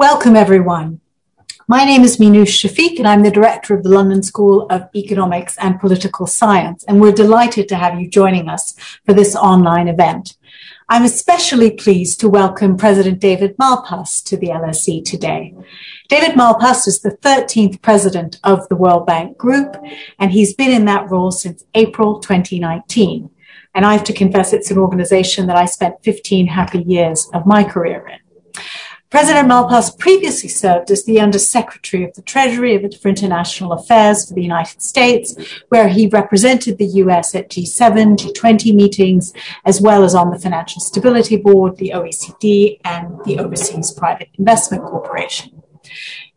Welcome, 0.00 0.34
everyone. 0.34 1.02
My 1.68 1.84
name 1.84 2.04
is 2.04 2.16
Minouche 2.16 2.56
Shafik, 2.64 2.98
and 2.98 3.06
I'm 3.06 3.22
the 3.22 3.30
director 3.30 3.74
of 3.74 3.82
the 3.82 3.90
London 3.90 4.22
School 4.22 4.66
of 4.70 4.88
Economics 4.96 5.58
and 5.58 5.78
Political 5.78 6.26
Science. 6.26 6.82
And 6.88 7.02
we're 7.02 7.12
delighted 7.12 7.68
to 7.68 7.76
have 7.76 8.00
you 8.00 8.08
joining 8.08 8.48
us 8.48 8.74
for 9.04 9.12
this 9.12 9.36
online 9.36 9.88
event. 9.88 10.38
I'm 10.88 11.04
especially 11.04 11.72
pleased 11.72 12.18
to 12.20 12.30
welcome 12.30 12.78
President 12.78 13.20
David 13.20 13.58
Malpass 13.58 14.24
to 14.24 14.38
the 14.38 14.46
LSE 14.46 15.04
today. 15.04 15.54
David 16.08 16.30
Malpass 16.30 16.88
is 16.88 17.02
the 17.02 17.18
13th 17.18 17.82
president 17.82 18.40
of 18.42 18.66
the 18.70 18.76
World 18.76 19.04
Bank 19.04 19.36
Group, 19.36 19.76
and 20.18 20.32
he's 20.32 20.54
been 20.54 20.70
in 20.70 20.86
that 20.86 21.10
role 21.10 21.30
since 21.30 21.66
April 21.74 22.20
2019. 22.20 23.28
And 23.74 23.84
I 23.84 23.92
have 23.92 24.04
to 24.04 24.14
confess 24.14 24.54
it's 24.54 24.70
an 24.70 24.78
organization 24.78 25.46
that 25.48 25.56
I 25.56 25.66
spent 25.66 26.02
15 26.04 26.46
happy 26.46 26.84
years 26.84 27.28
of 27.34 27.44
my 27.44 27.64
career 27.64 28.08
in. 28.08 28.19
President 29.10 29.48
Malpass 29.48 29.98
previously 29.98 30.48
served 30.48 30.88
as 30.88 31.04
the 31.04 31.18
Undersecretary 31.18 32.04
of 32.04 32.14
the 32.14 32.22
Treasury 32.22 32.78
for 33.02 33.08
International 33.08 33.72
Affairs 33.72 34.28
for 34.28 34.34
the 34.34 34.42
United 34.42 34.80
States, 34.80 35.34
where 35.68 35.88
he 35.88 36.06
represented 36.06 36.78
the 36.78 36.86
US 37.02 37.34
at 37.34 37.50
G7, 37.50 38.16
G20 38.16 38.72
meetings, 38.72 39.32
as 39.64 39.80
well 39.80 40.04
as 40.04 40.14
on 40.14 40.30
the 40.30 40.38
Financial 40.38 40.80
Stability 40.80 41.36
Board, 41.36 41.76
the 41.76 41.90
OECD, 41.92 42.78
and 42.84 43.18
the 43.24 43.40
Overseas 43.40 43.90
Private 43.90 44.28
Investment 44.38 44.84
Corporation. 44.84 45.60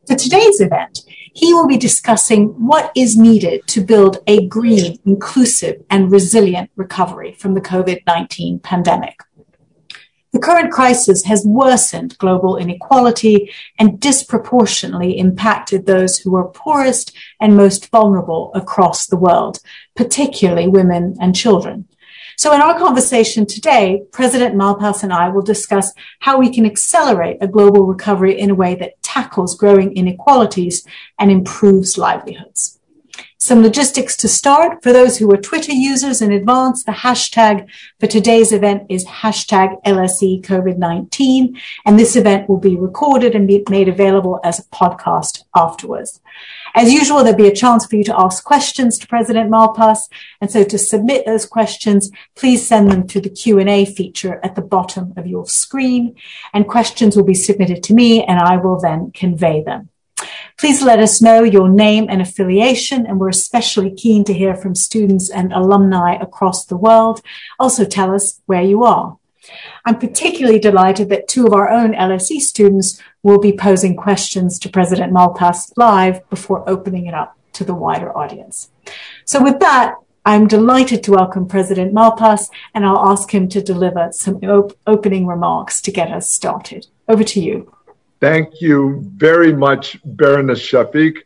For 0.08 0.16
today's 0.16 0.60
event, 0.60 1.02
he 1.32 1.54
will 1.54 1.68
be 1.68 1.78
discussing 1.78 2.48
what 2.66 2.92
is 2.96 3.16
needed 3.16 3.68
to 3.68 3.82
build 3.82 4.18
a 4.26 4.48
green, 4.48 4.98
inclusive, 5.06 5.84
and 5.92 6.12
resilient 6.12 6.72
recovery 6.76 7.34
from 7.34 7.54
the 7.54 7.62
COVID 7.62 8.02
19 8.08 8.60
pandemic. 8.60 9.20
The 10.34 10.40
current 10.40 10.72
crisis 10.74 11.24
has 11.26 11.46
worsened 11.46 12.18
global 12.18 12.58
inequality 12.58 13.52
and 13.78 14.00
disproportionately 14.00 15.20
impacted 15.20 15.86
those 15.86 16.18
who 16.18 16.36
are 16.36 16.50
poorest 16.50 17.16
and 17.40 17.56
most 17.56 17.92
vulnerable 17.92 18.52
across 18.56 19.06
the 19.06 19.16
world, 19.16 19.60
particularly 19.96 20.68
women 20.68 21.16
and 21.22 21.36
children. 21.36 21.88
So 22.36 22.52
in 22.52 22.62
our 22.62 22.80
conversation 22.80 23.46
today, 23.46 24.06
President 24.12 24.56
Malpass 24.56 25.04
and 25.04 25.14
I 25.14 25.30
will 25.30 25.44
discuss 25.44 25.94
how 26.20 26.40
we 26.40 26.52
can 26.52 26.66
accelerate 26.66 27.38
a 27.40 27.48
global 27.48 27.86
recovery 27.86 28.40
in 28.40 28.50
a 28.50 28.56
way 28.56 28.74
that 28.74 29.04
tackles 29.04 29.56
growing 29.56 29.96
inequalities 29.96 30.84
and 31.20 31.30
improves 31.30 31.96
livelihoods. 31.96 32.80
Some 33.44 33.62
logistics 33.62 34.16
to 34.16 34.30
start. 34.30 34.82
For 34.82 34.94
those 34.94 35.18
who 35.18 35.30
are 35.34 35.36
Twitter 35.36 35.74
users 35.74 36.22
in 36.22 36.32
advance, 36.32 36.86
the 36.86 36.94
hashtag 36.94 37.68
for 38.00 38.08
today's 38.08 38.54
event 38.54 38.84
is 38.88 39.06
hashtag 39.06 39.84
LSE 39.84 40.42
COVID-19. 40.44 41.60
And 41.86 42.00
this 42.00 42.16
event 42.16 42.48
will 42.48 42.58
be 42.58 42.78
recorded 42.78 43.36
and 43.36 43.46
be 43.46 43.62
made 43.70 43.90
available 43.90 44.40
as 44.46 44.60
a 44.60 44.64
podcast 44.70 45.44
afterwards. 45.54 46.22
As 46.74 46.94
usual, 46.94 47.18
there'll 47.18 47.36
be 47.36 47.50
a 47.50 47.54
chance 47.54 47.86
for 47.86 47.98
you 47.98 48.06
to 48.06 48.18
ask 48.18 48.46
questions 48.46 48.98
to 49.00 49.08
President 49.08 49.52
Malpass. 49.52 50.08
And 50.40 50.50
so 50.50 50.64
to 50.64 50.78
submit 50.78 51.26
those 51.26 51.46
questions, 51.46 52.12
please 52.38 52.66
send 52.66 52.90
them 52.90 53.08
to 53.08 53.20
the 53.20 53.30
Q&A 53.30 53.84
feature 53.84 54.40
at 54.42 54.56
the 54.56 54.62
bottom 54.62 55.14
of 55.18 55.28
your 55.28 55.46
screen. 55.48 56.16
And 56.54 56.66
questions 56.66 57.18
will 57.18 57.26
be 57.26 57.34
submitted 57.34 57.84
to 57.84 57.94
me 57.94 58.24
and 58.24 58.40
I 58.40 58.56
will 58.56 58.80
then 58.80 59.12
convey 59.12 59.62
them. 59.62 59.90
Please 60.58 60.82
let 60.82 61.00
us 61.00 61.22
know 61.22 61.44
your 61.44 61.70
name 61.70 62.08
and 62.10 62.22
affiliation, 62.22 63.06
and 63.06 63.20
we're 63.20 63.30
especially 63.30 63.92
keen 63.94 64.24
to 64.26 64.34
hear 64.34 64.56
from 64.56 64.76
students 64.76 65.30
and 65.30 65.52
alumni 65.52 66.16
across 66.16 66.66
the 66.66 66.78
world. 66.78 67.22
Also 67.60 67.86
tell 67.86 68.14
us 68.14 68.42
where 68.46 68.62
you 68.62 68.84
are. 68.84 69.18
I'm 69.86 70.00
particularly 70.00 70.60
delighted 70.60 71.10
that 71.10 71.28
two 71.28 71.46
of 71.46 71.54
our 71.54 71.70
own 71.70 71.94
LSE 71.94 72.40
students 72.40 73.02
will 73.24 73.40
be 73.40 73.52
posing 73.52 73.96
questions 73.96 74.58
to 74.60 74.70
President 74.70 75.12
Malpass 75.12 75.74
live 75.76 76.28
before 76.30 76.68
opening 76.70 77.08
it 77.08 77.14
up 77.14 77.38
to 77.54 77.64
the 77.64 77.76
wider 77.76 78.16
audience. 78.18 78.72
So 79.26 79.44
with 79.44 79.60
that, 79.60 79.96
I'm 80.26 80.48
delighted 80.48 81.04
to 81.04 81.12
welcome 81.12 81.48
President 81.48 81.94
Malpass, 81.94 82.50
and 82.74 82.86
I'll 82.86 83.12
ask 83.12 83.34
him 83.34 83.50
to 83.50 83.62
deliver 83.62 84.10
some 84.14 84.38
op- 84.38 84.78
opening 84.88 85.28
remarks 85.28 85.82
to 85.82 85.92
get 85.92 86.12
us 86.12 86.30
started. 86.30 86.88
Over 87.10 87.26
to 87.26 87.42
you. 87.42 87.74
Thank 88.24 88.62
you 88.62 89.04
very 89.18 89.52
much, 89.52 90.00
Baroness 90.06 90.62
Shafik. 90.62 91.18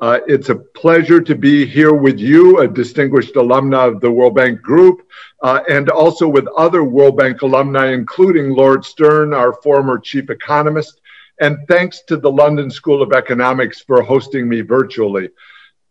Uh, 0.00 0.20
it's 0.26 0.48
a 0.48 0.54
pleasure 0.54 1.20
to 1.20 1.34
be 1.34 1.66
here 1.66 1.92
with 1.92 2.18
you, 2.18 2.60
a 2.60 2.66
distinguished 2.66 3.34
alumna 3.34 3.88
of 3.88 4.00
the 4.00 4.10
World 4.10 4.36
Bank 4.36 4.62
Group, 4.62 5.02
uh, 5.42 5.60
and 5.68 5.90
also 5.90 6.26
with 6.26 6.46
other 6.56 6.82
World 6.82 7.18
Bank 7.18 7.42
alumni, 7.42 7.92
including 7.92 8.54
Lord 8.54 8.86
Stern, 8.86 9.34
our 9.34 9.52
former 9.52 9.98
chief 9.98 10.30
economist. 10.30 11.02
And 11.42 11.58
thanks 11.68 12.00
to 12.08 12.16
the 12.16 12.32
London 12.32 12.70
School 12.70 13.02
of 13.02 13.12
Economics 13.12 13.82
for 13.82 14.00
hosting 14.00 14.48
me 14.48 14.62
virtually. 14.62 15.28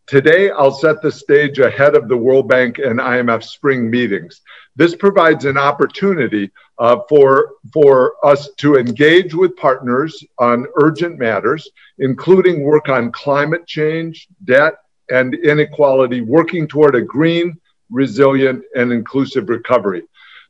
Today, 0.08 0.52
I'll 0.52 0.72
set 0.72 1.02
the 1.02 1.12
stage 1.12 1.58
ahead 1.58 1.96
of 1.96 2.08
the 2.08 2.18
World 2.18 2.48
Bank 2.48 2.78
and 2.78 3.00
IMF 3.00 3.44
spring 3.44 3.90
meetings. 3.90 4.42
This 4.76 4.96
provides 4.96 5.46
an 5.46 5.58
opportunity 5.58 6.52
uh, 6.78 6.98
for, 7.10 7.54
for 7.74 8.14
us 8.24 8.50
to 8.58 8.76
engage 8.76 9.34
with 9.34 9.58
partners 9.58 10.24
on 10.38 10.68
urgent 10.76 11.18
matters, 11.18 11.68
including 11.98 12.62
work 12.62 12.88
on 12.88 13.12
climate 13.12 13.66
change, 13.66 14.28
debt, 14.44 14.76
and 15.10 15.34
inequality, 15.34 16.22
working 16.22 16.68
toward 16.68 16.94
a 16.94 17.02
green, 17.02 17.60
resilient, 17.90 18.64
and 18.76 18.92
inclusive 18.92 19.50
recovery. 19.50 20.04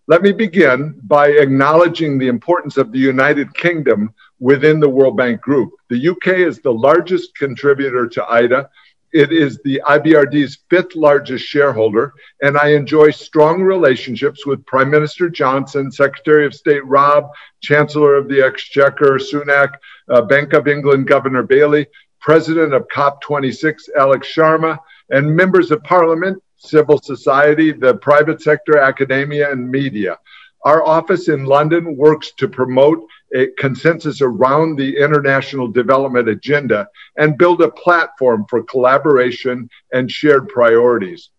Let 0.08 0.22
me 0.22 0.34
begin 0.34 1.00
by 1.04 1.30
acknowledging 1.30 2.18
the 2.18 2.28
importance 2.28 2.76
of 2.76 2.92
the 2.92 3.00
United 3.00 3.54
Kingdom 3.56 4.14
within 4.40 4.82
the 4.82 4.90
World 4.90 5.16
Bank 5.16 5.40
Group. 5.40 5.72
The 5.90 6.10
UK 6.10 6.40
is 6.40 6.60
the 6.60 6.74
largest 6.74 7.36
contributor 7.38 8.06
to 8.10 8.30
IDA 8.30 8.70
it 9.16 9.32
is 9.32 9.58
the 9.64 9.82
IBRD's 9.88 10.58
fifth 10.70 10.94
largest 10.94 11.46
shareholder, 11.46 12.14
and 12.42 12.58
I 12.58 12.74
enjoy 12.74 13.12
strong 13.12 13.64
relationships 13.64 14.46
with 14.46 14.66
Prime 14.66 14.90
Minister 14.90 15.30
Johnson, 15.30 15.90
Secretary 15.90 16.46
of 16.46 16.54
State 16.54 16.86
Raab, 16.86 17.30
Chancellor 17.62 18.16
of 18.16 18.28
the 18.28 18.42
Exchequer 18.42 19.18
Sunak, 19.18 19.76
uh, 20.10 20.24
Bank 20.24 20.52
of 20.52 20.68
England 20.68 21.08
Governor 21.08 21.44
Bailey, 21.44 21.88
President 22.20 22.74
of 22.74 22.90
COP26 22.90 23.84
Alok 23.98 24.26
Sharma, 24.26 24.78
and 25.12 25.34
members 25.34 25.72
of 25.72 25.82
Parliament, 25.84 26.44
civil 26.58 27.00
society, 27.02 27.72
the 27.72 27.96
private 27.96 28.42
sector, 28.42 28.78
academia, 28.80 29.50
and 29.50 29.72
media. 29.72 30.20
Our 30.66 30.86
office 30.86 31.30
in 31.30 31.46
London 31.46 31.96
works 31.96 32.34
to 32.34 32.50
promote 32.50 33.08
a 33.36 33.48
consensus 33.58 34.22
around 34.22 34.78
the 34.78 34.98
international 34.98 35.68
development 35.68 36.30
agenda 36.30 36.88
and 37.18 37.38
build 37.38 37.62
a 37.62 37.70
platform 37.72 38.46
for 38.50 38.64
collaboration 38.64 39.70
and 39.94 40.10
shared 40.10 40.48
priorities. 40.48 41.30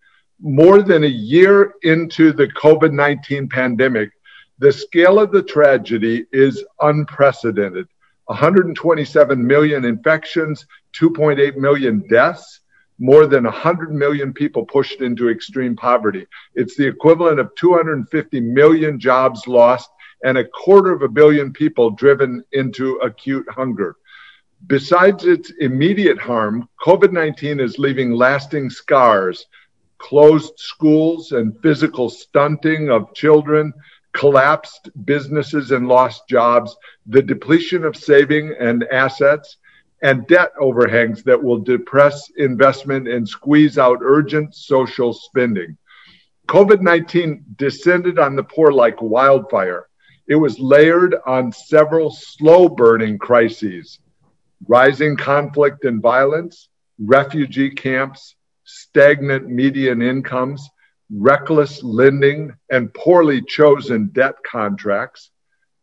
More 0.40 0.82
than 0.82 1.04
a 1.04 1.08
year 1.08 1.72
into 1.82 2.32
the 2.32 2.48
COVID 2.48 2.92
19 2.92 3.48
pandemic, 3.48 4.10
the 4.58 4.70
scale 4.70 5.18
of 5.18 5.32
the 5.32 5.42
tragedy 5.42 6.26
is 6.32 6.64
unprecedented 6.80 7.88
127 8.26 9.46
million 9.46 9.84
infections, 9.84 10.66
2.8 11.00 11.56
million 11.56 12.04
deaths, 12.08 12.60
more 12.98 13.26
than 13.26 13.44
100 13.44 13.92
million 13.92 14.32
people 14.32 14.64
pushed 14.64 15.00
into 15.00 15.30
extreme 15.30 15.76
poverty. 15.76 16.26
It's 16.54 16.76
the 16.76 16.86
equivalent 16.86 17.38
of 17.38 17.54
250 17.56 18.40
million 18.40 18.98
jobs 18.98 19.46
lost 19.46 19.90
and 20.26 20.38
a 20.38 20.48
quarter 20.48 20.92
of 20.92 21.02
a 21.02 21.08
billion 21.08 21.52
people 21.52 21.88
driven 21.88 22.42
into 22.50 22.96
acute 22.96 23.48
hunger. 23.48 23.94
Besides 24.66 25.24
its 25.24 25.52
immediate 25.60 26.18
harm, 26.18 26.68
COVID 26.84 27.12
19 27.12 27.60
is 27.60 27.78
leaving 27.78 28.10
lasting 28.10 28.68
scars, 28.68 29.46
closed 29.98 30.54
schools 30.56 31.30
and 31.30 31.56
physical 31.62 32.10
stunting 32.10 32.90
of 32.90 33.14
children, 33.14 33.72
collapsed 34.14 34.90
businesses 35.04 35.70
and 35.70 35.86
lost 35.86 36.26
jobs, 36.28 36.76
the 37.06 37.22
depletion 37.22 37.84
of 37.84 37.94
saving 37.94 38.52
and 38.58 38.82
assets, 38.90 39.58
and 40.02 40.26
debt 40.26 40.50
overhangs 40.60 41.22
that 41.22 41.40
will 41.40 41.60
depress 41.60 42.32
investment 42.36 43.06
and 43.06 43.28
squeeze 43.28 43.78
out 43.78 44.00
urgent 44.02 44.56
social 44.56 45.12
spending. 45.12 45.76
COVID 46.48 46.80
19 46.80 47.44
descended 47.56 48.18
on 48.18 48.34
the 48.34 48.42
poor 48.42 48.72
like 48.72 49.00
wildfire. 49.00 49.85
It 50.28 50.36
was 50.36 50.58
layered 50.58 51.14
on 51.26 51.52
several 51.52 52.10
slow 52.10 52.68
burning 52.68 53.18
crises 53.18 53.98
rising 54.68 55.16
conflict 55.16 55.84
and 55.84 56.00
violence, 56.00 56.68
refugee 56.98 57.70
camps, 57.70 58.34
stagnant 58.64 59.48
median 59.48 60.02
incomes, 60.02 60.68
reckless 61.10 61.82
lending, 61.82 62.52
and 62.70 62.92
poorly 62.92 63.42
chosen 63.42 64.06
debt 64.06 64.34
contracts, 64.44 65.30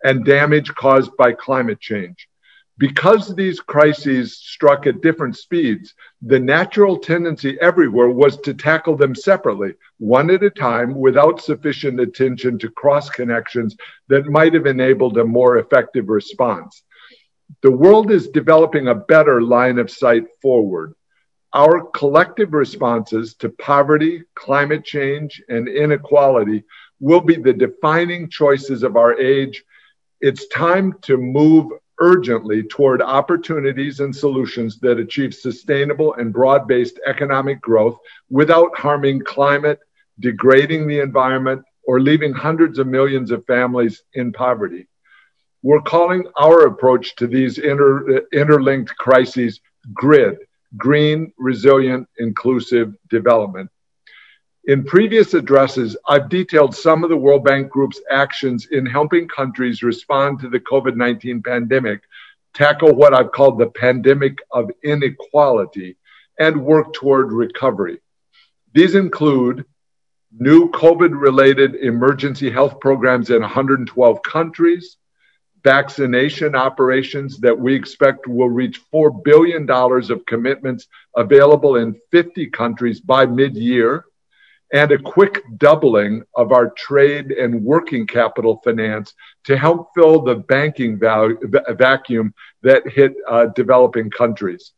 and 0.03 0.25
damage 0.25 0.73
caused 0.75 1.15
by 1.17 1.31
climate 1.31 1.79
change. 1.79 2.27
Because 2.79 3.35
these 3.35 3.59
crises 3.59 4.35
struck 4.37 4.87
at 4.87 5.01
different 5.01 5.37
speeds, 5.37 5.93
the 6.23 6.39
natural 6.39 6.97
tendency 6.97 7.59
everywhere 7.61 8.09
was 8.09 8.37
to 8.41 8.53
tackle 8.55 8.97
them 8.97 9.13
separately, 9.13 9.73
one 9.99 10.31
at 10.31 10.41
a 10.41 10.49
time, 10.49 10.95
without 10.95 11.39
sufficient 11.39 11.99
attention 11.99 12.57
to 12.59 12.71
cross 12.71 13.11
connections 13.11 13.75
that 14.07 14.25
might 14.25 14.55
have 14.55 14.65
enabled 14.65 15.17
a 15.19 15.23
more 15.23 15.57
effective 15.57 16.09
response. 16.09 16.83
The 17.61 17.71
world 17.71 18.09
is 18.09 18.29
developing 18.29 18.87
a 18.87 18.95
better 18.95 19.41
line 19.41 19.77
of 19.77 19.91
sight 19.91 20.23
forward. 20.41 20.95
Our 21.53 21.85
collective 21.91 22.53
responses 22.53 23.35
to 23.35 23.49
poverty, 23.49 24.23
climate 24.33 24.83
change, 24.83 25.43
and 25.47 25.67
inequality 25.67 26.63
will 26.99 27.21
be 27.21 27.35
the 27.35 27.53
defining 27.53 28.29
choices 28.29 28.81
of 28.81 28.97
our 28.97 29.13
age. 29.19 29.63
It's 30.19 30.47
time 30.47 30.95
to 31.03 31.17
move 31.17 31.71
urgently 32.03 32.61
toward 32.63 33.01
opportunities 33.01 34.01
and 34.01 34.13
solutions 34.13 34.77
that 34.81 34.99
achieve 34.99 35.33
sustainable 35.33 36.13
and 36.15 36.33
broad 36.33 36.67
based 36.67 36.99
economic 37.07 37.61
growth 37.61 37.97
without 38.29 38.77
harming 38.77 39.21
climate, 39.23 39.79
degrading 40.19 40.85
the 40.85 40.99
environment, 40.99 41.61
or 41.85 42.01
leaving 42.01 42.33
hundreds 42.33 42.77
of 42.77 42.87
millions 42.87 43.31
of 43.31 43.45
families 43.45 44.03
in 44.15 44.33
poverty. 44.33 44.85
We're 45.61 45.81
calling 45.81 46.25
our 46.37 46.67
approach 46.67 47.15
to 47.15 47.25
these 47.25 47.57
inter, 47.57 48.21
interlinked 48.33 48.93
crises 48.97 49.61
GRID, 49.93 50.39
green, 50.75 51.31
resilient, 51.37 52.05
inclusive 52.17 52.93
development. 53.09 53.69
In 54.65 54.85
previous 54.85 55.33
addresses, 55.33 55.97
I've 56.07 56.29
detailed 56.29 56.73
some 56.73 57.03
of 57.03 57.09
the 57.09 57.17
World 57.17 57.43
Bank 57.43 57.69
Group's 57.69 57.99
actions 58.09 58.67
in 58.71 58.85
helping 58.85 59.27
countries 59.27 59.83
respond 59.83 60.39
to 60.39 60.49
the 60.49 60.61
COVID 60.61 60.95
19 60.95 61.43
pandemic, 61.43 62.03
tackle 62.53 62.95
what 62.95 63.13
I've 63.13 63.33
called 63.33 63.59
the 63.59 63.67
pandemic 63.67 64.37
of 64.51 64.71
inequality, 64.81 65.97
and 66.39 66.63
work 66.63 66.93
toward 66.93 67.33
recovery. 67.33 67.99
These 68.73 68.95
include 68.95 69.65
new 70.31 70.71
COVID 70.71 71.11
related 71.19 71.75
emergency 71.75 72.49
health 72.49 72.79
programs 72.79 73.31
in 73.31 73.41
112 73.41 74.23
countries, 74.23 74.95
vaccination 75.61 76.55
operations 76.55 77.37
that 77.39 77.59
we 77.59 77.75
expect 77.75 78.27
will 78.27 78.49
reach 78.49 78.79
$4 78.93 79.25
billion 79.25 79.69
of 79.69 80.25
commitments 80.25 80.87
available 81.17 81.75
in 81.75 81.99
50 82.11 82.47
countries 82.51 83.01
by 83.01 83.25
mid 83.25 83.57
year, 83.57 84.05
and 84.73 84.91
a 84.91 84.97
quick 84.97 85.43
doubling 85.57 86.23
of 86.35 86.51
our 86.51 86.71
trade 86.71 87.31
and 87.31 87.63
working 87.63 88.07
capital 88.07 88.59
finance 88.63 89.13
to 89.45 89.55
help 89.55 89.89
fill 89.95 90.21
the 90.21 90.35
banking 90.35 90.99
vacuum 90.99 92.33
that 92.63 92.87
hit 92.87 93.13
uh, 93.29 93.45
developing 93.55 94.09
countries 94.09 94.73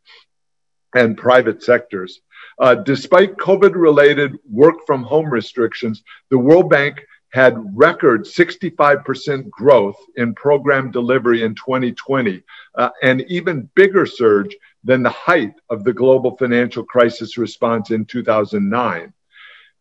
and 0.95 1.18
private 1.18 1.63
sectors. 1.63 2.19
Uh, 2.59 2.75
despite 2.75 3.38
COVID 3.38 3.74
related 3.74 4.38
work 4.50 4.75
from 4.86 5.01
home 5.01 5.30
restrictions, 5.30 6.03
the 6.30 6.38
World 6.38 6.69
Bank 6.69 7.01
had 7.31 7.56
record 7.74 8.24
65% 8.24 9.50
growth 9.50 9.98
in 10.15 10.33
program 10.36 10.91
delivery 10.91 11.44
in 11.44 11.53
2020, 11.56 12.41
uh, 12.75 12.89
an 13.03 13.21
even 13.27 13.69
bigger 13.75 14.06
surge 14.06 14.56
than 14.86 15.03
the 15.03 15.09
height 15.09 15.53
of 15.69 15.83
the 15.83 15.91
global 15.91 16.38
financial 16.38 16.83
crisis 16.83 17.38
response 17.38 17.91
in 17.91 18.06
2009. 18.06 19.13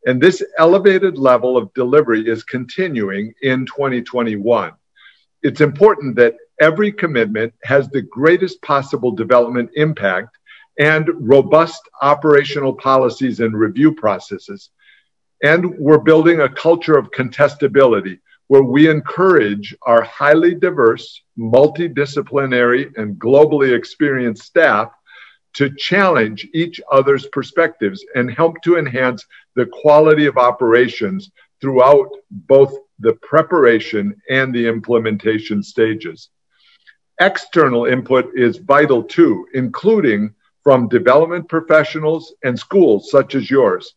And 0.07 0.21
this 0.21 0.43
elevated 0.59 1.17
level 1.17 1.57
of 1.57 1.73
delivery 1.75 2.29
is 2.29 2.45
continuing 2.45 3.33
in 3.43 3.67
2021. 3.67 4.73
It's 5.43 5.61
important 5.61 6.17
that 6.17 6.37
every 6.61 6.93
commitment 6.93 7.55
has 7.65 7.89
the 7.89 8.03
greatest 8.03 8.61
possible 8.63 9.11
development 9.11 9.71
impact 9.75 10.37
and 10.79 11.09
robust 11.19 11.89
operational 12.03 12.75
policies 12.75 13.41
and 13.41 13.57
review 13.57 13.95
processes 13.95 14.71
and 15.45 15.79
we're 15.79 15.99
building 15.99 16.41
a 16.41 16.49
culture 16.49 16.97
of 16.97 17.11
contestability 17.11 18.19
where 18.47 18.63
we 18.63 18.89
encourage 18.89 19.77
our 19.83 20.03
highly 20.03 20.55
diverse, 20.55 21.23
multidisciplinary, 21.39 22.91
and 22.97 23.17
globally 23.17 23.77
experienced 23.77 24.43
staff 24.43 24.91
to 25.55 25.75
challenge 25.77 26.49
each 26.55 26.81
other's 26.91 27.27
perspectives 27.27 28.05
and 28.15 28.31
help 28.31 28.61
to 28.63 28.79
enhance 28.79 29.27
the 29.57 29.67
quality 29.67 30.27
of 30.27 30.37
operations 30.37 31.31
throughout 31.61 32.09
both 32.31 32.77
the 32.99 33.15
preparation 33.23 34.15
and 34.31 34.55
the 34.55 34.67
implementation 34.67 35.63
stages. 35.63 36.31
External 37.21 37.85
input 37.87 38.31
is 38.35 38.59
vital 38.59 39.03
too, 39.03 39.47
including 39.55 40.35
from 40.63 40.89
development 40.89 41.49
professionals 41.49 42.35
and 42.43 42.59
schools 42.59 43.11
such 43.11 43.35
as 43.35 43.51
yours. 43.51 43.95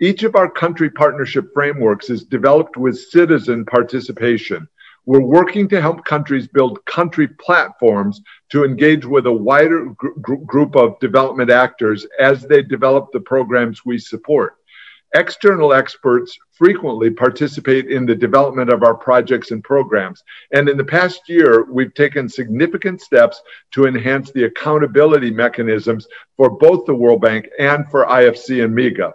Each 0.00 0.24
of 0.24 0.34
our 0.34 0.50
country 0.50 0.90
partnership 0.90 1.46
frameworks 1.54 2.10
is 2.10 2.24
developed 2.24 2.76
with 2.76 2.98
citizen 2.98 3.64
participation. 3.64 4.68
We're 5.06 5.20
working 5.20 5.68
to 5.68 5.80
help 5.80 6.04
countries 6.04 6.48
build 6.48 6.84
country 6.84 7.28
platforms 7.28 8.20
to 8.50 8.64
engage 8.64 9.06
with 9.06 9.26
a 9.26 9.32
wider 9.32 9.86
gr- 9.96 10.34
group 10.44 10.74
of 10.74 10.98
development 10.98 11.50
actors 11.50 12.06
as 12.18 12.42
they 12.42 12.62
develop 12.62 13.12
the 13.12 13.20
programs 13.20 13.86
we 13.86 13.98
support. 13.98 14.56
External 15.16 15.72
experts 15.72 16.38
frequently 16.52 17.08
participate 17.08 17.90
in 17.90 18.04
the 18.04 18.14
development 18.14 18.68
of 18.70 18.82
our 18.82 18.94
projects 18.94 19.50
and 19.50 19.64
programs. 19.64 20.22
And 20.52 20.68
in 20.68 20.76
the 20.76 20.84
past 20.84 21.22
year, 21.26 21.64
we've 21.64 21.94
taken 21.94 22.28
significant 22.28 23.00
steps 23.00 23.40
to 23.70 23.86
enhance 23.86 24.30
the 24.30 24.44
accountability 24.44 25.30
mechanisms 25.30 26.06
for 26.36 26.50
both 26.50 26.84
the 26.84 26.94
World 26.94 27.22
Bank 27.22 27.48
and 27.58 27.90
for 27.90 28.04
IFC 28.04 28.62
and 28.62 28.76
MIGA. 28.76 29.14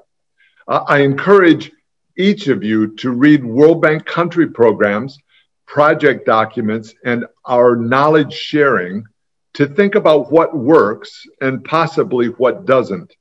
Uh, 0.68 0.84
I 0.88 1.02
encourage 1.02 1.72
each 2.18 2.48
of 2.48 2.64
you 2.64 2.96
to 2.96 3.12
read 3.12 3.46
World 3.46 3.84
Bank 3.84 4.04
country 4.04 4.48
programs, 4.48 5.20
project 5.68 6.26
documents, 6.26 6.96
and 7.06 7.26
our 7.46 7.76
knowledge 7.76 8.34
sharing 8.34 9.04
to 9.54 9.68
think 9.68 9.94
about 9.94 10.32
what 10.32 10.58
works 10.58 11.28
and 11.42 11.64
possibly 11.64 12.30
what 12.30 12.66
doesn't. 12.66 13.14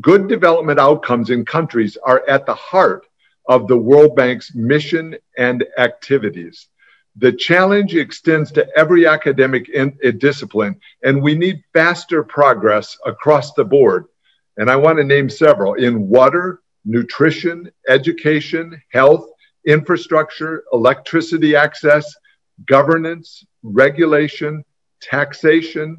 Good 0.00 0.28
development 0.28 0.80
outcomes 0.80 1.30
in 1.30 1.44
countries 1.44 1.98
are 2.02 2.22
at 2.28 2.46
the 2.46 2.54
heart 2.54 3.06
of 3.46 3.68
the 3.68 3.76
World 3.76 4.16
Bank's 4.16 4.54
mission 4.54 5.16
and 5.36 5.64
activities. 5.76 6.68
The 7.16 7.32
challenge 7.32 7.94
extends 7.94 8.50
to 8.52 8.66
every 8.74 9.06
academic 9.06 9.68
in 9.68 9.98
eh, 10.02 10.12
discipline, 10.12 10.80
and 11.04 11.22
we 11.22 11.34
need 11.34 11.62
faster 11.74 12.22
progress 12.22 12.96
across 13.04 13.52
the 13.52 13.66
board. 13.66 14.06
And 14.56 14.70
I 14.70 14.76
want 14.76 14.96
to 14.96 15.04
name 15.04 15.28
several 15.28 15.74
in 15.74 16.08
water, 16.08 16.62
nutrition, 16.86 17.70
education, 17.86 18.80
health, 18.92 19.28
infrastructure, 19.66 20.64
electricity 20.72 21.54
access, 21.54 22.14
governance, 22.66 23.44
regulation, 23.62 24.64
taxation, 25.02 25.98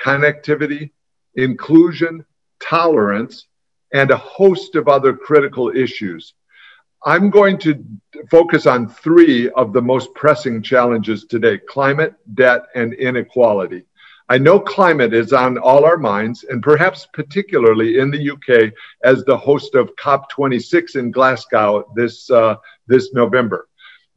connectivity, 0.00 0.92
inclusion, 1.34 2.24
tolerance, 2.68 3.46
and 3.92 4.10
a 4.10 4.16
host 4.16 4.74
of 4.74 4.88
other 4.88 5.14
critical 5.14 5.70
issues. 5.70 6.34
I'm 7.06 7.28
going 7.30 7.58
to 7.58 7.84
focus 8.30 8.66
on 8.66 8.88
three 8.88 9.50
of 9.50 9.72
the 9.72 9.82
most 9.82 10.14
pressing 10.14 10.62
challenges 10.62 11.26
today 11.26 11.58
climate, 11.58 12.14
debt, 12.34 12.62
and 12.74 12.94
inequality. 12.94 13.84
I 14.30 14.38
know 14.38 14.58
climate 14.58 15.12
is 15.12 15.34
on 15.34 15.58
all 15.58 15.84
our 15.84 15.98
minds, 15.98 16.44
and 16.44 16.62
perhaps 16.62 17.06
particularly 17.12 17.98
in 17.98 18.10
the 18.10 18.30
UK 18.30 18.72
as 19.02 19.22
the 19.24 19.36
host 19.36 19.74
of 19.74 19.94
COP26 19.96 20.96
in 20.96 21.10
Glasgow 21.10 21.92
this, 21.94 22.30
uh, 22.30 22.56
this 22.86 23.12
November. 23.12 23.68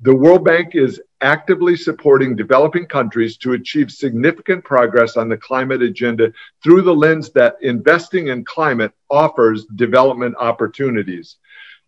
The 0.01 0.15
World 0.15 0.45
Bank 0.45 0.75
is 0.75 1.01
actively 1.21 1.75
supporting 1.75 2.35
developing 2.35 2.85
countries 2.85 3.35
to 3.37 3.53
achieve 3.53 3.89
significant 3.89 4.63
progress 4.63 5.17
on 5.17 5.27
the 5.27 5.37
climate 5.37 5.81
agenda 5.81 6.31
through 6.63 6.83
the 6.83 6.93
lens 6.93 7.31
that 7.31 7.55
investing 7.61 8.27
in 8.27 8.45
climate 8.45 8.91
offers 9.09 9.65
development 9.75 10.35
opportunities. 10.37 11.37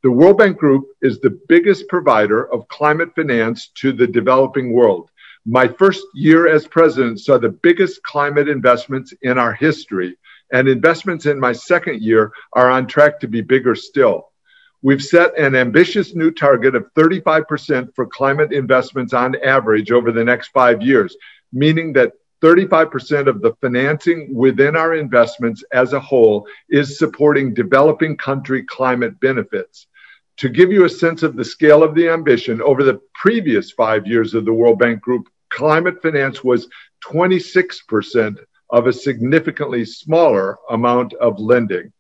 The 0.01 0.09
World 0.09 0.39
Bank 0.39 0.57
Group 0.57 0.87
is 1.03 1.19
the 1.19 1.39
biggest 1.47 1.87
provider 1.87 2.51
of 2.51 2.67
climate 2.67 3.13
finance 3.13 3.67
to 3.75 3.91
the 3.91 4.07
developing 4.07 4.73
world. 4.73 5.11
My 5.45 5.67
first 5.67 6.03
year 6.15 6.47
as 6.47 6.65
president 6.65 7.19
saw 7.19 7.37
the 7.37 7.49
biggest 7.49 8.01
climate 8.01 8.49
investments 8.49 9.13
in 9.21 9.37
our 9.37 9.53
history, 9.53 10.17
and 10.51 10.67
investments 10.67 11.27
in 11.27 11.39
my 11.39 11.51
second 11.51 12.01
year 12.01 12.31
are 12.53 12.71
on 12.71 12.87
track 12.87 13.19
to 13.19 13.27
be 13.27 13.41
bigger 13.41 13.75
still. 13.75 14.28
We've 14.81 15.03
set 15.03 15.37
an 15.37 15.55
ambitious 15.55 16.15
new 16.15 16.31
target 16.31 16.73
of 16.73 16.93
35% 16.93 17.93
for 17.95 18.05
climate 18.05 18.53
investments 18.53 19.13
on 19.13 19.35
average 19.43 19.91
over 19.91 20.11
the 20.13 20.23
next 20.23 20.49
five 20.49 20.81
years, 20.81 21.17
meaning 21.51 21.91
that 21.93 22.13
35% 22.41 23.27
of 23.27 23.41
the 23.41 23.53
financing 23.59 24.33
within 24.33 24.77
our 24.77 24.95
investments 24.95 25.63
as 25.73 25.91
a 25.91 25.99
whole 25.99 26.47
is 26.69 26.97
supporting 26.97 27.53
developing 27.53 28.15
country 28.15 28.63
climate 28.63 29.19
benefits. 29.19 29.87
To 30.37 30.47
give 30.47 30.71
you 30.71 30.85
a 30.85 30.89
sense 30.89 31.23
of 31.23 31.35
the 31.35 31.43
scale 31.43 31.83
of 31.83 31.93
the 31.93 32.07
ambition, 32.07 32.61
over 32.61 32.81
the 32.81 33.01
previous 33.13 33.71
five 33.71 34.07
years 34.07 34.33
of 34.33 34.45
the 34.45 34.53
World 34.53 34.79
Bank 34.79 35.01
Group, 35.01 35.27
climate 35.49 36.01
finance 36.01 36.41
was 36.41 36.69
26% 37.05 38.37
of 38.69 38.87
a 38.87 38.93
significantly 38.93 39.83
smaller 39.83 40.57
amount 40.69 41.13
of 41.15 41.37
lending. 41.39 41.91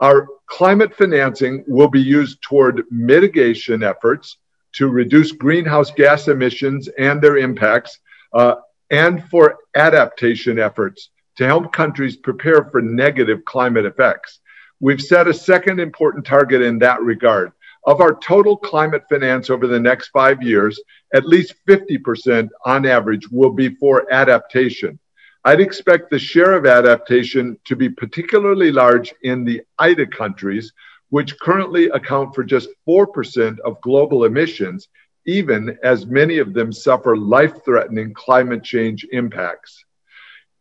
Our 0.00 0.28
climate 0.46 0.94
financing 0.94 1.64
will 1.66 1.88
be 1.88 2.00
used 2.00 2.40
toward 2.42 2.84
mitigation 2.90 3.82
efforts 3.82 4.38
to 4.72 4.88
reduce 4.88 5.32
greenhouse 5.32 5.90
gas 5.90 6.28
emissions 6.28 6.88
and 6.98 7.20
their 7.20 7.36
impacts, 7.36 7.98
uh, 8.32 8.56
and 8.90 9.22
for 9.28 9.58
adaptation 9.74 10.58
efforts 10.58 11.10
to 11.36 11.46
help 11.46 11.72
countries 11.72 12.16
prepare 12.16 12.64
for 12.64 12.80
negative 12.80 13.44
climate 13.44 13.84
effects. 13.84 14.40
We've 14.80 15.00
set 15.00 15.28
a 15.28 15.34
second 15.34 15.80
important 15.80 16.24
target 16.24 16.62
in 16.62 16.78
that 16.78 17.02
regard. 17.02 17.52
Of 17.86 18.00
our 18.00 18.14
total 18.14 18.56
climate 18.56 19.04
finance 19.08 19.50
over 19.50 19.66
the 19.66 19.80
next 19.80 20.08
five 20.08 20.42
years, 20.42 20.80
at 21.14 21.26
least 21.26 21.54
50% 21.68 22.48
on 22.66 22.86
average 22.86 23.28
will 23.28 23.52
be 23.52 23.74
for 23.76 24.10
adaptation. 24.12 24.98
I'd 25.42 25.60
expect 25.60 26.10
the 26.10 26.18
share 26.18 26.52
of 26.52 26.66
adaptation 26.66 27.58
to 27.64 27.74
be 27.74 27.88
particularly 27.88 28.70
large 28.70 29.14
in 29.22 29.44
the 29.44 29.62
IDA 29.78 30.06
countries, 30.06 30.72
which 31.08 31.38
currently 31.40 31.86
account 31.88 32.34
for 32.34 32.44
just 32.44 32.68
4% 32.86 33.58
of 33.60 33.80
global 33.80 34.24
emissions, 34.24 34.88
even 35.26 35.78
as 35.82 36.06
many 36.06 36.38
of 36.38 36.52
them 36.52 36.72
suffer 36.72 37.16
life 37.16 37.64
threatening 37.64 38.12
climate 38.12 38.62
change 38.62 39.06
impacts. 39.12 39.82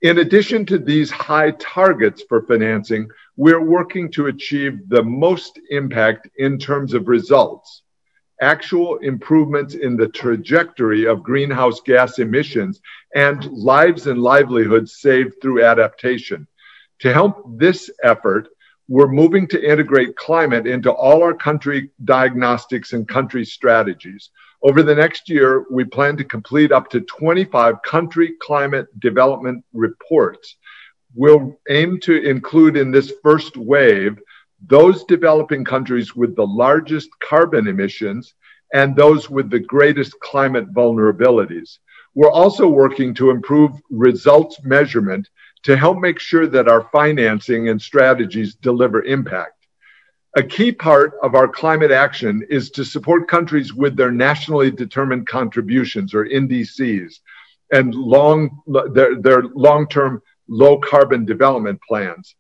In 0.01 0.19
addition 0.19 0.65
to 0.67 0.77
these 0.77 1.11
high 1.11 1.51
targets 1.51 2.23
for 2.29 2.43
financing, 2.43 3.09
we're 3.35 3.61
working 3.61 4.09
to 4.11 4.27
achieve 4.27 4.87
the 4.87 5.03
most 5.03 5.59
impact 5.71 6.29
in 6.37 6.57
terms 6.57 6.93
of 6.93 7.09
results. 7.09 7.83
Actual 8.41 8.97
improvements 8.99 9.75
in 9.75 9.97
the 9.97 10.07
trajectory 10.07 11.05
of 11.05 11.23
greenhouse 11.23 11.81
gas 11.81 12.19
emissions 12.19 12.79
and 13.13 13.43
lives 13.51 14.07
and 14.07 14.21
livelihoods 14.21 14.99
saved 14.99 15.33
through 15.41 15.63
adaptation. 15.63 16.47
To 16.99 17.13
help 17.13 17.57
this 17.57 17.89
effort, 18.03 18.47
we're 18.87 19.07
moving 19.07 19.47
to 19.49 19.71
integrate 19.71 20.15
climate 20.15 20.65
into 20.65 20.91
all 20.91 21.21
our 21.21 21.33
country 21.33 21.91
diagnostics 22.05 22.93
and 22.93 23.07
country 23.07 23.45
strategies. 23.45 24.31
Over 24.63 24.83
the 24.83 24.95
next 24.95 25.29
year, 25.29 25.65
we 25.69 25.83
plan 25.83 26.17
to 26.17 26.23
complete 26.23 26.71
up 26.71 26.89
to 26.89 27.01
25 27.01 27.81
country 27.83 28.33
climate 28.41 28.87
development 28.99 29.63
reports. 29.73 30.57
We'll 31.13 31.57
aim 31.69 31.99
to 32.01 32.21
include 32.21 32.77
in 32.77 32.91
this 32.91 33.13
first 33.23 33.57
wave 33.57 34.19
those 34.67 35.03
developing 35.05 35.63
countries 35.63 36.15
with 36.15 36.35
the 36.35 36.45
largest 36.45 37.09
carbon 37.19 37.67
emissions 37.67 38.33
and 38.73 38.95
those 38.95 39.29
with 39.29 39.49
the 39.49 39.59
greatest 39.59 40.19
climate 40.19 40.73
vulnerabilities. 40.73 41.79
We're 42.15 42.31
also 42.31 42.67
working 42.67 43.13
to 43.15 43.29
improve 43.29 43.71
results 43.89 44.59
measurement 44.63 45.29
to 45.63 45.77
help 45.77 45.99
make 45.99 46.19
sure 46.19 46.47
that 46.47 46.67
our 46.67 46.89
financing 46.91 47.69
and 47.69 47.81
strategies 47.81 48.55
deliver 48.55 49.03
impact. 49.03 49.53
A 50.37 50.43
key 50.43 50.71
part 50.71 51.13
of 51.23 51.33
our 51.33 51.47
climate 51.47 51.91
action 51.91 52.45
is 52.49 52.69
to 52.71 52.85
support 52.85 53.27
countries 53.27 53.73
with 53.73 53.95
their 53.95 54.11
nationally 54.11 54.69
determined 54.69 55.27
contributions 55.27 56.13
or 56.13 56.25
NDCs 56.25 57.15
and 57.71 57.93
long, 57.95 58.61
their, 58.93 59.15
their 59.19 59.43
long-term 59.43 60.21
low 60.47 60.77
carbon 60.77 61.25
development 61.25 61.79
plans. 61.87 62.35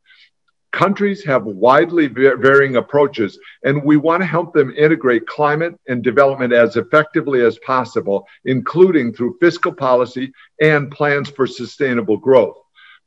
Countries 0.71 1.25
have 1.25 1.45
widely 1.45 2.07
varying 2.07 2.75
approaches, 2.75 3.39
and 3.63 3.83
we 3.83 3.97
want 3.97 4.21
to 4.21 4.27
help 4.27 4.53
them 4.53 4.71
integrate 4.77 5.25
climate 5.25 5.73
and 5.87 6.03
development 6.03 6.53
as 6.53 6.77
effectively 6.77 7.41
as 7.41 7.57
possible, 7.59 8.27
including 8.45 9.11
through 9.11 9.37
fiscal 9.41 9.73
policy 9.73 10.31
and 10.61 10.91
plans 10.91 11.29
for 11.29 11.47
sustainable 11.47 12.17
growth. 12.17 12.55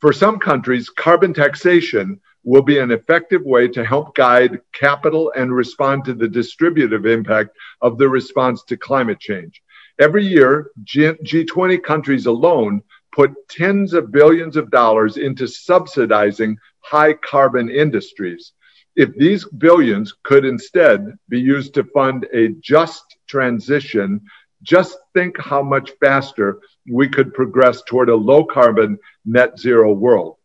For 0.00 0.12
some 0.12 0.40
countries, 0.40 0.90
carbon 0.90 1.32
taxation 1.32 2.20
will 2.42 2.62
be 2.62 2.78
an 2.78 2.90
effective 2.90 3.42
way 3.42 3.68
to 3.68 3.84
help 3.84 4.16
guide 4.16 4.60
capital 4.74 5.32
and 5.36 5.54
respond 5.54 6.04
to 6.04 6.14
the 6.14 6.28
distributive 6.28 7.06
impact 7.06 7.56
of 7.80 7.96
the 7.96 8.08
response 8.08 8.64
to 8.64 8.76
climate 8.76 9.20
change. 9.20 9.62
Every 10.00 10.26
year, 10.26 10.72
G20 10.84 11.80
countries 11.80 12.26
alone 12.26 12.82
put 13.12 13.32
tens 13.48 13.92
of 13.92 14.10
billions 14.10 14.56
of 14.56 14.70
dollars 14.70 15.16
into 15.16 15.46
subsidizing 15.46 16.56
high 16.82 17.14
carbon 17.14 17.70
industries. 17.70 18.52
If 18.94 19.14
these 19.14 19.46
billions 19.46 20.14
could 20.22 20.44
instead 20.44 21.16
be 21.28 21.40
used 21.40 21.74
to 21.74 21.84
fund 21.84 22.26
a 22.34 22.48
just 22.60 23.16
transition, 23.26 24.20
just 24.62 24.98
think 25.14 25.38
how 25.38 25.62
much 25.62 25.92
faster 26.00 26.60
we 26.90 27.08
could 27.08 27.32
progress 27.34 27.82
toward 27.82 28.08
a 28.08 28.14
low 28.16 28.44
carbon 28.44 28.98
net 29.24 29.58
zero 29.58 29.92
world. 29.92 30.36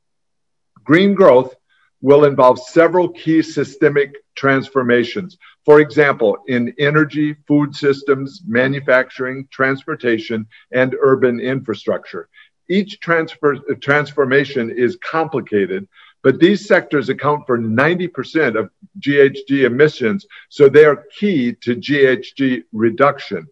Green 0.84 1.14
growth 1.14 1.54
will 2.02 2.26
involve 2.26 2.60
several 2.60 3.10
key 3.10 3.42
systemic 3.42 4.16
transformations. 4.36 5.38
For 5.66 5.82
example, 5.82 6.38
in 6.48 6.74
energy, 6.80 7.36
food 7.48 7.76
systems, 7.76 8.42
manufacturing, 8.48 9.48
transportation, 9.52 10.48
and 10.72 10.96
urban 11.02 11.40
infrastructure. 11.40 12.30
Each 12.70 13.00
transfer, 13.00 13.56
transformation 13.82 14.72
is 14.72 14.98
complicated, 15.04 15.88
but 16.24 16.40
these 16.40 16.68
sectors 16.68 17.10
account 17.10 17.46
for 17.46 17.58
90% 17.58 18.60
of 18.60 18.70
GHG 19.00 19.66
emissions, 19.66 20.26
so 20.50 20.68
they 20.68 20.86
are 20.86 21.06
key 21.18 21.54
to 21.62 21.76
GHG 21.76 22.64
reduction. 22.74 23.48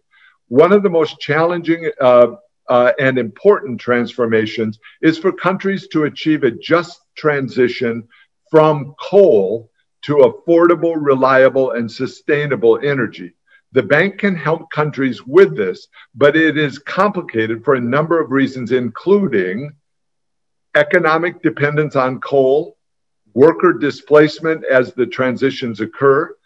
One 0.48 0.72
of 0.72 0.82
the 0.82 0.90
most 0.90 1.18
challenging 1.20 1.90
uh, 2.00 2.36
uh, 2.68 2.92
and 2.98 3.18
important 3.18 3.80
transformations 3.80 4.78
is 5.02 5.18
for 5.18 5.32
countries 5.32 5.88
to 5.88 6.04
achieve 6.04 6.44
a 6.44 6.50
just 6.50 7.00
transition 7.16 8.06
from 8.50 8.94
coal 9.00 9.70
to 10.02 10.16
affordable, 10.16 10.94
reliable, 10.96 11.72
and 11.72 11.90
sustainable 11.90 12.78
energy. 12.82 13.32
The 13.72 13.82
bank 13.82 14.18
can 14.18 14.34
help 14.34 14.70
countries 14.70 15.26
with 15.26 15.56
this, 15.56 15.88
but 16.14 16.36
it 16.36 16.56
is 16.56 16.78
complicated 16.78 17.64
for 17.64 17.74
a 17.74 17.80
number 17.80 18.20
of 18.20 18.30
reasons, 18.30 18.72
including 18.72 19.72
economic 20.76 21.42
dependence 21.42 21.96
on 21.96 22.20
coal, 22.20 22.76
worker 23.32 23.72
displacement 23.72 24.64
as 24.66 24.92
the 24.92 25.06
transitions 25.06 25.80
occur, 25.80 26.36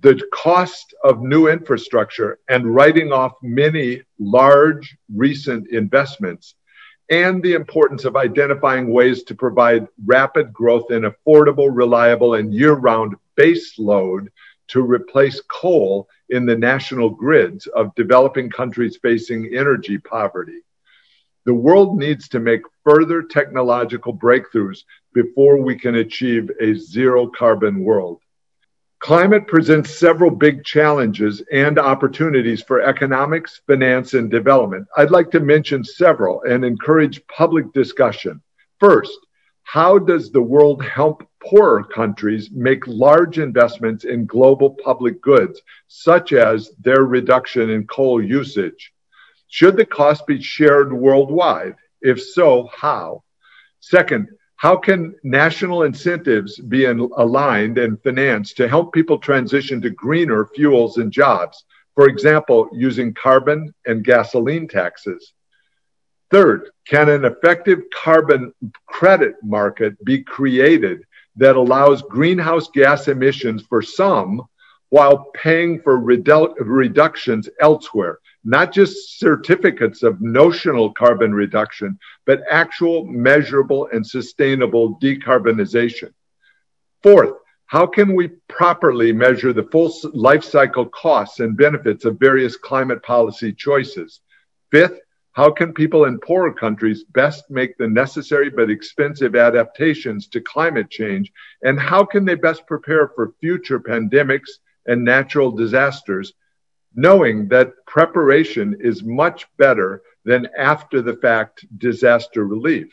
the 0.00 0.20
cost 0.32 0.94
of 1.04 1.20
new 1.20 1.48
infrastructure 1.48 2.38
and 2.48 2.74
writing 2.74 3.12
off 3.12 3.32
many 3.42 4.00
large 4.18 4.96
recent 5.14 5.68
investments 5.68 6.54
and 7.10 7.42
the 7.42 7.52
importance 7.52 8.04
of 8.04 8.16
identifying 8.16 8.90
ways 8.90 9.24
to 9.24 9.34
provide 9.34 9.86
rapid 10.06 10.52
growth 10.52 10.90
in 10.90 11.02
affordable, 11.02 11.68
reliable, 11.70 12.34
and 12.34 12.54
year 12.54 12.72
round 12.72 13.14
base 13.36 13.78
load 13.78 14.30
to 14.68 14.80
replace 14.80 15.42
coal 15.48 16.08
in 16.30 16.46
the 16.46 16.56
national 16.56 17.10
grids 17.10 17.66
of 17.66 17.94
developing 17.96 18.48
countries 18.48 18.98
facing 19.02 19.54
energy 19.54 19.98
poverty. 19.98 20.60
The 21.44 21.54
world 21.54 21.98
needs 21.98 22.28
to 22.28 22.40
make 22.40 22.62
further 22.84 23.22
technological 23.22 24.16
breakthroughs 24.16 24.84
before 25.12 25.60
we 25.60 25.76
can 25.76 25.96
achieve 25.96 26.48
a 26.60 26.74
zero 26.74 27.26
carbon 27.26 27.82
world. 27.82 28.20
Climate 29.00 29.48
presents 29.48 29.98
several 29.98 30.30
big 30.30 30.62
challenges 30.62 31.42
and 31.52 31.80
opportunities 31.80 32.62
for 32.62 32.80
economics, 32.80 33.60
finance, 33.66 34.14
and 34.14 34.30
development. 34.30 34.86
I'd 34.96 35.10
like 35.10 35.32
to 35.32 35.40
mention 35.40 35.82
several 35.82 36.42
and 36.42 36.64
encourage 36.64 37.26
public 37.26 37.72
discussion. 37.72 38.40
First, 38.78 39.18
how 39.64 39.98
does 39.98 40.30
the 40.30 40.42
world 40.42 40.84
help 40.84 41.24
poorer 41.40 41.82
countries 41.82 42.50
make 42.52 42.86
large 42.86 43.40
investments 43.40 44.04
in 44.04 44.26
global 44.26 44.70
public 44.84 45.20
goods, 45.20 45.60
such 45.88 46.32
as 46.32 46.70
their 46.80 47.02
reduction 47.02 47.70
in 47.70 47.88
coal 47.88 48.22
usage? 48.22 48.91
Should 49.52 49.76
the 49.76 49.84
cost 49.84 50.26
be 50.26 50.40
shared 50.40 50.94
worldwide? 50.94 51.74
If 52.00 52.22
so, 52.22 52.70
how? 52.74 53.22
Second, 53.80 54.28
how 54.56 54.78
can 54.78 55.14
national 55.24 55.82
incentives 55.82 56.58
be 56.58 56.86
aligned 56.86 57.76
and 57.76 58.02
financed 58.02 58.56
to 58.56 58.66
help 58.66 58.94
people 58.94 59.18
transition 59.18 59.82
to 59.82 59.90
greener 59.90 60.48
fuels 60.54 60.96
and 60.96 61.12
jobs? 61.12 61.66
For 61.94 62.08
example, 62.08 62.70
using 62.72 63.12
carbon 63.12 63.74
and 63.84 64.02
gasoline 64.02 64.68
taxes. 64.68 65.34
Third, 66.30 66.70
can 66.88 67.10
an 67.10 67.26
effective 67.26 67.80
carbon 67.92 68.54
credit 68.86 69.34
market 69.42 70.02
be 70.02 70.22
created 70.22 71.04
that 71.36 71.56
allows 71.56 72.00
greenhouse 72.00 72.68
gas 72.70 73.06
emissions 73.06 73.64
for 73.68 73.82
some 73.82 74.40
while 74.88 75.26
paying 75.34 75.82
for 75.82 76.00
redu- 76.00 76.54
reductions 76.58 77.50
elsewhere? 77.60 78.18
Not 78.44 78.72
just 78.72 79.18
certificates 79.18 80.02
of 80.02 80.20
notional 80.20 80.92
carbon 80.92 81.34
reduction, 81.34 81.98
but 82.26 82.42
actual 82.50 83.04
measurable 83.04 83.88
and 83.92 84.06
sustainable 84.06 84.98
decarbonization. 85.00 86.12
Fourth, 87.02 87.34
how 87.66 87.86
can 87.86 88.14
we 88.14 88.28
properly 88.48 89.12
measure 89.12 89.52
the 89.52 89.68
full 89.72 89.92
life 90.12 90.44
cycle 90.44 90.86
costs 90.86 91.40
and 91.40 91.56
benefits 91.56 92.04
of 92.04 92.18
various 92.18 92.56
climate 92.56 93.02
policy 93.02 93.52
choices? 93.52 94.20
Fifth, 94.70 95.00
how 95.32 95.50
can 95.50 95.72
people 95.72 96.04
in 96.04 96.18
poorer 96.18 96.52
countries 96.52 97.04
best 97.04 97.44
make 97.50 97.78
the 97.78 97.88
necessary 97.88 98.50
but 98.50 98.68
expensive 98.68 99.34
adaptations 99.34 100.28
to 100.28 100.40
climate 100.42 100.90
change? 100.90 101.32
And 101.62 101.80
how 101.80 102.04
can 102.04 102.26
they 102.26 102.34
best 102.34 102.66
prepare 102.66 103.08
for 103.08 103.32
future 103.40 103.80
pandemics 103.80 104.50
and 104.86 105.02
natural 105.02 105.50
disasters 105.50 106.34
knowing 106.94 107.48
that 107.48 107.72
preparation 107.86 108.76
is 108.80 109.02
much 109.02 109.46
better 109.56 110.02
than 110.24 110.48
after 110.58 111.02
the 111.02 111.16
fact 111.16 111.66
disaster 111.78 112.46
relief? 112.46 112.92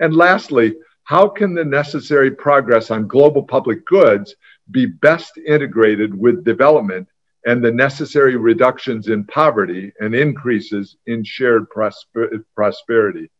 And 0.00 0.14
lastly, 0.14 0.74
how 1.04 1.28
can 1.28 1.54
the 1.54 1.64
necessary 1.64 2.30
progress 2.30 2.90
on 2.90 3.06
global 3.06 3.42
public 3.42 3.84
goods 3.86 4.34
be 4.70 4.86
best 4.86 5.38
integrated 5.38 6.12
with 6.12 6.44
development 6.44 7.08
and 7.46 7.64
the 7.64 7.70
necessary 7.70 8.34
reductions 8.36 9.06
in 9.06 9.24
poverty 9.24 9.92
and 10.00 10.14
increases 10.14 10.96
in 11.06 11.22
shared 11.22 11.70
prosper- 11.70 12.44
prosperity? 12.56 13.30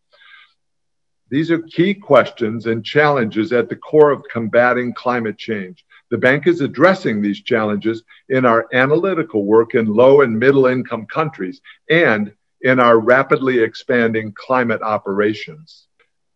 These 1.28 1.50
are 1.50 1.58
key 1.58 1.92
questions 1.92 2.66
and 2.66 2.84
challenges 2.84 3.52
at 3.52 3.68
the 3.68 3.74
core 3.74 4.12
of 4.12 4.22
combating 4.32 4.94
climate 4.94 5.36
change. 5.36 5.84
The 6.10 6.18
bank 6.18 6.46
is 6.46 6.60
addressing 6.60 7.20
these 7.20 7.42
challenges 7.42 8.02
in 8.28 8.44
our 8.44 8.66
analytical 8.72 9.44
work 9.44 9.75
in 9.75 9.86
low 9.86 10.20
and 10.20 10.38
middle 10.38 10.66
income 10.66 11.06
countries 11.06 11.60
and 11.90 12.32
in 12.60 12.78
our 12.80 12.98
rapidly 12.98 13.58
expanding 13.58 14.32
climate 14.32 14.82
operations. 14.82 15.86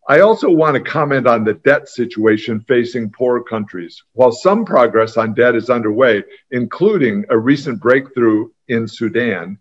I 0.09 0.21
also 0.21 0.49
want 0.49 0.75
to 0.75 0.81
comment 0.81 1.27
on 1.27 1.43
the 1.43 1.53
debt 1.53 1.87
situation 1.87 2.65
facing 2.67 3.11
poor 3.11 3.43
countries. 3.43 4.03
While 4.13 4.31
some 4.31 4.65
progress 4.65 5.15
on 5.15 5.35
debt 5.35 5.55
is 5.55 5.69
underway, 5.69 6.23
including 6.49 7.23
a 7.29 7.37
recent 7.37 7.79
breakthrough 7.79 8.49
in 8.67 8.87
Sudan, 8.87 9.57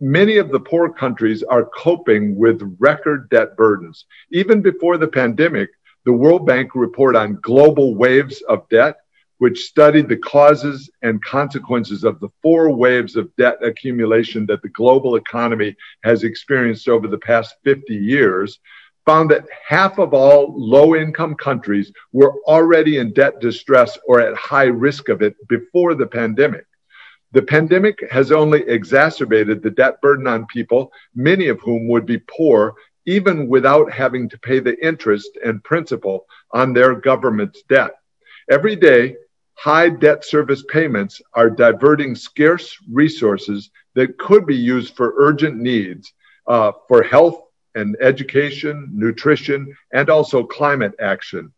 many 0.00 0.38
of 0.38 0.50
the 0.50 0.60
poor 0.60 0.92
countries 0.92 1.44
are 1.44 1.66
coping 1.66 2.36
with 2.36 2.76
record 2.80 3.28
debt 3.30 3.56
burdens. 3.56 4.06
Even 4.32 4.60
before 4.60 4.98
the 4.98 5.06
pandemic, 5.06 5.70
the 6.04 6.12
World 6.12 6.46
Bank 6.46 6.74
report 6.74 7.14
on 7.14 7.38
global 7.42 7.94
waves 7.94 8.42
of 8.48 8.68
debt, 8.70 8.96
which 9.42 9.64
studied 9.64 10.08
the 10.08 10.16
causes 10.16 10.88
and 11.02 11.20
consequences 11.24 12.04
of 12.04 12.20
the 12.20 12.28
four 12.40 12.72
waves 12.72 13.16
of 13.16 13.34
debt 13.34 13.56
accumulation 13.60 14.46
that 14.46 14.62
the 14.62 14.68
global 14.68 15.16
economy 15.16 15.74
has 16.04 16.22
experienced 16.22 16.88
over 16.88 17.08
the 17.08 17.18
past 17.18 17.56
50 17.64 17.92
years, 17.92 18.60
found 19.04 19.28
that 19.28 19.44
half 19.66 19.98
of 19.98 20.14
all 20.14 20.54
low 20.56 20.94
income 20.94 21.34
countries 21.34 21.90
were 22.12 22.32
already 22.46 22.98
in 22.98 23.12
debt 23.14 23.40
distress 23.40 23.98
or 24.06 24.20
at 24.20 24.36
high 24.36 24.70
risk 24.86 25.08
of 25.08 25.22
it 25.22 25.34
before 25.48 25.96
the 25.96 26.06
pandemic. 26.06 26.64
The 27.32 27.42
pandemic 27.42 27.98
has 28.12 28.30
only 28.30 28.60
exacerbated 28.68 29.60
the 29.60 29.70
debt 29.72 30.00
burden 30.00 30.28
on 30.28 30.46
people, 30.54 30.92
many 31.16 31.48
of 31.48 31.58
whom 31.58 31.88
would 31.88 32.06
be 32.06 32.20
poor 32.30 32.74
even 33.06 33.48
without 33.48 33.90
having 33.90 34.28
to 34.28 34.38
pay 34.38 34.60
the 34.60 34.78
interest 34.86 35.36
and 35.44 35.64
principal 35.64 36.26
on 36.52 36.72
their 36.72 36.94
government's 36.94 37.64
debt. 37.68 37.96
Every 38.48 38.76
day, 38.76 39.16
high 39.54 39.88
debt 39.88 40.24
service 40.24 40.64
payments 40.68 41.20
are 41.34 41.50
diverting 41.50 42.14
scarce 42.14 42.76
resources 42.90 43.70
that 43.94 44.18
could 44.18 44.46
be 44.46 44.56
used 44.56 44.96
for 44.96 45.14
urgent 45.16 45.56
needs 45.56 46.12
uh, 46.46 46.72
for 46.88 47.02
health 47.02 47.40
and 47.74 47.96
education, 48.00 48.90
nutrition, 48.92 49.74
and 49.92 50.10
also 50.10 50.44
climate 50.44 50.94
action. 51.00 51.52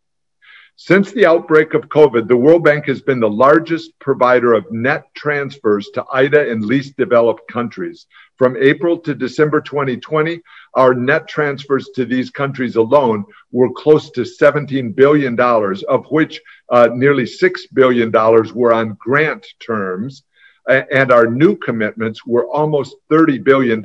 Since 0.77 1.13
the 1.13 1.25
outbreak 1.25 1.75
of 1.75 1.89
COVID, 1.89 2.27
the 2.27 2.37
World 2.37 2.65
Bank 2.65 2.87
has 2.87 3.01
been 3.01 3.21
the 3.21 3.31
largest 3.31 3.93
provider 4.01 4.55
of 4.55 4.71
net 4.73 5.05
transfers 5.15 5.89
to 5.95 6.05
IDA 6.13 6.51
and 6.51 6.65
least 6.65 6.97
developed 6.97 7.47
countries. 7.49 8.07
From 8.37 8.57
April 8.57 8.99
to 8.99 9.15
December 9.15 9.61
2020, 9.61 10.41
our 10.75 10.93
net 10.93 11.29
transfers 11.29 11.91
to 11.95 12.05
these 12.05 12.31
countries 12.31 12.75
alone 12.75 13.25
were 13.53 13.73
close 13.73 14.11
to 14.11 14.23
$17 14.23 14.97
billion, 14.97 15.39
of 15.41 16.07
which 16.11 16.41
uh, 16.69 16.89
nearly 16.93 17.25
$6 17.25 17.59
billion 17.73 18.11
were 18.11 18.73
on 18.73 18.97
grant 18.99 19.47
terms 19.65 20.25
and 20.67 21.13
our 21.13 21.27
new 21.27 21.57
commitments 21.57 22.25
were 22.27 22.47
almost 22.49 22.97
$30 23.11 23.45
billion, 23.45 23.83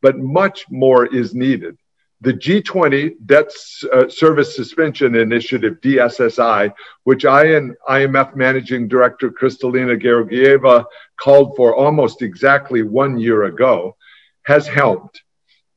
but 0.00 0.18
much 0.18 0.64
more 0.70 1.06
is 1.06 1.34
needed. 1.34 1.76
The 2.20 2.34
G20 2.34 3.14
Debt 3.26 3.48
uh, 3.92 4.08
Service 4.08 4.56
Suspension 4.56 5.14
Initiative, 5.14 5.80
DSSI, 5.80 6.72
which 7.04 7.24
I 7.24 7.44
and 7.44 7.76
IMF 7.88 8.34
Managing 8.34 8.88
Director 8.88 9.30
Kristalina 9.30 10.00
Georgieva 10.00 10.84
called 11.22 11.54
for 11.56 11.76
almost 11.76 12.22
exactly 12.22 12.82
one 12.82 13.18
year 13.18 13.44
ago, 13.44 13.96
has 14.42 14.66
helped. 14.66 15.22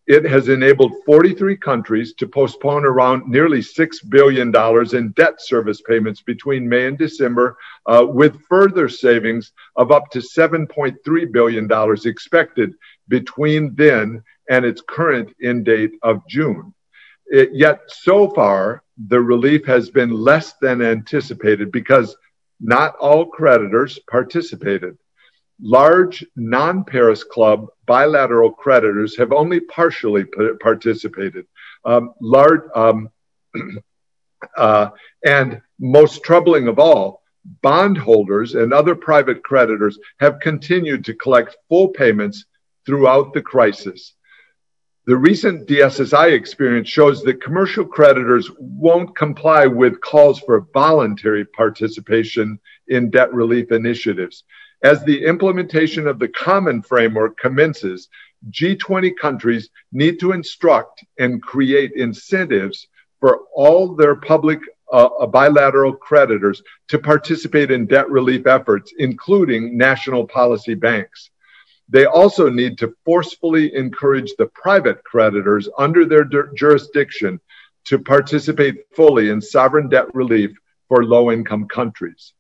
It 0.08 0.25
has 0.25 0.49
enabled 0.49 0.93
43 1.06 1.58
countries 1.58 2.15
to 2.15 2.27
postpone 2.27 2.86
around 2.86 3.27
nearly 3.27 3.60
$6 3.60 4.10
billion 4.10 4.51
in 4.95 5.12
debt 5.12 5.39
service 5.39 5.82
payments 5.82 6.21
between 6.21 6.67
May 6.67 6.88
and 6.88 6.97
December, 6.97 7.56
uh, 7.86 8.06
with 8.10 8.41
further 8.49 8.89
savings 8.89 9.54
of 9.75 9.91
up 9.91 10.10
to 10.12 10.19
$7.3 10.19 11.32
billion 11.32 11.69
expected 12.06 12.73
between 13.10 13.75
then 13.75 14.23
and 14.51 14.63
its 14.63 14.83
current 14.87 15.33
end 15.41 15.65
date 15.65 15.93
of 16.03 16.21
June. 16.27 16.73
Yet 17.31 17.79
so 17.87 18.29
far, 18.29 18.83
the 19.07 19.19
relief 19.19 19.65
has 19.65 19.89
been 19.89 20.11
less 20.11 20.53
than 20.61 20.83
anticipated 20.83 21.71
because 21.71 22.15
not 22.59 22.95
all 22.97 23.25
creditors 23.25 23.97
participated 24.09 24.97
large 25.61 26.25
non-Paris 26.35 27.23
Club 27.23 27.67
bilateral 27.85 28.51
creditors 28.51 29.15
have 29.17 29.31
only 29.31 29.59
partially 29.59 30.25
participated. 30.59 31.45
Um, 31.85 32.13
um, 32.75 33.09
uh, 34.57 34.89
and 35.25 35.61
most 35.79 36.23
troubling 36.23 36.67
of 36.67 36.79
all, 36.79 37.21
bondholders 37.61 38.55
and 38.55 38.73
other 38.73 38.95
private 38.95 39.43
creditors 39.43 39.97
have 40.19 40.39
continued 40.39 41.05
to 41.05 41.13
collect 41.13 41.57
full 41.69 41.89
payments 41.89 42.45
throughout 42.85 43.33
the 43.33 43.41
crisis. 43.41 44.15
The 45.12 45.17
recent 45.17 45.67
DSSI 45.67 46.32
experience 46.32 46.88
shows 46.88 47.21
that 47.24 47.43
commercial 47.43 47.84
creditors 47.84 48.50
won't 48.60 49.13
comply 49.13 49.65
with 49.65 50.00
calls 50.00 50.39
for 50.39 50.65
voluntary 50.74 51.43
participation 51.43 52.58
in 52.88 53.10
debt 53.10 53.34
relief 53.34 53.74
initiatives. 53.74 54.45
As 54.84 55.04
the 55.04 55.26
implementation 55.26 56.08
of 56.08 56.17
the 56.17 56.30
common 56.30 56.82
framework 56.82 57.38
commences, 57.38 58.08
G20 58.52 59.12
countries 59.17 59.69
need 59.91 60.17
to 60.21 60.32
instruct 60.32 61.04
and 61.19 61.43
create 61.43 61.91
incentives 61.91 62.88
for 63.19 63.41
all 63.54 63.93
their 63.93 64.15
public 64.15 64.62
uh, 64.93 65.26
bilateral 65.26 65.91
creditors 65.91 66.63
to 66.88 66.97
participate 66.97 67.69
in 67.69 67.86
debt 67.86 68.10
relief 68.10 68.47
efforts, 68.47 68.93
including 68.97 69.78
national 69.78 70.26
policy 70.26 70.74
banks. 70.74 71.32
They 71.91 72.06
also 72.06 72.49
need 72.49 72.77
to 72.77 72.95
forcefully 73.04 73.75
encourage 73.75 74.34
the 74.38 74.47
private 74.47 75.04
creditors 75.04 75.67
under 75.77 76.06
their 76.06 76.23
jurisdiction 76.56 77.41
to 77.86 77.99
participate 77.99 78.86
fully 78.95 79.30
in 79.30 79.41
sovereign 79.41 79.89
debt 79.89 80.06
relief 80.15 80.51
for 80.88 81.04
low 81.04 81.32
income 81.32 81.67
countries. 81.67 82.34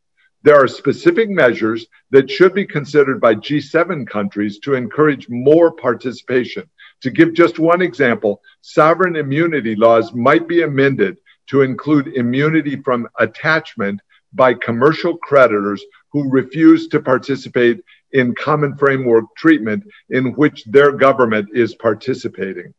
There 0.43 0.55
are 0.55 0.69
specific 0.69 1.29
measures 1.29 1.85
that 2.11 2.31
should 2.31 2.53
be 2.53 2.65
considered 2.65 3.19
by 3.19 3.35
G7 3.35 4.07
countries 4.07 4.59
to 4.59 4.73
encourage 4.73 5.27
more 5.27 5.71
participation. 5.71 6.69
To 7.01 7.11
give 7.11 7.33
just 7.33 7.59
one 7.59 7.81
example, 7.81 8.41
sovereign 8.61 9.17
immunity 9.17 9.75
laws 9.75 10.13
might 10.13 10.47
be 10.47 10.61
amended 10.61 11.17
to 11.47 11.61
include 11.61 12.15
immunity 12.15 12.77
from 12.77 13.09
attachment 13.19 13.99
by 14.33 14.53
commercial 14.53 15.17
creditors 15.17 15.83
who 16.11 16.29
refuse 16.29 16.87
to 16.87 17.01
participate 17.01 17.83
in 18.13 18.35
common 18.35 18.75
framework 18.77 19.25
treatment 19.35 19.83
in 20.09 20.33
which 20.33 20.65
their 20.65 20.91
government 20.91 21.49
is 21.53 21.75
participating. 21.75 22.73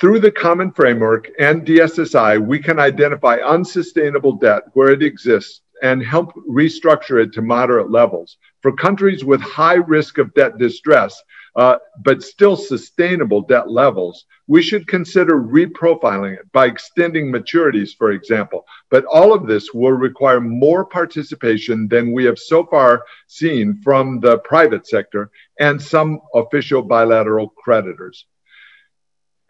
Through 0.00 0.20
the 0.20 0.32
common 0.32 0.72
framework 0.72 1.30
and 1.38 1.66
DSSI, 1.66 2.44
we 2.44 2.58
can 2.58 2.78
identify 2.78 3.36
unsustainable 3.36 4.32
debt 4.32 4.64
where 4.72 4.90
it 4.90 5.02
exists 5.02 5.60
and 5.82 6.02
help 6.02 6.32
restructure 6.48 7.22
it 7.22 7.32
to 7.34 7.42
moderate 7.42 7.90
levels. 7.90 8.36
For 8.62 8.72
countries 8.72 9.24
with 9.24 9.40
high 9.40 9.74
risk 9.74 10.18
of 10.18 10.32
debt 10.34 10.58
distress, 10.58 11.20
uh, 11.54 11.76
but 12.02 12.22
still 12.22 12.56
sustainable 12.56 13.42
debt 13.42 13.70
levels, 13.70 14.24
we 14.46 14.62
should 14.62 14.86
consider 14.86 15.40
reprofiling 15.40 16.38
it 16.38 16.50
by 16.52 16.66
extending 16.66 17.30
maturities, 17.30 17.90
for 17.96 18.12
example. 18.12 18.64
But 18.90 19.04
all 19.04 19.34
of 19.34 19.46
this 19.46 19.72
will 19.74 19.92
require 19.92 20.40
more 20.40 20.84
participation 20.84 21.88
than 21.88 22.12
we 22.12 22.24
have 22.24 22.38
so 22.38 22.64
far 22.64 23.04
seen 23.26 23.80
from 23.82 24.20
the 24.20 24.38
private 24.38 24.86
sector 24.86 25.30
and 25.60 25.80
some 25.80 26.20
official 26.34 26.82
bilateral 26.82 27.48
creditors. 27.50 28.26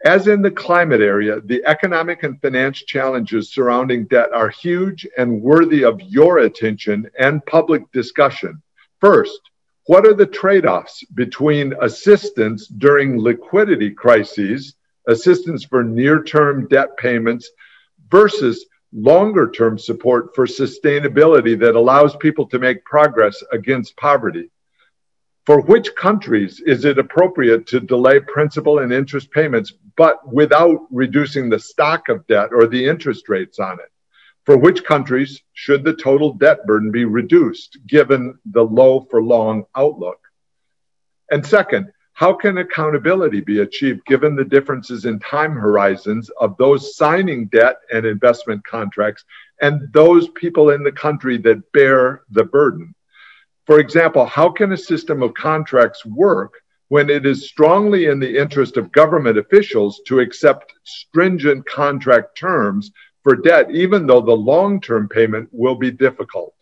As 0.03 0.27
in 0.27 0.41
the 0.41 0.51
climate 0.51 0.99
area, 0.99 1.39
the 1.39 1.63
economic 1.65 2.23
and 2.23 2.41
finance 2.41 2.79
challenges 2.79 3.53
surrounding 3.53 4.05
debt 4.07 4.33
are 4.33 4.49
huge 4.49 5.07
and 5.17 5.41
worthy 5.41 5.85
of 5.85 6.01
your 6.01 6.39
attention 6.39 7.09
and 7.17 7.45
public 7.45 7.89
discussion. 7.93 8.61
First, 8.99 9.39
what 9.85 10.07
are 10.07 10.13
the 10.13 10.25
trade 10.25 10.65
offs 10.65 11.03
between 11.13 11.73
assistance 11.81 12.67
during 12.67 13.19
liquidity 13.19 13.91
crises, 13.91 14.75
assistance 15.07 15.65
for 15.65 15.83
near 15.83 16.23
term 16.23 16.67
debt 16.67 16.95
payments, 16.97 17.49
versus 18.09 18.65
longer 18.93 19.49
term 19.49 19.77
support 19.77 20.33
for 20.35 20.45
sustainability 20.45 21.59
that 21.59 21.75
allows 21.75 22.15
people 22.17 22.47
to 22.47 22.59
make 22.59 22.85
progress 22.85 23.43
against 23.51 23.97
poverty? 23.97 24.49
For 25.45 25.59
which 25.59 25.93
countries 25.95 26.61
is 26.65 26.85
it 26.85 26.97
appropriate 26.97 27.67
to 27.67 27.81
delay 27.81 28.21
principal 28.21 28.79
and 28.79 28.93
interest 28.93 29.29
payments, 29.31 29.73
but 29.97 30.31
without 30.31 30.79
reducing 30.89 31.49
the 31.49 31.59
stock 31.59 32.07
of 32.07 32.25
debt 32.27 32.49
or 32.53 32.67
the 32.67 32.85
interest 32.85 33.27
rates 33.27 33.59
on 33.59 33.73
it? 33.73 33.92
For 34.45 34.57
which 34.57 34.83
countries 34.83 35.41
should 35.53 35.85
the 35.85 35.95
total 35.95 36.33
debt 36.33 36.65
burden 36.65 36.91
be 36.91 37.05
reduced 37.05 37.77
given 37.87 38.37
the 38.45 38.63
low 38.63 39.07
for 39.09 39.23
long 39.23 39.63
outlook? 39.75 40.19
And 41.31 41.45
second, 41.45 41.91
how 42.13 42.33
can 42.33 42.57
accountability 42.57 43.41
be 43.41 43.59
achieved 43.59 44.05
given 44.05 44.35
the 44.35 44.43
differences 44.43 45.05
in 45.05 45.19
time 45.19 45.53
horizons 45.53 46.29
of 46.39 46.57
those 46.57 46.95
signing 46.95 47.47
debt 47.47 47.77
and 47.91 48.05
investment 48.05 48.63
contracts 48.65 49.23
and 49.61 49.91
those 49.93 50.27
people 50.29 50.69
in 50.71 50.83
the 50.83 50.91
country 50.91 51.37
that 51.39 51.71
bear 51.71 52.23
the 52.29 52.43
burden? 52.43 52.93
For 53.65 53.79
example, 53.79 54.25
how 54.25 54.49
can 54.49 54.73
a 54.73 54.77
system 54.77 55.23
of 55.23 55.33
contracts 55.33 56.05
work 56.05 56.53
when 56.89 57.09
it 57.09 57.25
is 57.25 57.49
strongly 57.49 58.05
in 58.05 58.19
the 58.19 58.37
interest 58.37 58.77
of 58.77 58.91
government 58.91 59.37
officials 59.37 60.01
to 60.05 60.19
accept 60.19 60.73
stringent 60.83 61.65
contract 61.65 62.37
terms 62.37 62.91
for 63.23 63.35
debt, 63.35 63.71
even 63.71 64.05
though 64.05 64.21
the 64.21 64.31
long 64.31 64.81
term 64.81 65.07
payment 65.07 65.49
will 65.51 65.75
be 65.75 65.91
difficult? 65.91 66.53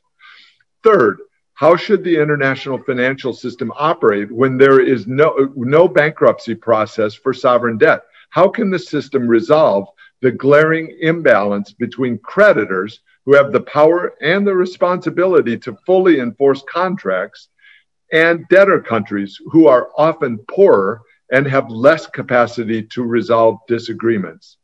Third, 0.83 1.19
how 1.53 1.75
should 1.75 2.03
the 2.03 2.19
international 2.19 2.79
financial 2.79 3.33
system 3.33 3.71
operate 3.75 4.31
when 4.31 4.57
there 4.57 4.79
is 4.79 5.05
no, 5.05 5.53
no 5.55 5.87
bankruptcy 5.87 6.55
process 6.55 7.13
for 7.13 7.33
sovereign 7.33 7.77
debt? 7.77 8.01
How 8.29 8.47
can 8.47 8.71
the 8.71 8.79
system 8.79 9.27
resolve 9.27 9.87
the 10.21 10.31
glaring 10.31 10.97
imbalance 11.01 11.73
between 11.73 12.17
creditors 12.19 13.01
who 13.25 13.35
have 13.35 13.51
the 13.51 13.61
power 13.61 14.13
and 14.21 14.45
the 14.45 14.55
responsibility 14.55 15.57
to 15.57 15.77
fully 15.85 16.19
enforce 16.19 16.63
contracts 16.71 17.49
and 18.11 18.47
debtor 18.49 18.81
countries 18.81 19.39
who 19.51 19.67
are 19.67 19.89
often 19.97 20.39
poorer 20.49 21.01
and 21.31 21.47
have 21.47 21.69
less 21.69 22.07
capacity 22.07 22.81
to 22.83 23.03
resolve 23.03 23.59
disagreements? 23.67 24.57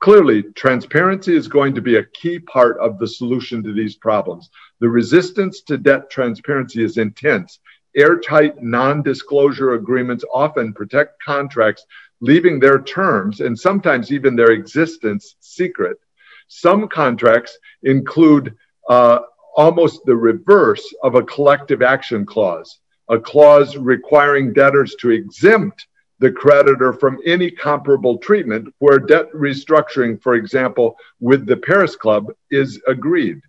Clearly, 0.00 0.44
transparency 0.54 1.34
is 1.34 1.48
going 1.48 1.74
to 1.74 1.80
be 1.80 1.96
a 1.96 2.04
key 2.04 2.38
part 2.38 2.78
of 2.78 2.98
the 2.98 3.08
solution 3.08 3.64
to 3.64 3.72
these 3.72 3.96
problems. 3.96 4.48
The 4.78 4.88
resistance 4.88 5.62
to 5.62 5.76
debt 5.76 6.08
transparency 6.08 6.84
is 6.84 6.98
intense. 6.98 7.58
Airtight 7.96 8.62
non 8.62 9.02
disclosure 9.02 9.74
agreements 9.74 10.24
often 10.32 10.72
protect 10.72 11.20
contracts, 11.20 11.84
leaving 12.20 12.60
their 12.60 12.80
terms 12.80 13.40
and 13.40 13.58
sometimes 13.58 14.12
even 14.12 14.36
their 14.36 14.52
existence 14.52 15.34
secret. 15.40 15.98
Some 16.46 16.86
contracts 16.86 17.58
include 17.82 18.54
uh, 18.88 19.18
almost 19.56 20.04
the 20.04 20.14
reverse 20.14 20.94
of 21.02 21.16
a 21.16 21.24
collective 21.24 21.82
action 21.82 22.24
clause, 22.24 22.78
a 23.08 23.18
clause 23.18 23.76
requiring 23.76 24.52
debtors 24.52 24.94
to 25.00 25.10
exempt 25.10 25.87
the 26.18 26.32
creditor 26.32 26.92
from 26.92 27.18
any 27.24 27.50
comparable 27.50 28.18
treatment 28.18 28.72
where 28.78 28.98
debt 28.98 29.30
restructuring, 29.32 30.20
for 30.22 30.34
example, 30.34 30.96
with 31.20 31.46
the 31.46 31.56
Paris 31.56 31.96
Club 31.96 32.26
is 32.50 32.80
agreed. 32.86 33.40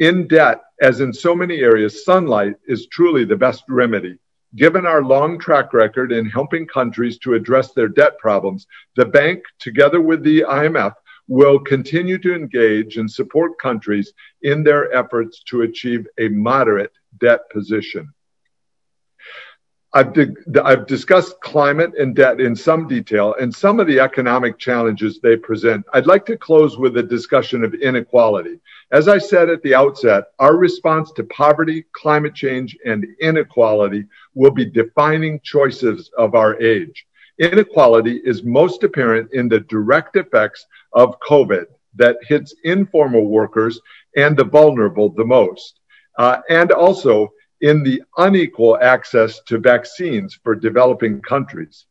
In 0.00 0.26
debt, 0.26 0.60
as 0.80 1.00
in 1.00 1.12
so 1.12 1.34
many 1.34 1.60
areas, 1.60 2.04
sunlight 2.04 2.54
is 2.66 2.88
truly 2.88 3.24
the 3.24 3.36
best 3.36 3.64
remedy. 3.68 4.18
Given 4.56 4.86
our 4.86 5.02
long 5.02 5.38
track 5.38 5.72
record 5.72 6.12
in 6.12 6.26
helping 6.26 6.66
countries 6.66 7.18
to 7.18 7.34
address 7.34 7.72
their 7.72 7.88
debt 7.88 8.18
problems, 8.18 8.66
the 8.94 9.04
bank, 9.04 9.42
together 9.58 10.00
with 10.00 10.22
the 10.22 10.42
IMF, 10.42 10.94
will 11.26 11.58
continue 11.58 12.18
to 12.18 12.34
engage 12.34 12.96
and 12.96 13.10
support 13.10 13.58
countries 13.58 14.12
in 14.42 14.62
their 14.62 14.94
efforts 14.94 15.42
to 15.44 15.62
achieve 15.62 16.06
a 16.18 16.28
moderate 16.28 16.92
debt 17.18 17.40
position. 17.50 18.13
I've, 19.96 20.12
di- 20.12 20.34
I've, 20.64 20.88
discussed 20.88 21.40
climate 21.40 21.92
and 21.96 22.16
debt 22.16 22.40
in 22.40 22.56
some 22.56 22.88
detail 22.88 23.36
and 23.40 23.54
some 23.54 23.78
of 23.78 23.86
the 23.86 24.00
economic 24.00 24.58
challenges 24.58 25.20
they 25.20 25.36
present. 25.36 25.86
I'd 25.92 26.08
like 26.08 26.26
to 26.26 26.36
close 26.36 26.76
with 26.76 26.96
a 26.96 27.02
discussion 27.02 27.62
of 27.62 27.74
inequality. 27.74 28.58
As 28.90 29.06
I 29.06 29.18
said 29.18 29.48
at 29.50 29.62
the 29.62 29.76
outset, 29.76 30.24
our 30.40 30.56
response 30.56 31.12
to 31.12 31.24
poverty, 31.24 31.84
climate 31.92 32.34
change, 32.34 32.76
and 32.84 33.06
inequality 33.20 34.04
will 34.34 34.50
be 34.50 34.64
defining 34.64 35.38
choices 35.44 36.10
of 36.18 36.34
our 36.34 36.60
age. 36.60 37.06
Inequality 37.38 38.20
is 38.24 38.42
most 38.42 38.82
apparent 38.82 39.32
in 39.32 39.48
the 39.48 39.60
direct 39.60 40.16
effects 40.16 40.66
of 40.92 41.20
COVID 41.20 41.66
that 41.94 42.16
hits 42.22 42.52
informal 42.64 43.28
workers 43.28 43.80
and 44.16 44.36
the 44.36 44.44
vulnerable 44.44 45.10
the 45.10 45.24
most. 45.24 45.78
Uh, 46.18 46.40
and 46.48 46.72
also 46.72 47.32
in 47.64 47.82
the 47.82 48.02
unequal 48.18 48.76
access 48.82 49.40
to 49.40 49.58
vaccines 49.58 50.38
for 50.42 50.54
developing 50.54 51.18
countries. 51.22 51.86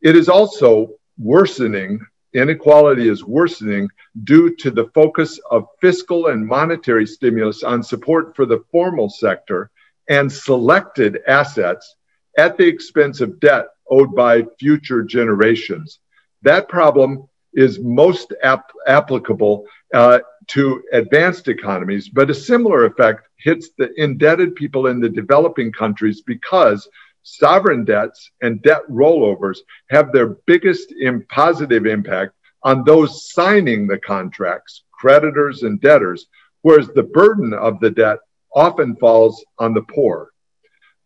It 0.00 0.16
is 0.16 0.30
also 0.30 0.94
worsening, 1.18 2.00
inequality 2.32 3.10
is 3.10 3.22
worsening 3.22 3.86
due 4.30 4.56
to 4.56 4.70
the 4.70 4.86
focus 4.94 5.38
of 5.50 5.66
fiscal 5.78 6.28
and 6.28 6.46
monetary 6.46 7.06
stimulus 7.06 7.62
on 7.62 7.82
support 7.82 8.34
for 8.34 8.46
the 8.46 8.64
formal 8.72 9.10
sector 9.10 9.70
and 10.08 10.32
selected 10.32 11.20
assets 11.28 11.96
at 12.38 12.56
the 12.56 12.66
expense 12.66 13.20
of 13.20 13.38
debt 13.40 13.66
owed 13.90 14.14
by 14.14 14.42
future 14.58 15.02
generations. 15.02 15.98
That 16.40 16.66
problem 16.70 17.28
is 17.52 17.78
most 17.78 18.32
ap- 18.42 18.72
applicable 18.86 19.66
uh, 19.92 20.20
to 20.48 20.82
advanced 20.92 21.48
economies, 21.48 22.08
but 22.08 22.30
a 22.30 22.34
similar 22.34 22.84
effect 22.84 23.28
hits 23.38 23.70
the 23.76 23.90
indebted 24.00 24.54
people 24.54 24.86
in 24.86 25.00
the 25.00 25.08
developing 25.08 25.72
countries 25.72 26.22
because 26.22 26.88
sovereign 27.22 27.84
debts 27.84 28.30
and 28.42 28.62
debt 28.62 28.82
rollovers 28.90 29.58
have 29.90 30.12
their 30.12 30.36
biggest 30.46 30.92
positive 31.28 31.86
impact 31.86 32.32
on 32.62 32.84
those 32.84 33.30
signing 33.32 33.86
the 33.86 33.98
contracts, 33.98 34.84
creditors 34.92 35.62
and 35.62 35.80
debtors, 35.80 36.26
whereas 36.62 36.88
the 36.88 37.02
burden 37.02 37.52
of 37.52 37.80
the 37.80 37.90
debt 37.90 38.18
often 38.54 38.96
falls 38.96 39.44
on 39.58 39.74
the 39.74 39.82
poor. 39.82 40.30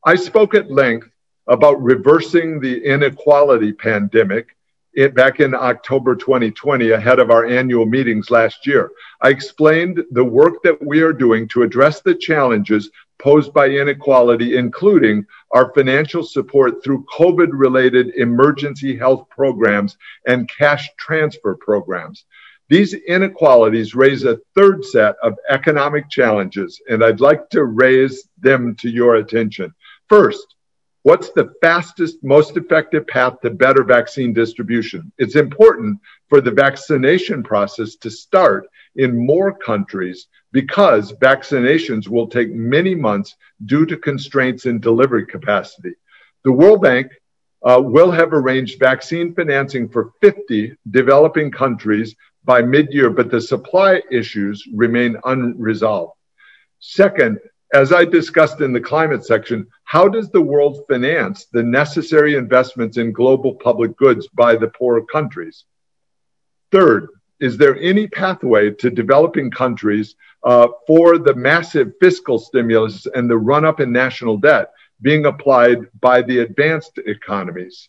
I 0.05 0.15
spoke 0.15 0.55
at 0.55 0.71
length 0.71 1.09
about 1.49 1.83
reversing 1.83 2.61
the 2.61 2.85
inequality 2.85 3.73
pandemic 3.73 4.57
back 5.07 5.39
in 5.39 5.55
October 5.55 6.17
2020, 6.17 6.91
ahead 6.91 7.21
of 7.21 7.31
our 7.31 7.47
annual 7.47 7.87
meetings 7.87 8.31
last 8.31 8.67
year. 8.67 8.91
I 9.21 9.29
explained 9.29 10.03
the 10.11 10.25
work 10.25 10.63
that 10.65 10.85
we 10.85 11.03
are 11.03 11.13
doing 11.13 11.47
to 11.49 11.63
address 11.63 12.01
the 12.01 12.15
challenges 12.15 12.91
posed 13.19 13.53
by 13.53 13.69
inequality, 13.69 14.57
including 14.57 15.25
our 15.53 15.73
financial 15.73 16.25
support 16.25 16.83
through 16.83 17.07
COVID 17.17 17.49
related 17.53 18.15
emergency 18.17 18.97
health 18.97 19.29
programs 19.31 19.97
and 20.27 20.49
cash 20.49 20.89
transfer 20.99 21.55
programs. 21.55 22.25
These 22.69 22.95
inequalities 22.95 23.95
raise 23.95 24.25
a 24.25 24.41
third 24.55 24.85
set 24.85 25.15
of 25.23 25.39
economic 25.49 26.11
challenges, 26.11 26.81
and 26.89 27.03
I'd 27.03 27.21
like 27.21 27.49
to 27.51 27.65
raise 27.65 28.29
them 28.39 28.75
to 28.77 28.91
your 28.91 29.17
attention. 29.17 29.75
First, 30.09 30.57
What's 31.03 31.31
the 31.31 31.55
fastest, 31.63 32.19
most 32.23 32.57
effective 32.57 33.07
path 33.07 33.41
to 33.43 33.51
better 33.51 33.85
vaccine 33.85 34.33
distribution? 34.33 35.13
It's 35.19 35.37
important 35.37 36.01
for 36.29 36.41
the 36.41 36.51
vaccination 36.51 37.43
process 37.43 37.97
to 37.97 38.11
start 38.11 38.69
in 38.97 39.27
more 39.27 39.57
countries 39.57 40.27
because 40.53 41.13
vaccinations 41.15 42.09
will 42.09 42.27
take 42.27 42.51
many 42.53 42.95
months 42.95 43.37
due 43.67 43.87
to 43.87 43.97
constraints 43.97 44.67
in 44.67 44.81
delivery 44.81 45.25
capacity. 45.25 45.95
The 46.45 46.53
World 46.53 46.83
Bank 46.83 47.13
uh, 47.63 47.81
will 47.83 48.11
have 48.11 48.33
arranged 48.33 48.79
vaccine 48.79 49.35
financing 49.35 49.89
for 49.89 50.13
50 50.21 50.77
developing 50.91 51.51
countries 51.51 52.15
by 52.45 52.63
mid 52.63 52.93
year, 52.93 53.11
but 53.11 53.31
the 53.31 53.41
supply 53.41 54.03
issues 54.11 54.65
remain 54.75 55.17
unresolved. 55.25 56.15
Second, 56.81 57.39
as 57.73 57.93
I 57.93 58.05
discussed 58.05 58.61
in 58.61 58.73
the 58.73 58.81
climate 58.81 59.25
section, 59.25 59.67
how 59.85 60.09
does 60.09 60.31
the 60.31 60.41
world 60.41 60.85
finance 60.89 61.47
the 61.53 61.63
necessary 61.63 62.35
investments 62.35 62.97
in 62.97 63.13
global 63.13 63.55
public 63.55 63.97
goods 63.97 64.27
by 64.29 64.57
the 64.57 64.69
poorer 64.69 65.05
countries? 65.05 65.65
Third, 66.71 67.09
is 67.41 67.57
there 67.57 67.77
any 67.77 68.07
pathway 68.09 68.71
to 68.71 68.91
developing 68.91 69.51
countries 69.51 70.17
uh, 70.43 70.69
for 70.87 71.19
the 71.19 71.35
massive 71.35 71.93
fiscal 72.01 72.39
stimulus 72.39 73.07
and 73.15 73.29
the 73.29 73.39
run 73.39 73.65
up 73.65 73.81
in 73.81 73.93
national 73.93 74.39
debt 74.39 74.73
being 75.03 75.27
applied 75.27 75.79
by 76.01 76.23
the 76.23 76.39
advanced 76.39 76.99
economies? 77.07 77.89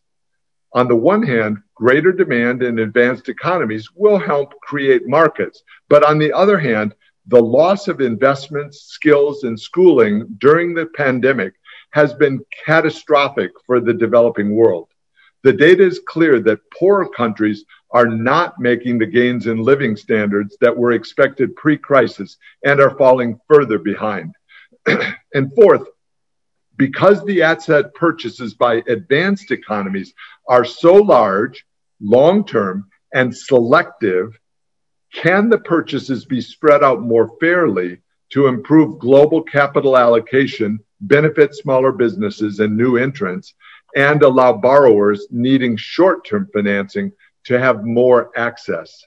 On 0.74 0.88
the 0.88 0.96
one 0.96 1.24
hand, 1.24 1.58
greater 1.74 2.12
demand 2.12 2.62
in 2.62 2.80
advanced 2.80 3.28
economies 3.28 3.90
will 3.96 4.20
help 4.20 4.54
create 4.62 5.08
markets. 5.08 5.64
But 5.88 6.04
on 6.04 6.20
the 6.20 6.32
other 6.32 6.60
hand, 6.60 6.94
the 7.30 7.42
loss 7.42 7.88
of 7.88 8.02
investments, 8.02 8.82
skills, 8.88 9.44
and 9.44 9.60
schooling 9.60 10.26
during 10.40 10.74
the 10.74 10.88
pandemic 10.88 11.54
has 11.92 12.14
been 12.14 12.44
catastrophic 12.66 13.52
for 13.66 13.80
the 13.80 13.94
developing 13.94 14.56
world. 14.56 14.88
The 15.44 15.54
data 15.54 15.84
is 15.84 16.02
clear 16.06 16.40
that 16.42 16.60
poorer 16.78 17.08
countries 17.08 17.66
are 17.92 18.08
not 18.08 18.60
making 18.60 18.98
the 18.98 19.06
gains 19.06 19.46
in 19.46 19.64
living 19.64 19.96
standards 19.96 20.58
that 20.60 20.76
were 20.76 20.92
expected 20.92 21.56
pre 21.56 21.78
crisis 21.78 22.38
and 22.66 22.82
are 22.82 22.98
falling 22.98 23.40
further 23.48 23.78
behind. 23.78 24.34
and 25.34 25.54
fourth, 25.56 25.88
because 26.78 27.24
the 27.26 27.44
asset 27.44 27.94
purchases 27.94 28.56
by 28.56 28.84
advanced 28.88 29.52
economies 29.52 30.14
are 30.48 30.66
so 30.66 30.96
large, 30.96 31.66
long 32.02 32.44
term, 32.44 32.90
and 33.14 33.36
selective, 33.36 34.39
can 35.14 35.50
the 35.50 35.58
purchases 35.58 36.26
be 36.26 36.42
spread 36.42 36.84
out 36.84 37.02
more 37.02 37.32
fairly 37.40 38.00
to 38.32 38.48
improve 38.48 39.00
global 39.00 39.42
capital 39.42 39.98
allocation, 39.98 40.80
benefit 41.02 41.56
smaller 41.56 41.92
businesses 41.92 42.60
and 42.60 42.78
new 42.78 42.98
entrants, 42.98 43.54
and 43.96 44.22
allow 44.22 44.54
borrowers 44.54 45.28
needing 45.32 45.76
short 45.76 46.26
term 46.26 46.48
financing 46.54 47.12
to 47.46 47.60
have 47.60 47.84
more 47.84 48.32
access? 48.38 49.06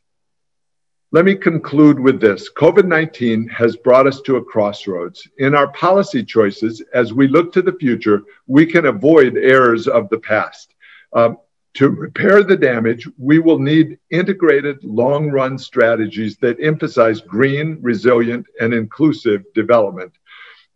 Let 1.13 1.27
me 1.27 1.35
conclude 1.35 2.01
with 2.01 2.21
this. 2.21 2.51
COVID 2.55 2.87
19 2.87 3.47
has 3.49 3.77
brought 3.77 4.07
us 4.07 4.23
to 4.23 4.37
a 4.37 4.45
crossroads. 4.45 5.29
In 5.39 5.55
our 5.55 5.71
policy 5.73 6.25
choices, 6.25 6.83
as 6.95 7.13
we 7.13 7.29
look 7.29 7.53
to 7.53 7.63
the 7.63 7.75
future, 7.75 8.23
we 8.47 8.65
can 8.65 8.87
avoid 8.87 9.37
errors 9.37 9.87
of 9.87 10.09
the 10.09 10.19
past. 10.19 10.75
Um, 11.13 11.37
to 11.75 11.89
repair 11.89 12.43
the 12.43 12.57
damage, 12.57 13.09
we 13.19 13.39
will 13.39 13.59
need 13.59 13.99
integrated 14.11 14.83
long 14.85 15.31
run 15.31 15.59
strategies 15.59 16.37
that 16.39 16.63
emphasize 16.63 17.21
green, 17.21 17.79
resilient, 17.81 18.47
and 18.61 18.75
inclusive 18.75 19.43
development. 19.55 20.13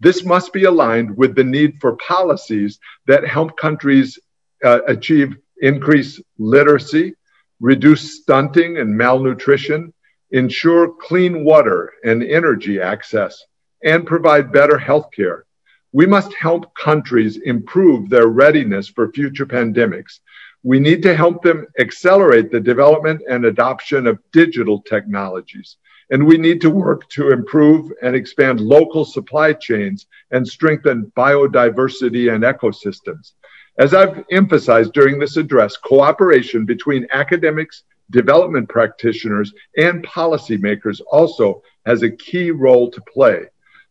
This 0.01 0.25
must 0.25 0.53
be 0.53 0.65
aligned 0.65 1.17
with 1.17 1.35
the 1.35 1.45
need 1.45 1.79
for 1.81 1.97
policies 1.97 2.79
that 3.07 3.27
help 3.27 3.57
countries 3.59 4.19
uh, 4.65 4.81
achieve 4.87 5.37
increased 5.61 6.23
literacy, 6.39 7.15
reduce 7.61 8.21
stunting 8.23 8.79
and 8.79 8.97
malnutrition, 8.97 9.93
ensure 10.31 10.93
clean 11.01 11.45
water 11.45 11.93
and 12.05 12.23
energy 12.23 12.81
access, 12.81 13.43
and 13.85 14.07
provide 14.07 14.53
better 14.53 14.79
health 14.79 15.09
care. 15.15 15.45
We 15.93 16.07
must 16.07 16.35
help 16.35 16.75
countries 16.75 17.39
improve 17.39 18.11
their 18.11 18.27
readiness 18.27 18.89
for 18.89 19.13
future 19.13 19.47
pandemics 19.47 20.21
we 20.67 20.81
need 20.81 21.01
to 21.01 21.15
help 21.15 21.45
them 21.45 21.65
accelerate 21.79 22.51
the 22.51 22.59
development 22.59 23.23
and 23.31 23.45
adoption 23.45 24.05
of 24.09 24.19
digital 24.33 24.83
technologies. 24.83 25.77
And 26.11 26.27
we 26.27 26.39
need 26.39 26.61
to 26.63 26.71
work 26.71 27.09
to 27.11 27.31
improve 27.31 27.93
and 28.03 28.17
expand 28.17 28.61
local 28.61 29.05
supply 29.05 29.53
chains 29.53 30.09
and 30.33 30.47
strengthen 30.47 31.13
biodiversity 31.17 32.35
and 32.35 32.43
ecosystems. 32.43 33.35
As 33.79 33.95
I've 33.95 34.25
emphasized 34.33 34.93
during 34.93 35.21
this 35.21 35.37
address, 35.37 35.77
cooperation 35.77 36.65
between 36.65 37.07
academics, 37.13 37.85
development 38.11 38.69
practitioners, 38.69 39.53
and 39.77 40.05
policymakers 40.05 41.01
also 41.13 41.63
has 41.85 42.03
a 42.03 42.11
key 42.11 42.51
role 42.51 42.91
to 42.91 43.01
play 43.03 43.47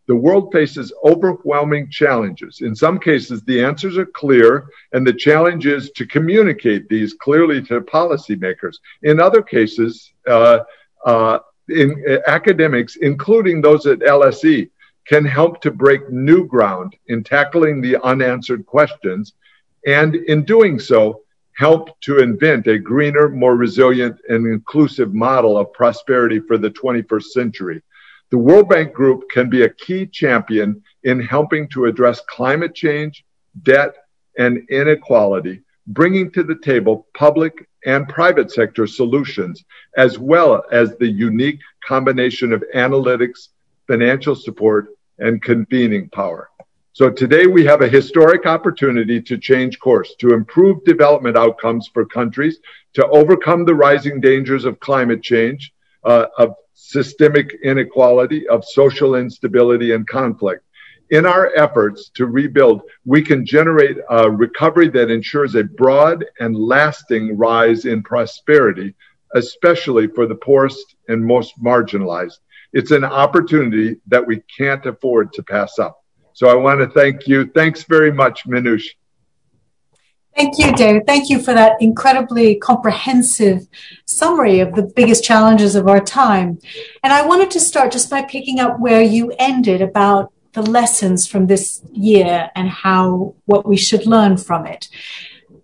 the 0.07 0.15
world 0.15 0.51
faces 0.51 0.93
overwhelming 1.03 1.89
challenges. 1.89 2.61
In 2.61 2.75
some 2.75 2.99
cases, 2.99 3.41
the 3.43 3.63
answers 3.63 3.97
are 3.97 4.05
clear, 4.05 4.67
and 4.93 5.05
the 5.05 5.13
challenge 5.13 5.65
is 5.65 5.91
to 5.91 6.05
communicate 6.05 6.87
these 6.89 7.13
clearly 7.13 7.61
to 7.63 7.81
policymakers. 7.81 8.77
In 9.01 9.19
other 9.19 9.41
cases, 9.41 10.13
uh, 10.27 10.59
uh, 11.05 11.39
in, 11.69 12.03
uh, 12.07 12.17
academics, 12.27 12.97
including 12.97 13.61
those 13.61 13.87
at 13.87 13.99
LSE, 13.99 14.69
can 15.07 15.25
help 15.25 15.61
to 15.61 15.71
break 15.71 16.09
new 16.09 16.45
ground 16.45 16.95
in 17.07 17.23
tackling 17.23 17.81
the 17.81 18.01
unanswered 18.03 18.65
questions, 18.65 19.33
and 19.87 20.15
in 20.15 20.43
doing 20.43 20.79
so, 20.79 21.21
help 21.53 21.99
to 22.01 22.19
invent 22.19 22.67
a 22.67 22.77
greener, 22.77 23.29
more 23.29 23.55
resilient, 23.55 24.19
and 24.29 24.45
inclusive 24.45 25.13
model 25.13 25.57
of 25.57 25.71
prosperity 25.73 26.39
for 26.39 26.57
the 26.57 26.69
21st 26.69 27.23
century. 27.23 27.81
The 28.31 28.37
World 28.39 28.69
Bank 28.69 28.91
Group 28.93 29.29
can 29.29 29.49
be 29.49 29.63
a 29.63 29.69
key 29.69 30.07
champion 30.07 30.81
in 31.03 31.19
helping 31.19 31.67
to 31.69 31.85
address 31.85 32.21
climate 32.27 32.73
change, 32.73 33.23
debt, 33.61 33.95
and 34.37 34.67
inequality, 34.69 35.61
bringing 35.87 36.31
to 36.31 36.43
the 36.43 36.57
table 36.63 37.07
public 37.15 37.67
and 37.85 38.09
private 38.09 38.51
sector 38.51 38.87
solutions, 38.87 39.63
as 39.95 40.17
well 40.17 40.63
as 40.71 40.97
the 40.97 41.07
unique 41.07 41.59
combination 41.85 42.51
of 42.51 42.63
analytics, 42.73 43.49
financial 43.87 44.35
support, 44.35 44.87
and 45.19 45.41
convening 45.43 46.09
power. 46.09 46.49
So 46.93 47.11
today 47.11 47.45
we 47.45 47.63
have 47.65 47.81
a 47.81 47.87
historic 47.87 48.45
opportunity 48.45 49.21
to 49.21 49.37
change 49.37 49.79
course, 49.79 50.15
to 50.19 50.33
improve 50.33 50.83
development 50.83 51.37
outcomes 51.37 51.89
for 51.93 52.05
countries, 52.05 52.57
to 52.93 53.05
overcome 53.07 53.65
the 53.65 53.75
rising 53.75 54.19
dangers 54.19 54.65
of 54.65 54.79
climate 54.79 55.21
change, 55.21 55.73
uh, 56.03 56.25
of 56.37 56.55
systemic 56.75 57.57
inequality, 57.63 58.47
of 58.47 58.63
social 58.63 59.15
instability 59.15 59.93
and 59.93 60.07
conflict. 60.07 60.63
In 61.09 61.25
our 61.25 61.51
efforts 61.55 62.09
to 62.15 62.25
rebuild, 62.25 62.81
we 63.05 63.21
can 63.21 63.45
generate 63.45 63.97
a 64.09 64.29
recovery 64.29 64.89
that 64.89 65.11
ensures 65.11 65.55
a 65.55 65.63
broad 65.63 66.25
and 66.39 66.55
lasting 66.55 67.37
rise 67.37 67.85
in 67.85 68.03
prosperity, 68.03 68.93
especially 69.35 70.07
for 70.07 70.27
the 70.27 70.35
poorest 70.35 70.95
and 71.07 71.25
most 71.25 71.53
marginalized. 71.63 72.39
It's 72.73 72.91
an 72.91 73.03
opportunity 73.03 73.97
that 74.07 74.25
we 74.25 74.41
can't 74.57 74.85
afford 74.85 75.31
to 75.33 75.43
pass 75.43 75.79
up. 75.79 76.03
So 76.33 76.49
I 76.49 76.55
want 76.55 76.81
to 76.81 76.87
thank 76.87 77.27
you. 77.27 77.45
Thanks 77.45 77.83
very 77.83 78.11
much, 78.11 78.45
Minouche. 78.45 78.89
Thank 80.35 80.59
you, 80.59 80.73
David. 80.73 81.07
Thank 81.07 81.29
you 81.29 81.39
for 81.39 81.53
that 81.53 81.81
incredibly 81.81 82.55
comprehensive 82.55 83.67
summary 84.05 84.59
of 84.59 84.75
the 84.75 84.83
biggest 84.83 85.23
challenges 85.23 85.75
of 85.75 85.87
our 85.87 86.01
time. 86.01 86.59
And 87.03 87.13
I 87.13 87.25
wanted 87.25 87.51
to 87.51 87.59
start 87.61 87.93
just 87.93 88.09
by 88.09 88.21
picking 88.23 88.59
up 88.59 88.77
where 88.77 89.01
you 89.01 89.33
ended 89.39 89.81
about 89.81 90.33
the 90.51 90.61
lessons 90.61 91.25
from 91.25 91.47
this 91.47 91.81
year 91.93 92.49
and 92.53 92.67
how 92.67 93.35
what 93.45 93.65
we 93.65 93.77
should 93.77 94.05
learn 94.05 94.35
from 94.35 94.65
it. 94.65 94.89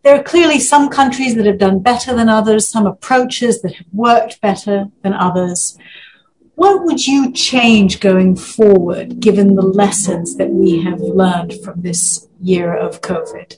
There 0.04 0.16
are 0.18 0.24
clearly 0.24 0.60
some 0.60 0.88
countries 0.88 1.36
that 1.36 1.46
have 1.46 1.58
done 1.58 1.80
better 1.80 2.16
than 2.16 2.30
others, 2.30 2.68
some 2.68 2.86
approaches 2.86 3.62
that 3.62 3.76
have 3.76 3.88
worked 3.92 4.40
better 4.40 4.86
than 5.02 5.14
others. 5.14 5.78
What 6.56 6.86
would 6.86 7.06
you 7.06 7.34
change 7.34 8.00
going 8.00 8.38
forward 8.38 9.20
given 9.20 9.56
the 9.56 9.62
lessons 9.64 10.36
that 10.38 10.50
we 10.50 10.82
have 10.82 11.02
learned 11.02 11.56
from 11.62 11.82
this 11.82 12.30
year 12.40 12.74
of 12.74 13.02
COVID? 13.02 13.58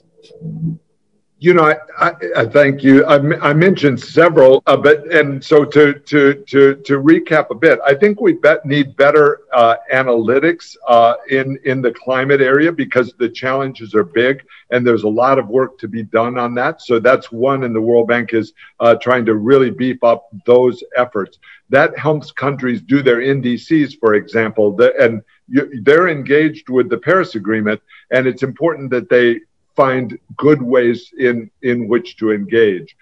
You 1.44 1.52
know, 1.52 1.64
I, 1.64 1.76
I, 1.98 2.12
I 2.38 2.44
thank 2.46 2.82
you. 2.82 3.04
I, 3.04 3.16
I 3.50 3.52
mentioned 3.52 4.00
several, 4.00 4.62
uh, 4.64 4.78
but 4.78 5.06
and 5.12 5.44
so 5.44 5.62
to 5.66 5.92
to 5.92 6.42
to 6.48 6.76
to 6.76 6.92
recap 6.98 7.50
a 7.50 7.54
bit, 7.54 7.78
I 7.84 7.94
think 7.94 8.18
we 8.18 8.32
bet, 8.32 8.64
need 8.64 8.96
better 8.96 9.40
uh, 9.52 9.76
analytics 9.92 10.74
uh, 10.88 11.16
in 11.28 11.58
in 11.66 11.82
the 11.82 11.92
climate 11.92 12.40
area 12.40 12.72
because 12.72 13.12
the 13.18 13.28
challenges 13.28 13.94
are 13.94 14.04
big 14.04 14.42
and 14.70 14.86
there's 14.86 15.02
a 15.02 15.08
lot 15.22 15.38
of 15.38 15.48
work 15.48 15.76
to 15.80 15.86
be 15.86 16.02
done 16.02 16.38
on 16.38 16.54
that. 16.54 16.80
So 16.80 16.98
that's 16.98 17.30
one, 17.30 17.64
and 17.64 17.76
the 17.76 17.80
World 17.82 18.08
Bank 18.08 18.32
is 18.32 18.54
uh, 18.80 18.94
trying 18.94 19.26
to 19.26 19.34
really 19.34 19.70
beef 19.70 20.02
up 20.02 20.30
those 20.46 20.82
efforts. 20.96 21.38
That 21.68 21.98
helps 21.98 22.32
countries 22.32 22.80
do 22.80 23.02
their 23.02 23.18
NDCs, 23.18 24.00
for 24.00 24.14
example, 24.14 24.74
the, 24.74 24.96
and 24.98 25.20
you, 25.48 25.82
they're 25.82 26.08
engaged 26.08 26.70
with 26.70 26.88
the 26.88 26.96
Paris 26.96 27.34
Agreement, 27.34 27.82
and 28.10 28.26
it's 28.26 28.42
important 28.42 28.88
that 28.92 29.10
they 29.10 29.40
find 29.76 30.18
good 30.36 30.62
ways 30.62 31.12
in 31.18 31.50
in 31.62 31.88
which 31.88 32.16
to 32.18 32.32
engage. 32.32 32.96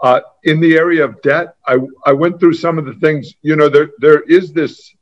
Uh, 0.00 0.20
in 0.44 0.60
the 0.60 0.76
area 0.76 1.02
of 1.02 1.20
debt, 1.22 1.54
I, 1.66 1.78
I 2.04 2.12
went 2.12 2.38
through 2.38 2.52
some 2.52 2.78
of 2.78 2.84
the 2.84 2.94
things. 2.94 3.34
You 3.42 3.56
know, 3.56 3.68
there 3.68 3.90
there 3.98 4.20
is 4.22 4.52
this 4.52 4.94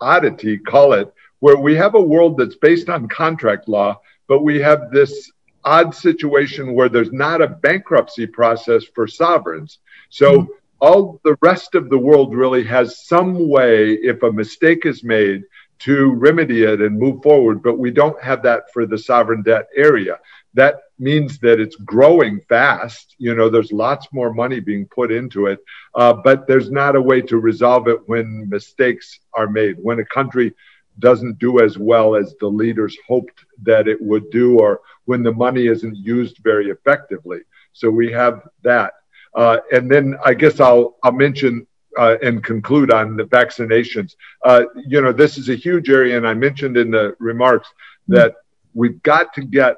oddity, 0.00 0.58
call 0.58 0.92
it, 0.92 1.12
where 1.40 1.56
we 1.56 1.74
have 1.76 1.94
a 1.94 2.00
world 2.00 2.36
that's 2.36 2.56
based 2.56 2.88
on 2.88 3.08
contract 3.08 3.68
law, 3.68 4.00
but 4.28 4.42
we 4.42 4.60
have 4.60 4.90
this 4.90 5.30
odd 5.64 5.94
situation 5.94 6.74
where 6.74 6.88
there's 6.88 7.12
not 7.12 7.40
a 7.40 7.46
bankruptcy 7.46 8.26
process 8.26 8.84
for 8.94 9.06
sovereigns. 9.06 9.78
So 10.10 10.32
mm-hmm. 10.32 10.52
all 10.80 11.20
the 11.24 11.36
rest 11.40 11.74
of 11.74 11.88
the 11.88 11.98
world 11.98 12.34
really 12.34 12.64
has 12.64 13.06
some 13.06 13.48
way, 13.48 13.92
if 13.92 14.22
a 14.22 14.32
mistake 14.32 14.84
is 14.86 15.04
made, 15.04 15.44
to 15.80 16.12
remedy 16.12 16.62
it 16.62 16.80
and 16.80 16.98
move 16.98 17.22
forward, 17.22 17.62
but 17.62 17.78
we 17.78 17.90
don't 17.90 18.20
have 18.22 18.42
that 18.42 18.72
for 18.72 18.86
the 18.86 18.98
sovereign 18.98 19.42
debt 19.42 19.66
area 19.74 20.18
that 20.54 20.80
means 20.98 21.38
that 21.38 21.60
it's 21.60 21.76
growing 21.76 22.40
fast. 22.48 23.14
You 23.18 23.34
know, 23.34 23.48
there's 23.48 23.72
lots 23.72 24.06
more 24.12 24.32
money 24.32 24.60
being 24.60 24.86
put 24.86 25.10
into 25.10 25.46
it, 25.46 25.58
uh, 25.94 26.12
but 26.12 26.46
there's 26.46 26.70
not 26.70 26.96
a 26.96 27.02
way 27.02 27.20
to 27.22 27.38
resolve 27.38 27.88
it 27.88 27.98
when 28.06 28.48
mistakes 28.48 29.20
are 29.34 29.48
made, 29.48 29.76
when 29.80 29.98
a 30.00 30.04
country 30.04 30.54
doesn't 30.98 31.38
do 31.38 31.60
as 31.60 31.78
well 31.78 32.14
as 32.14 32.34
the 32.38 32.46
leaders 32.46 32.96
hoped 33.08 33.44
that 33.62 33.88
it 33.88 34.00
would 34.00 34.30
do, 34.30 34.58
or 34.58 34.80
when 35.06 35.22
the 35.22 35.32
money 35.32 35.66
isn't 35.66 35.96
used 35.96 36.36
very 36.44 36.68
effectively. 36.70 37.40
So 37.72 37.90
we 37.90 38.12
have 38.12 38.42
that. 38.62 38.92
Uh, 39.34 39.58
and 39.72 39.90
then 39.90 40.16
I 40.24 40.34
guess 40.34 40.60
I'll, 40.60 40.96
I'll 41.02 41.12
mention 41.12 41.66
uh, 41.98 42.16
and 42.22 42.44
conclude 42.44 42.90
on 42.90 43.16
the 43.16 43.24
vaccinations. 43.24 44.14
Uh, 44.44 44.64
you 44.86 45.00
know, 45.00 45.12
this 45.12 45.38
is 45.38 45.48
a 45.48 45.54
huge 45.54 45.88
area, 45.88 46.16
and 46.16 46.28
I 46.28 46.34
mentioned 46.34 46.76
in 46.76 46.90
the 46.90 47.16
remarks 47.18 47.68
that 48.08 48.34
we've 48.74 49.02
got 49.02 49.32
to 49.34 49.42
get 49.42 49.76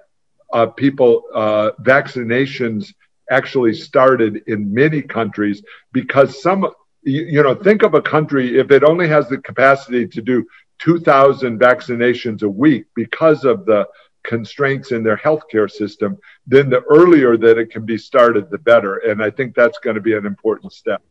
uh, 0.52 0.66
people 0.66 1.22
uh, 1.35 1.70
vaccinations 1.83 2.92
actually 3.30 3.74
started 3.74 4.42
in 4.46 4.72
many 4.72 5.00
countries 5.00 5.62
because 5.92 6.42
some 6.42 6.68
you, 7.02 7.22
you, 7.22 7.42
know 7.42 7.54
think 7.54 7.83
of 7.83 7.94
a 7.94 8.02
country 8.02 8.59
if 8.59 8.70
it 8.70 8.85
only 8.85 9.09
has 9.09 9.28
the 9.28 9.38
capacity 9.38 10.07
to 10.07 10.20
do 10.20 10.44
2000 10.80 11.59
vaccinations 11.59 12.42
a 12.42 12.48
week 12.48 12.85
because 12.94 13.44
of 13.44 13.64
the 13.64 13.87
constraints 14.24 14.90
in 14.90 15.02
their 15.02 15.16
healthcare 15.16 15.70
system, 15.70 16.18
then 16.46 16.68
the 16.70 16.83
earlier 16.90 17.37
that 17.37 17.59
it 17.59 17.70
can 17.70 17.85
be 17.85 17.96
started, 17.96 18.50
the 18.50 18.59
better. 18.59 18.96
And 18.96 19.22
I 19.22 19.30
think 19.30 19.54
that's 19.54 19.78
going 19.78 19.94
to 19.94 20.02
be 20.02 20.14
an 20.14 20.26
important 20.26 20.72
step. 20.72 21.02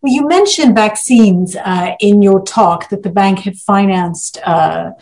Well, 0.00 0.12
you 0.12 0.26
mentioned 0.26 0.74
vaccines 0.74 1.54
uh, 1.56 1.94
in 2.00 2.22
your 2.22 2.42
talk 2.42 2.88
that 2.88 3.02
the 3.02 3.10
bank 3.10 3.40
had 3.40 3.56
financed 3.56 4.38
uh, 4.44 4.92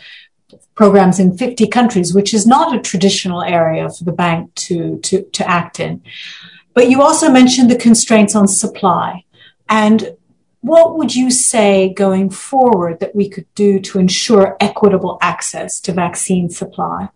programs 0.79 1.19
in 1.19 1.37
50 1.37 1.67
countries, 1.67 2.13
which 2.13 2.33
is 2.33 2.47
not 2.47 2.73
a 2.73 2.79
traditional 2.79 3.43
area 3.43 3.89
for 3.89 4.05
the 4.05 4.13
bank 4.13 4.55
to, 4.55 4.97
to, 4.99 5.23
to 5.23 5.45
act 5.45 5.77
in. 5.77 6.01
But 6.73 6.89
you 6.89 7.01
also 7.01 7.29
mentioned 7.29 7.69
the 7.69 7.75
constraints 7.75 8.33
on 8.33 8.47
supply. 8.47 9.25
And 9.67 10.15
what 10.61 10.97
would 10.97 11.13
you 11.13 11.31
say 11.31 11.93
going 11.93 12.29
forward 12.29 13.01
that 13.01 13.13
we 13.13 13.27
could 13.27 13.45
do 13.55 13.81
to 13.81 13.99
ensure 13.99 14.55
equitable 14.61 15.17
access 15.21 15.81
to 15.81 15.91
vaccine 15.91 16.49
supply? 16.49 17.09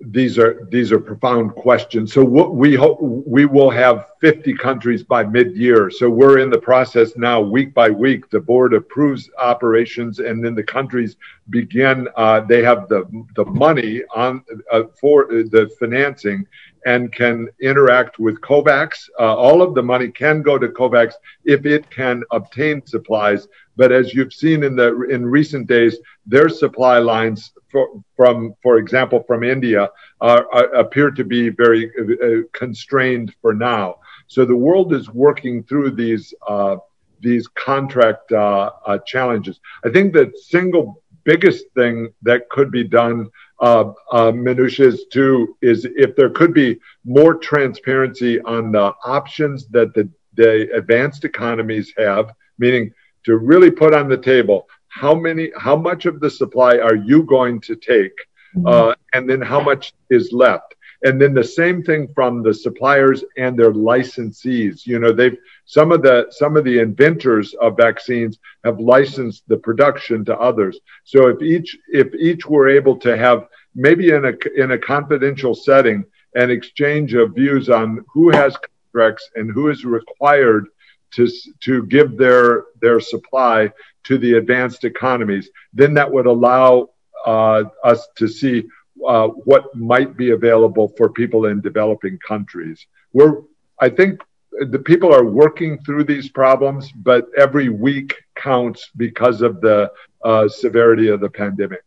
These 0.00 0.38
are 0.38 0.66
these 0.70 0.92
are 0.92 0.98
profound 0.98 1.54
questions. 1.54 2.12
So 2.14 2.24
what 2.24 2.54
we 2.54 2.74
hope 2.74 2.98
we 3.00 3.44
will 3.44 3.68
have 3.70 4.06
50 4.20 4.54
countries 4.54 5.02
by 5.02 5.24
mid-year. 5.24 5.90
So 5.90 6.08
we're 6.08 6.38
in 6.38 6.48
the 6.48 6.58
process 6.58 7.16
now, 7.16 7.40
week 7.40 7.74
by 7.74 7.90
week. 7.90 8.30
The 8.30 8.40
board 8.40 8.72
approves 8.72 9.28
operations, 9.38 10.18
and 10.18 10.42
then 10.42 10.54
the 10.54 10.62
countries 10.62 11.16
begin. 11.50 12.08
Uh, 12.16 12.40
they 12.40 12.62
have 12.62 12.88
the 12.88 13.04
the 13.36 13.44
money 13.44 14.02
on 14.14 14.42
uh, 14.72 14.84
for 14.98 15.26
the 15.26 15.70
financing, 15.78 16.46
and 16.86 17.12
can 17.12 17.48
interact 17.60 18.18
with 18.18 18.40
COVAX. 18.40 19.08
Uh, 19.18 19.34
all 19.36 19.62
of 19.62 19.74
the 19.74 19.82
money 19.82 20.08
can 20.08 20.42
go 20.42 20.58
to 20.58 20.68
COVAX 20.68 21.14
if 21.44 21.66
it 21.66 21.90
can 21.90 22.22
obtain 22.30 22.84
supplies. 22.86 23.48
But 23.76 23.92
as 23.92 24.14
you've 24.14 24.32
seen 24.32 24.62
in 24.62 24.76
the 24.76 25.02
in 25.10 25.24
recent 25.24 25.66
days, 25.66 25.96
their 26.26 26.48
supply 26.48 26.98
lines 26.98 27.52
for, 27.70 28.02
from, 28.16 28.54
for 28.62 28.78
example, 28.78 29.22
from 29.26 29.44
India, 29.44 29.88
uh, 30.20 30.42
appear 30.74 31.10
to 31.12 31.24
be 31.24 31.48
very 31.48 31.90
uh, 31.98 32.42
constrained 32.52 33.34
for 33.40 33.54
now. 33.54 33.96
So 34.26 34.44
the 34.44 34.56
world 34.56 34.92
is 34.92 35.08
working 35.10 35.62
through 35.62 35.92
these 35.92 36.34
uh, 36.46 36.76
these 37.20 37.46
contract 37.48 38.32
uh, 38.32 38.70
uh, 38.86 38.98
challenges. 39.06 39.60
I 39.84 39.90
think 39.90 40.12
the 40.12 40.32
single 40.48 41.02
biggest 41.24 41.66
thing 41.74 42.12
that 42.22 42.48
could 42.48 42.70
be 42.70 42.84
done 42.84 43.28
uh, 43.60 43.92
uh, 44.12 44.32
is 44.34 45.04
to 45.12 45.56
is 45.60 45.86
if 45.96 46.16
there 46.16 46.30
could 46.30 46.54
be 46.54 46.78
more 47.04 47.34
transparency 47.34 48.40
on 48.42 48.72
the 48.72 48.92
options 49.04 49.66
that 49.68 49.92
the, 49.94 50.08
the 50.34 50.68
advanced 50.74 51.24
economies 51.24 51.92
have, 51.98 52.32
meaning 52.58 52.92
to 53.24 53.36
really 53.36 53.70
put 53.70 53.94
on 53.94 54.08
the 54.08 54.16
table 54.16 54.66
how 54.88 55.14
many, 55.14 55.50
how 55.56 55.76
much 55.76 56.06
of 56.06 56.20
the 56.20 56.30
supply 56.30 56.78
are 56.78 56.96
you 56.96 57.22
going 57.22 57.60
to 57.60 57.76
take, 57.76 58.16
mm-hmm. 58.56 58.66
uh, 58.66 58.94
and 59.14 59.28
then 59.28 59.40
how 59.40 59.60
much 59.60 59.92
is 60.10 60.32
left. 60.32 60.74
And 61.02 61.20
then 61.20 61.32
the 61.32 61.44
same 61.44 61.82
thing 61.82 62.08
from 62.14 62.42
the 62.42 62.52
suppliers 62.52 63.24
and 63.38 63.58
their 63.58 63.72
licensees. 63.72 64.86
You 64.86 64.98
know, 64.98 65.12
they've 65.12 65.38
some 65.76 65.92
of 65.92 66.02
the 66.02 66.26
some 66.30 66.56
of 66.56 66.64
the 66.64 66.80
inventors 66.80 67.54
of 67.64 67.76
vaccines 67.76 68.40
have 68.64 68.80
licensed 68.80 69.44
the 69.46 69.56
production 69.56 70.24
to 70.24 70.36
others. 70.36 70.80
So 71.04 71.28
if 71.28 71.40
each 71.42 71.78
if 72.02 72.08
each 72.14 72.44
were 72.46 72.68
able 72.68 72.96
to 73.06 73.16
have 73.16 73.46
maybe 73.86 74.10
in 74.10 74.24
a 74.24 74.34
in 74.62 74.72
a 74.72 74.78
confidential 74.78 75.54
setting 75.54 76.04
an 76.34 76.50
exchange 76.50 77.14
of 77.14 77.36
views 77.36 77.70
on 77.70 78.04
who 78.12 78.30
has 78.30 78.56
contracts 78.66 79.30
and 79.36 79.46
who 79.52 79.68
is 79.68 79.84
required 79.84 80.66
to 81.12 81.28
to 81.66 81.86
give 81.86 82.16
their 82.16 82.64
their 82.80 82.98
supply 82.98 83.70
to 84.08 84.18
the 84.18 84.32
advanced 84.34 84.82
economies, 84.82 85.50
then 85.72 85.94
that 85.94 86.10
would 86.10 86.26
allow 86.26 86.88
uh, 87.24 87.62
us 87.84 88.08
to 88.16 88.26
see 88.26 88.64
uh, 89.06 89.28
what 89.50 89.72
might 89.76 90.16
be 90.16 90.30
available 90.30 90.88
for 90.96 91.10
people 91.10 91.46
in 91.46 91.60
developing 91.60 92.18
countries. 92.26 92.86
We're, 93.12 93.42
I 93.78 93.88
think 93.88 94.20
the 94.52 94.78
people 94.78 95.14
are 95.14 95.24
working 95.24 95.78
through 95.84 96.04
these 96.04 96.28
problems, 96.28 96.90
but 96.92 97.26
every 97.36 97.68
week 97.68 98.14
counts 98.34 98.90
because 98.96 99.42
of 99.42 99.60
the 99.60 99.90
uh, 100.24 100.48
severity 100.48 101.08
of 101.08 101.20
the 101.20 101.30
pandemic. 101.30 101.84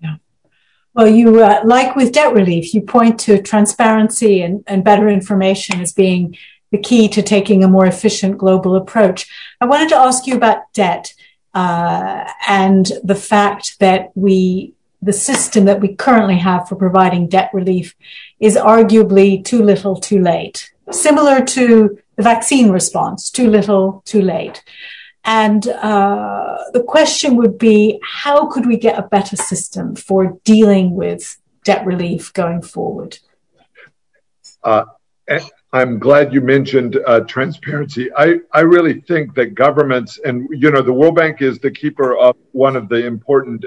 Yeah. 0.00 0.16
Well, 0.94 1.06
you, 1.08 1.42
uh, 1.42 1.62
like 1.64 1.96
with 1.96 2.12
debt 2.12 2.34
relief, 2.34 2.74
you 2.74 2.82
point 2.82 3.18
to 3.20 3.40
transparency 3.40 4.42
and, 4.42 4.64
and 4.66 4.84
better 4.84 5.08
information 5.08 5.80
as 5.80 5.92
being 5.92 6.36
the 6.70 6.78
key 6.78 7.08
to 7.08 7.22
taking 7.22 7.62
a 7.62 7.68
more 7.68 7.86
efficient 7.86 8.38
global 8.38 8.76
approach. 8.76 9.30
I 9.60 9.66
wanted 9.66 9.90
to 9.90 9.96
ask 9.96 10.26
you 10.26 10.34
about 10.34 10.72
debt 10.72 11.14
uh, 11.54 12.24
and 12.48 12.90
the 13.04 13.14
fact 13.14 13.78
that 13.78 14.10
we 14.14 14.74
the 15.04 15.12
system 15.12 15.64
that 15.64 15.80
we 15.80 15.96
currently 15.96 16.38
have 16.38 16.68
for 16.68 16.76
providing 16.76 17.26
debt 17.26 17.50
relief 17.52 17.96
is 18.38 18.54
arguably 18.54 19.44
too 19.44 19.60
little, 19.60 19.96
too 19.96 20.20
late. 20.20 20.71
Similar 20.90 21.44
to 21.44 21.98
the 22.16 22.22
vaccine 22.22 22.70
response, 22.70 23.30
too 23.30 23.48
little, 23.48 24.02
too 24.04 24.22
late. 24.22 24.62
And 25.24 25.66
uh, 25.68 26.58
the 26.72 26.82
question 26.82 27.36
would 27.36 27.56
be, 27.56 28.00
how 28.02 28.46
could 28.46 28.66
we 28.66 28.76
get 28.76 28.98
a 28.98 29.06
better 29.06 29.36
system 29.36 29.94
for 29.94 30.38
dealing 30.44 30.94
with 30.94 31.38
debt 31.64 31.86
relief 31.86 32.32
going 32.32 32.62
forward? 32.62 33.18
Uh, 34.64 34.84
I'm 35.72 35.98
glad 35.98 36.34
you 36.34 36.40
mentioned 36.40 36.98
uh, 37.06 37.20
transparency. 37.20 38.10
I, 38.14 38.40
I 38.52 38.60
really 38.60 39.00
think 39.00 39.34
that 39.36 39.54
governments 39.54 40.18
and 40.24 40.46
you 40.50 40.70
know 40.70 40.82
the 40.82 40.92
World 40.92 41.14
Bank 41.14 41.40
is 41.40 41.58
the 41.60 41.70
keeper 41.70 42.16
of 42.16 42.36
one 42.50 42.76
of 42.76 42.88
the 42.88 43.06
important 43.06 43.64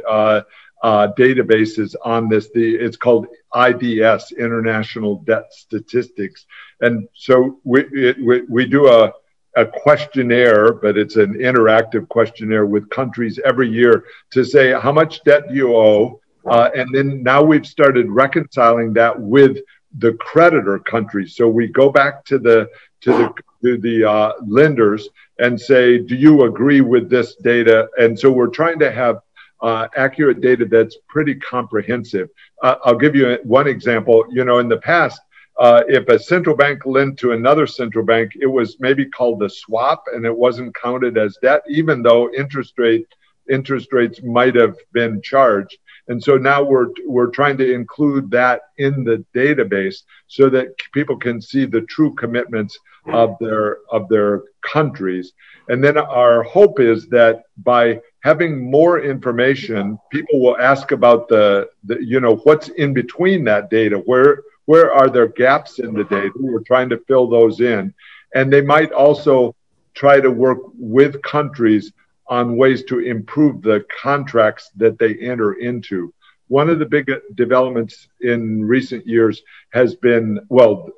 uh, 0.83 1.09
databases 1.17 1.95
on 2.03 2.29
this. 2.29 2.49
The 2.53 2.75
it's 2.75 2.97
called 2.97 3.27
IDS, 3.55 4.31
International 4.33 5.17
Debt 5.23 5.51
Statistics, 5.51 6.45
and 6.81 7.07
so 7.13 7.59
we 7.63 7.85
it, 7.85 8.17
we, 8.23 8.41
we 8.43 8.65
do 8.65 8.87
a 8.87 9.13
a 9.57 9.65
questionnaire, 9.65 10.73
but 10.73 10.97
it's 10.97 11.15
an 11.15 11.35
interactive 11.35 12.09
questionnaire 12.09 12.65
with 12.65 12.89
countries 12.89 13.39
every 13.45 13.69
year 13.69 14.03
to 14.31 14.43
say 14.43 14.73
how 14.73 14.91
much 14.91 15.23
debt 15.23 15.47
do 15.47 15.55
you 15.55 15.75
owe, 15.75 16.19
uh, 16.45 16.69
and 16.75 16.93
then 16.93 17.23
now 17.23 17.41
we've 17.41 17.65
started 17.65 18.09
reconciling 18.09 18.93
that 18.93 19.17
with 19.17 19.57
the 19.97 20.13
creditor 20.13 20.79
countries. 20.79 21.35
So 21.35 21.47
we 21.47 21.67
go 21.67 21.89
back 21.89 22.25
to 22.25 22.37
the 22.37 22.69
to 23.01 23.11
the 23.11 23.33
to 23.63 23.77
the 23.77 24.03
uh, 24.03 24.33
lenders 24.45 25.07
and 25.39 25.59
say, 25.59 25.97
do 25.97 26.15
you 26.15 26.43
agree 26.43 26.81
with 26.81 27.09
this 27.09 27.35
data? 27.35 27.89
And 27.97 28.17
so 28.17 28.31
we're 28.31 28.47
trying 28.47 28.79
to 28.79 28.91
have 28.91 29.19
uh, 29.61 29.87
accurate 29.95 30.41
data 30.41 30.65
that's 30.65 30.97
pretty 31.07 31.35
comprehensive. 31.35 32.29
Uh, 32.61 32.75
I'll 32.83 32.97
give 32.97 33.15
you 33.15 33.37
one 33.43 33.67
example. 33.67 34.25
You 34.29 34.45
know, 34.45 34.59
in 34.59 34.67
the 34.67 34.77
past, 34.77 35.21
uh, 35.59 35.83
if 35.87 36.07
a 36.09 36.19
central 36.19 36.55
bank 36.55 36.85
lent 36.85 37.17
to 37.19 37.31
another 37.31 37.65
central 37.65 38.05
bank, 38.05 38.33
it 38.39 38.47
was 38.47 38.77
maybe 38.79 39.05
called 39.05 39.41
a 39.43 39.49
swap, 39.49 40.03
and 40.13 40.25
it 40.25 40.35
wasn't 40.35 40.75
counted 40.75 41.17
as 41.17 41.37
debt, 41.41 41.61
even 41.69 42.01
though 42.01 42.33
interest 42.33 42.73
rate 42.77 43.07
interest 43.49 43.93
rates 43.93 44.21
might 44.23 44.55
have 44.55 44.75
been 44.91 45.21
charged. 45.21 45.77
And 46.07 46.23
so 46.23 46.37
now 46.37 46.63
we're 46.63 46.89
we're 47.05 47.31
trying 47.31 47.57
to 47.57 47.73
include 47.73 48.29
that 48.31 48.61
in 48.77 49.03
the 49.03 49.25
database 49.33 50.03
so 50.27 50.49
that 50.49 50.77
people 50.93 51.17
can 51.17 51.41
see 51.41 51.65
the 51.65 51.81
true 51.81 52.13
commitments 52.13 52.77
of 53.07 53.35
their 53.39 53.77
of 53.91 54.07
their 54.09 54.43
countries. 54.61 55.33
And 55.69 55.83
then 55.83 55.97
our 55.97 56.43
hope 56.43 56.79
is 56.79 57.07
that 57.07 57.43
by 57.63 58.01
having 58.23 58.69
more 58.69 59.01
information, 59.01 59.99
people 60.11 60.39
will 60.41 60.57
ask 60.57 60.91
about 60.91 61.27
the, 61.27 61.69
the 61.83 61.97
you 62.03 62.19
know 62.19 62.35
what's 62.37 62.69
in 62.69 62.93
between 62.93 63.43
that 63.45 63.69
data. 63.69 63.97
Where 63.97 64.43
where 64.65 64.91
are 64.93 65.09
there 65.09 65.27
gaps 65.27 65.79
in 65.79 65.93
the 65.93 66.03
data? 66.03 66.31
We're 66.35 66.61
trying 66.61 66.89
to 66.89 66.99
fill 67.07 67.27
those 67.27 67.61
in. 67.61 67.93
And 68.33 68.51
they 68.51 68.61
might 68.61 68.91
also 68.91 69.55
try 69.93 70.19
to 70.19 70.29
work 70.29 70.59
with 70.77 71.21
countries 71.21 71.93
on 72.27 72.57
ways 72.57 72.83
to 72.85 72.99
improve 72.99 73.61
the 73.61 73.85
contracts 74.01 74.71
that 74.75 74.97
they 74.97 75.15
enter 75.15 75.53
into. 75.53 76.13
One 76.47 76.69
of 76.69 76.79
the 76.79 76.85
big 76.85 77.11
developments 77.35 78.07
in 78.21 78.63
recent 78.63 79.07
years 79.07 79.41
has 79.71 79.95
been, 79.95 80.39
well, 80.49 80.89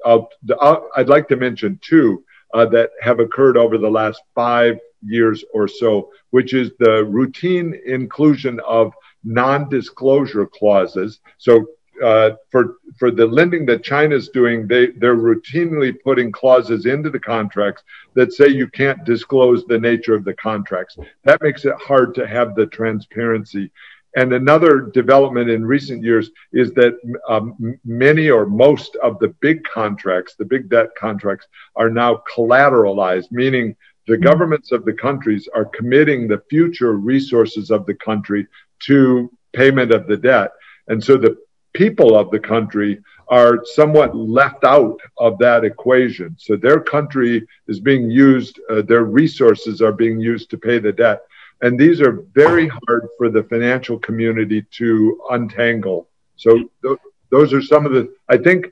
I'd 0.95 1.09
like 1.09 1.27
to 1.29 1.37
mention 1.37 1.79
two 1.81 2.23
uh, 2.53 2.65
that 2.67 2.91
have 3.01 3.19
occurred 3.19 3.57
over 3.57 3.77
the 3.77 3.89
last 3.89 4.21
five 4.35 4.79
years 5.01 5.43
or 5.53 5.67
so, 5.67 6.09
which 6.31 6.53
is 6.53 6.71
the 6.79 7.05
routine 7.05 7.79
inclusion 7.85 8.59
of 8.67 8.93
non-disclosure 9.23 10.45
clauses. 10.47 11.19
So 11.37 11.65
for 11.99 12.75
for 12.97 13.11
the 13.11 13.25
lending 13.25 13.65
that 13.67 13.83
China's 13.83 14.29
doing, 14.29 14.67
they 14.67 14.87
they're 14.87 15.15
routinely 15.15 15.95
putting 16.03 16.31
clauses 16.31 16.85
into 16.85 17.09
the 17.09 17.19
contracts 17.19 17.83
that 18.13 18.33
say 18.33 18.47
you 18.47 18.67
can't 18.67 19.03
disclose 19.05 19.65
the 19.65 19.79
nature 19.79 20.15
of 20.15 20.23
the 20.23 20.33
contracts. 20.35 20.97
That 21.23 21.41
makes 21.41 21.65
it 21.65 21.75
hard 21.75 22.15
to 22.15 22.27
have 22.27 22.55
the 22.55 22.67
transparency. 22.67 23.71
And 24.15 24.33
another 24.33 24.81
development 24.81 25.49
in 25.49 25.63
recent 25.63 26.03
years 26.03 26.31
is 26.51 26.71
that 26.73 26.97
um, 27.29 27.77
many 27.85 28.29
or 28.29 28.47
most 28.47 28.95
of 29.03 29.19
the 29.19 29.27
big 29.41 29.63
contracts, 29.63 30.33
the 30.35 30.45
big 30.45 30.69
debt 30.69 30.89
contracts, 30.97 31.45
are 31.75 31.89
now 31.89 32.23
collateralized, 32.35 33.31
meaning 33.31 33.75
the 34.07 34.17
governments 34.17 34.71
of 34.71 34.85
the 34.85 34.93
countries 34.93 35.47
are 35.53 35.65
committing 35.65 36.27
the 36.27 36.41
future 36.49 36.93
resources 36.93 37.69
of 37.69 37.85
the 37.85 37.93
country 37.93 38.47
to 38.79 39.31
payment 39.53 39.91
of 39.91 40.07
the 40.07 40.17
debt. 40.17 40.51
And 40.87 41.03
so 41.03 41.17
the 41.17 41.37
people 41.77 42.17
of 42.17 42.31
the 42.31 42.39
country 42.39 42.99
are 43.27 43.63
somewhat 43.63 44.15
left 44.15 44.63
out 44.63 44.99
of 45.19 45.37
that 45.37 45.63
equation. 45.63 46.35
So 46.39 46.55
their 46.55 46.79
country 46.79 47.45
is 47.67 47.79
being 47.79 48.09
used, 48.09 48.59
uh, 48.69 48.81
their 48.81 49.03
resources 49.03 49.81
are 49.81 49.91
being 49.91 50.19
used 50.19 50.49
to 50.49 50.57
pay 50.57 50.79
the 50.79 50.91
debt. 50.91 51.21
And 51.61 51.79
these 51.79 52.01
are 52.01 52.23
very 52.33 52.67
hard 52.67 53.07
for 53.17 53.29
the 53.29 53.43
financial 53.43 53.99
community 53.99 54.63
to 54.79 55.21
untangle. 55.29 56.09
So 56.35 56.69
th- 56.83 56.97
those 57.29 57.53
are 57.53 57.61
some 57.61 57.85
of 57.85 57.91
the, 57.91 58.11
I 58.27 58.37
think, 58.37 58.71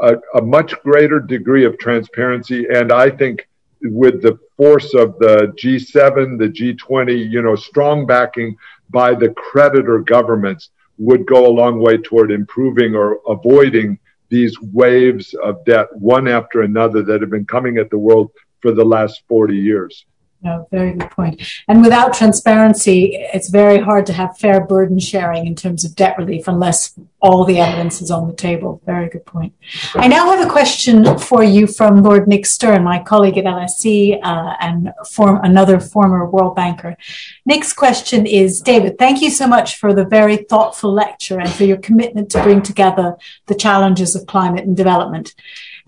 a, 0.00 0.16
a 0.34 0.42
much 0.42 0.74
greater 0.82 1.20
degree 1.20 1.64
of 1.64 1.78
transparency. 1.78 2.66
And 2.68 2.90
I 2.90 3.10
think 3.10 3.48
with 3.82 4.22
the 4.22 4.38
force 4.56 4.92
of 4.94 5.18
the 5.18 5.52
G7, 5.60 6.38
the 6.38 6.48
G20, 6.48 7.30
you 7.30 7.42
know, 7.42 7.54
strong 7.54 8.06
backing 8.06 8.56
by 8.88 9.14
the 9.14 9.30
creditor 9.30 10.00
governments 10.00 10.70
would 11.00 11.26
go 11.26 11.46
a 11.46 11.56
long 11.62 11.80
way 11.80 11.96
toward 11.96 12.30
improving 12.30 12.94
or 12.94 13.20
avoiding 13.26 13.98
these 14.28 14.54
waves 14.60 15.34
of 15.42 15.64
debt, 15.64 15.88
one 15.96 16.28
after 16.28 16.60
another, 16.60 17.02
that 17.02 17.22
have 17.22 17.30
been 17.30 17.46
coming 17.46 17.78
at 17.78 17.88
the 17.88 17.98
world 17.98 18.30
for 18.60 18.72
the 18.72 18.84
last 18.84 19.22
40 19.26 19.56
years. 19.56 20.04
No, 20.42 20.66
very 20.70 20.94
good 20.94 21.10
point. 21.10 21.42
And 21.68 21.82
without 21.82 22.14
transparency, 22.14 23.14
it's 23.14 23.50
very 23.50 23.78
hard 23.78 24.06
to 24.06 24.14
have 24.14 24.38
fair 24.38 24.64
burden 24.64 24.98
sharing 24.98 25.46
in 25.46 25.54
terms 25.54 25.84
of 25.84 25.94
debt 25.94 26.16
relief 26.16 26.48
unless 26.48 26.98
all 27.20 27.44
the 27.44 27.58
evidence 27.58 28.00
is 28.00 28.10
on 28.10 28.26
the 28.26 28.32
table. 28.32 28.80
Very 28.86 29.10
good 29.10 29.26
point. 29.26 29.52
I 29.94 30.08
now 30.08 30.30
have 30.30 30.46
a 30.46 30.50
question 30.50 31.18
for 31.18 31.44
you 31.44 31.66
from 31.66 32.02
Lord 32.02 32.26
Nick 32.26 32.46
Stern, 32.46 32.84
my 32.84 33.02
colleague 33.02 33.36
at 33.36 33.44
LSE 33.44 34.18
uh, 34.22 34.54
and 34.60 34.90
another 35.18 35.78
former 35.78 36.24
World 36.24 36.56
Banker. 36.56 36.96
Nick's 37.44 37.74
question 37.74 38.24
is, 38.24 38.62
David, 38.62 38.96
thank 38.98 39.20
you 39.20 39.28
so 39.28 39.46
much 39.46 39.76
for 39.76 39.92
the 39.92 40.06
very 40.06 40.38
thoughtful 40.38 40.90
lecture 40.90 41.38
and 41.38 41.50
for 41.50 41.64
your 41.64 41.76
commitment 41.76 42.30
to 42.30 42.42
bring 42.42 42.62
together 42.62 43.18
the 43.46 43.54
challenges 43.54 44.16
of 44.16 44.26
climate 44.26 44.64
and 44.64 44.74
development. 44.74 45.34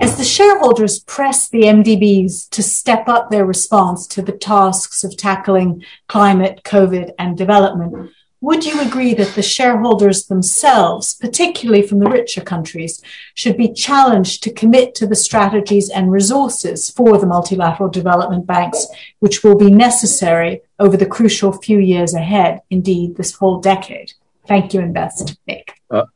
As 0.02 0.16
the 0.16 0.24
shareholders 0.24 0.98
press 0.98 1.48
the 1.48 1.62
MDBs 1.62 2.50
to 2.50 2.60
step 2.60 3.08
up 3.08 3.30
their 3.30 3.46
response 3.46 4.04
to 4.08 4.20
the 4.20 4.32
tasks 4.32 5.04
of 5.04 5.16
tackling 5.16 5.84
climate, 6.08 6.62
COVID, 6.64 7.12
and 7.20 7.38
development, 7.38 8.10
would 8.40 8.64
you 8.64 8.80
agree 8.80 9.14
that 9.14 9.36
the 9.36 9.44
shareholders 9.44 10.26
themselves, 10.26 11.14
particularly 11.14 11.86
from 11.86 12.00
the 12.00 12.10
richer 12.10 12.40
countries, 12.40 13.00
should 13.34 13.56
be 13.56 13.72
challenged 13.72 14.42
to 14.42 14.52
commit 14.52 14.96
to 14.96 15.06
the 15.06 15.14
strategies 15.14 15.88
and 15.88 16.10
resources 16.10 16.90
for 16.90 17.16
the 17.16 17.26
multilateral 17.26 17.88
development 17.88 18.44
banks, 18.44 18.88
which 19.20 19.44
will 19.44 19.56
be 19.56 19.70
necessary 19.70 20.62
over 20.80 20.96
the 20.96 21.06
crucial 21.06 21.52
few 21.52 21.78
years 21.78 22.12
ahead, 22.12 22.60
indeed, 22.70 23.14
this 23.14 23.36
whole 23.36 23.60
decade? 23.60 24.14
Thank 24.48 24.74
you, 24.74 24.80
Invest. 24.80 25.36
Nick. 25.46 25.74
Uh, 25.88 26.06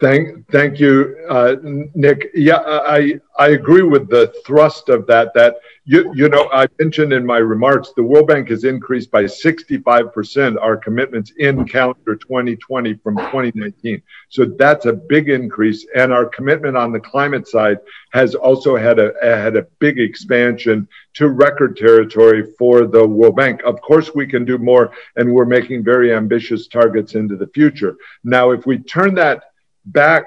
Thank, 0.00 0.48
thank 0.50 0.78
you, 0.78 1.16
uh, 1.28 1.56
Nick. 1.62 2.30
Yeah, 2.34 2.62
I, 2.64 3.20
I 3.38 3.48
agree 3.48 3.82
with 3.82 4.08
the 4.08 4.32
thrust 4.46 4.88
of 4.88 5.06
that. 5.08 5.34
That 5.34 5.56
you, 5.84 6.12
you 6.14 6.28
know, 6.28 6.48
I 6.52 6.68
mentioned 6.78 7.12
in 7.12 7.26
my 7.26 7.38
remarks, 7.38 7.92
the 7.94 8.02
World 8.02 8.28
Bank 8.28 8.48
has 8.48 8.64
increased 8.64 9.10
by 9.10 9.24
65% 9.24 10.60
our 10.60 10.76
commitments 10.76 11.32
in 11.38 11.66
calendar 11.66 12.16
2020 12.16 12.94
from 12.94 13.16
2019. 13.16 14.00
So 14.28 14.44
that's 14.44 14.86
a 14.86 14.92
big 14.92 15.28
increase, 15.28 15.86
and 15.94 16.12
our 16.12 16.26
commitment 16.26 16.76
on 16.76 16.92
the 16.92 17.00
climate 17.00 17.48
side 17.48 17.78
has 18.12 18.34
also 18.34 18.76
had 18.76 18.98
a 18.98 19.12
had 19.22 19.56
a 19.56 19.66
big 19.80 19.98
expansion 19.98 20.86
to 21.14 21.28
record 21.28 21.76
territory 21.76 22.44
for 22.58 22.86
the 22.86 23.06
World 23.06 23.36
Bank. 23.36 23.60
Of 23.64 23.80
course, 23.80 24.14
we 24.14 24.26
can 24.26 24.44
do 24.44 24.58
more, 24.58 24.92
and 25.16 25.32
we're 25.32 25.44
making 25.44 25.84
very 25.84 26.14
ambitious 26.14 26.68
targets 26.68 27.14
into 27.14 27.36
the 27.36 27.48
future. 27.48 27.96
Now, 28.22 28.52
if 28.52 28.66
we 28.66 28.78
turn 28.78 29.14
that 29.16 29.42
back, 29.86 30.26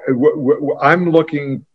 I'm 0.81 1.11
looking 1.11 1.65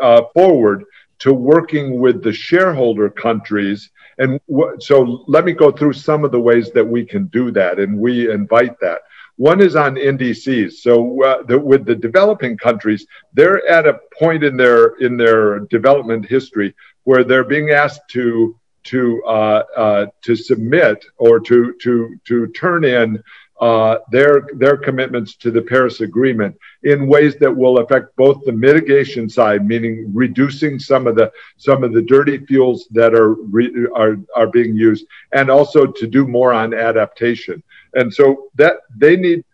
uh, 0.00 0.22
forward 0.34 0.84
to 1.20 1.32
working 1.32 2.00
with 2.00 2.22
the 2.22 2.32
shareholder 2.32 3.08
countries. 3.08 3.90
And 4.18 4.40
so 4.80 5.24
let 5.28 5.44
me 5.44 5.52
go 5.52 5.70
through 5.70 5.92
some 5.92 6.24
of 6.24 6.32
the 6.32 6.40
ways 6.40 6.72
that 6.72 6.84
we 6.84 7.04
can 7.04 7.26
do 7.26 7.50
that, 7.52 7.78
and 7.78 7.98
we 7.98 8.30
invite 8.30 8.78
that. 8.80 9.02
One 9.36 9.60
is 9.60 9.76
on 9.76 9.94
NDCs. 9.94 10.74
So 10.74 11.22
uh, 11.24 11.42
the, 11.44 11.58
with 11.58 11.86
the 11.86 11.94
developing 11.94 12.56
countries, 12.56 13.06
they're 13.32 13.66
at 13.66 13.86
a 13.86 13.98
point 14.18 14.44
in 14.44 14.56
their 14.56 14.96
in 14.96 15.16
their 15.16 15.60
development 15.60 16.26
history 16.26 16.74
where 17.04 17.24
they're 17.24 17.44
being 17.44 17.70
asked 17.70 18.02
to 18.10 18.58
to 18.84 19.22
uh, 19.24 19.62
uh, 19.76 20.06
to 20.22 20.36
submit 20.36 21.04
or 21.16 21.40
to 21.40 21.74
to 21.82 22.16
to 22.26 22.46
turn 22.48 22.84
in 22.84 23.22
uh, 23.60 23.98
their 24.10 24.48
their 24.56 24.76
commitments 24.76 25.36
to 25.36 25.50
the 25.50 25.62
Paris 25.62 26.00
Agreement 26.00 26.56
in 26.82 27.06
ways 27.06 27.36
that 27.36 27.56
will 27.56 27.78
affect 27.78 28.16
both 28.16 28.44
the 28.44 28.52
mitigation 28.52 29.28
side, 29.28 29.64
meaning 29.66 30.10
reducing 30.12 30.78
some 30.78 31.06
of 31.06 31.14
the 31.14 31.30
some 31.58 31.84
of 31.84 31.92
the 31.92 32.02
dirty 32.02 32.38
fuels 32.46 32.88
that 32.90 33.14
are 33.14 33.34
re, 33.34 33.70
are 33.94 34.16
are 34.34 34.48
being 34.48 34.74
used, 34.74 35.06
and 35.32 35.48
also 35.50 35.86
to 35.86 36.06
do 36.06 36.26
more 36.26 36.52
on 36.52 36.74
adaptation. 36.74 37.62
And 37.94 38.12
so 38.12 38.50
that 38.56 38.78
they 38.96 39.16
need. 39.16 39.44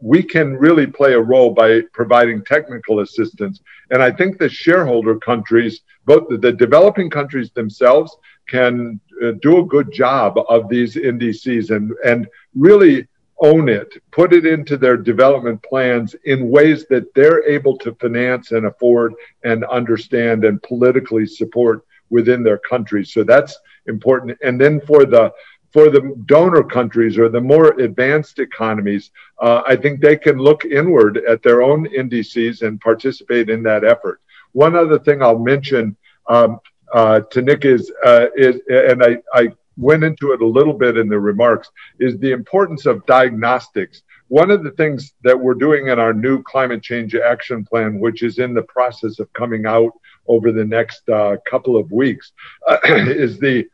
we 0.00 0.20
can 0.22 0.56
really 0.66 0.86
play 0.86 1.12
a 1.14 1.20
role 1.34 1.50
by 1.62 1.82
providing 1.92 2.44
technical 2.44 3.00
assistance. 3.00 3.60
And 3.90 4.02
I 4.02 4.10
think 4.10 4.30
the 4.36 4.48
shareholder 4.48 5.16
countries, 5.30 5.82
both 6.06 6.24
the 6.28 6.52
developing 6.52 7.08
countries 7.08 7.50
themselves, 7.52 8.10
can 8.48 9.00
uh, 9.22 9.32
do 9.42 9.58
a 9.58 9.64
good 9.64 9.92
job 9.92 10.38
of 10.48 10.68
these 10.68 10.96
NDCs 10.96 11.70
and 11.70 11.92
and 12.04 12.26
really 12.54 13.06
own 13.40 13.68
it, 13.68 13.88
put 14.10 14.32
it 14.32 14.46
into 14.46 14.76
their 14.76 14.96
development 14.96 15.62
plans 15.62 16.14
in 16.24 16.50
ways 16.50 16.86
that 16.88 17.12
they're 17.14 17.48
able 17.48 17.76
to 17.78 17.94
finance 17.94 18.52
and 18.52 18.66
afford 18.66 19.14
and 19.44 19.64
understand 19.64 20.44
and 20.44 20.62
politically 20.62 21.26
support 21.26 21.84
within 22.10 22.42
their 22.42 22.58
countries. 22.58 23.12
So 23.12 23.22
that's 23.22 23.58
important. 23.86 24.38
And 24.42 24.60
then 24.60 24.80
for 24.80 25.04
the 25.04 25.32
for 25.70 25.90
the 25.90 26.14
donor 26.24 26.62
countries 26.62 27.18
or 27.18 27.28
the 27.28 27.40
more 27.40 27.78
advanced 27.78 28.38
economies, 28.38 29.10
uh, 29.38 29.62
I 29.66 29.76
think 29.76 30.00
they 30.00 30.16
can 30.16 30.38
look 30.38 30.64
inward 30.64 31.18
at 31.28 31.42
their 31.42 31.62
own 31.62 31.86
NDCs 31.88 32.62
and 32.66 32.80
participate 32.80 33.50
in 33.50 33.62
that 33.64 33.84
effort. 33.84 34.20
One 34.52 34.74
other 34.74 34.98
thing 34.98 35.22
I'll 35.22 35.38
mention 35.38 35.94
um, 36.26 36.58
uh, 36.94 37.20
to 37.20 37.42
Nick 37.42 37.66
is, 37.66 37.92
uh, 38.02 38.28
is 38.34 38.60
and 38.68 39.02
I, 39.04 39.18
I 39.34 39.48
went 39.78 40.04
into 40.04 40.32
it 40.32 40.42
a 40.42 40.46
little 40.46 40.74
bit 40.74 40.98
in 40.98 41.08
the 41.08 41.18
remarks, 41.18 41.70
is 42.00 42.18
the 42.18 42.32
importance 42.32 42.84
of 42.84 43.06
diagnostics. 43.06 44.02
One 44.26 44.50
of 44.50 44.62
the 44.62 44.72
things 44.72 45.14
that 45.22 45.38
we're 45.38 45.54
doing 45.54 45.88
in 45.88 45.98
our 45.98 46.12
new 46.12 46.42
climate 46.42 46.82
change 46.82 47.14
action 47.14 47.64
plan, 47.64 47.98
which 47.98 48.22
is 48.22 48.38
in 48.38 48.52
the 48.52 48.62
process 48.62 49.20
of 49.20 49.32
coming 49.32 49.64
out 49.64 49.92
over 50.26 50.52
the 50.52 50.64
next 50.64 51.08
uh, 51.08 51.36
couple 51.48 51.76
of 51.76 51.90
weeks, 51.90 52.32
uh, 52.68 52.78
is 52.84 53.38
the 53.38 53.64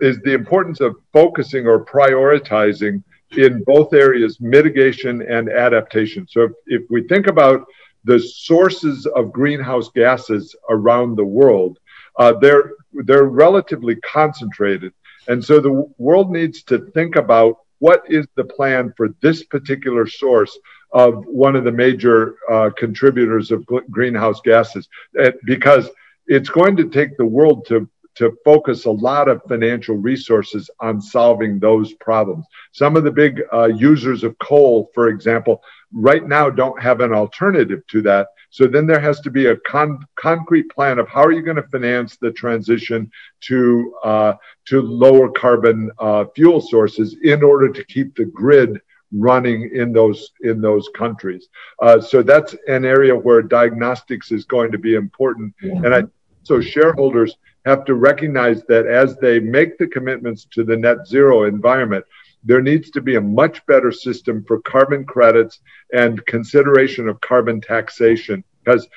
is 0.00 0.18
the 0.24 0.34
importance 0.34 0.80
of 0.80 0.96
focusing 1.12 1.66
or 1.66 1.84
prioritizing 1.84 3.04
in 3.36 3.62
both 3.64 3.94
areas, 3.94 4.40
mitigation 4.40 5.22
and 5.22 5.48
adaptation. 5.48 6.26
So 6.28 6.42
if, 6.42 6.52
if 6.66 6.82
we 6.90 7.06
think 7.06 7.28
about 7.28 7.64
the 8.04 8.18
sources 8.18 9.06
of 9.06 9.32
greenhouse 9.32 9.90
gases 9.94 10.56
around 10.68 11.16
the 11.16 11.24
world, 11.24 11.78
uh, 12.18 12.32
they're 12.40 12.72
they're 13.04 13.24
relatively 13.24 13.96
concentrated. 13.96 14.92
And 15.28 15.44
so 15.44 15.60
the 15.60 15.86
world 15.98 16.30
needs 16.30 16.62
to 16.64 16.90
think 16.92 17.16
about 17.16 17.58
what 17.78 18.02
is 18.08 18.26
the 18.36 18.44
plan 18.44 18.92
for 18.96 19.08
this 19.20 19.42
particular 19.44 20.06
source 20.06 20.56
of 20.92 21.24
one 21.26 21.56
of 21.56 21.64
the 21.64 21.72
major 21.72 22.36
uh, 22.50 22.70
contributors 22.76 23.50
of 23.50 23.66
greenhouse 23.90 24.40
gases, 24.42 24.88
because 25.44 25.88
it's 26.26 26.48
going 26.48 26.76
to 26.76 26.88
take 26.88 27.16
the 27.16 27.26
world 27.26 27.66
to 27.66 27.88
to 28.14 28.36
focus 28.44 28.84
a 28.84 28.90
lot 28.90 29.28
of 29.28 29.42
financial 29.48 29.96
resources 29.96 30.70
on 30.80 31.00
solving 31.00 31.58
those 31.58 31.92
problems. 31.94 32.46
Some 32.72 32.96
of 32.96 33.04
the 33.04 33.10
big 33.10 33.42
uh, 33.52 33.66
users 33.66 34.24
of 34.24 34.38
coal, 34.38 34.90
for 34.94 35.08
example, 35.08 35.62
right 35.92 36.26
now 36.26 36.50
don't 36.50 36.80
have 36.80 37.00
an 37.00 37.12
alternative 37.12 37.86
to 37.88 38.02
that. 38.02 38.28
So 38.50 38.66
then 38.66 38.86
there 38.86 39.00
has 39.00 39.20
to 39.20 39.30
be 39.30 39.46
a 39.46 39.56
con- 39.56 40.06
concrete 40.16 40.70
plan 40.70 40.98
of 40.98 41.08
how 41.08 41.22
are 41.24 41.32
you 41.32 41.42
going 41.42 41.56
to 41.56 41.68
finance 41.68 42.16
the 42.16 42.32
transition 42.32 43.10
to 43.42 43.94
uh, 44.04 44.34
to 44.66 44.82
lower 44.82 45.30
carbon 45.30 45.90
uh, 45.98 46.26
fuel 46.34 46.60
sources 46.60 47.16
in 47.22 47.42
order 47.42 47.70
to 47.70 47.84
keep 47.84 48.14
the 48.14 48.26
grid 48.26 48.80
running 49.10 49.70
in 49.74 49.92
those 49.92 50.32
in 50.42 50.60
those 50.60 50.88
countries. 50.94 51.48
Uh, 51.80 52.00
so 52.00 52.22
that's 52.22 52.54
an 52.68 52.84
area 52.84 53.14
where 53.14 53.42
diagnostics 53.42 54.32
is 54.32 54.44
going 54.44 54.70
to 54.72 54.78
be 54.78 54.94
important, 54.94 55.54
and 55.62 55.94
I 55.94 56.02
so 56.42 56.60
shareholders 56.60 57.36
have 57.64 57.84
to 57.84 57.94
recognize 57.94 58.62
that 58.64 58.86
as 58.86 59.16
they 59.16 59.38
make 59.40 59.78
the 59.78 59.86
commitments 59.86 60.46
to 60.52 60.64
the 60.64 60.76
net 60.76 61.06
zero 61.06 61.44
environment, 61.44 62.04
there 62.44 62.60
needs 62.60 62.90
to 62.90 63.00
be 63.00 63.16
a 63.16 63.20
much 63.20 63.64
better 63.66 63.92
system 63.92 64.44
for 64.46 64.60
carbon 64.62 65.04
credits 65.04 65.60
and 65.92 66.24
consideration 66.26 67.08
of 67.08 67.20
carbon 67.20 67.60
taxation 67.60 68.42
because 68.64 68.88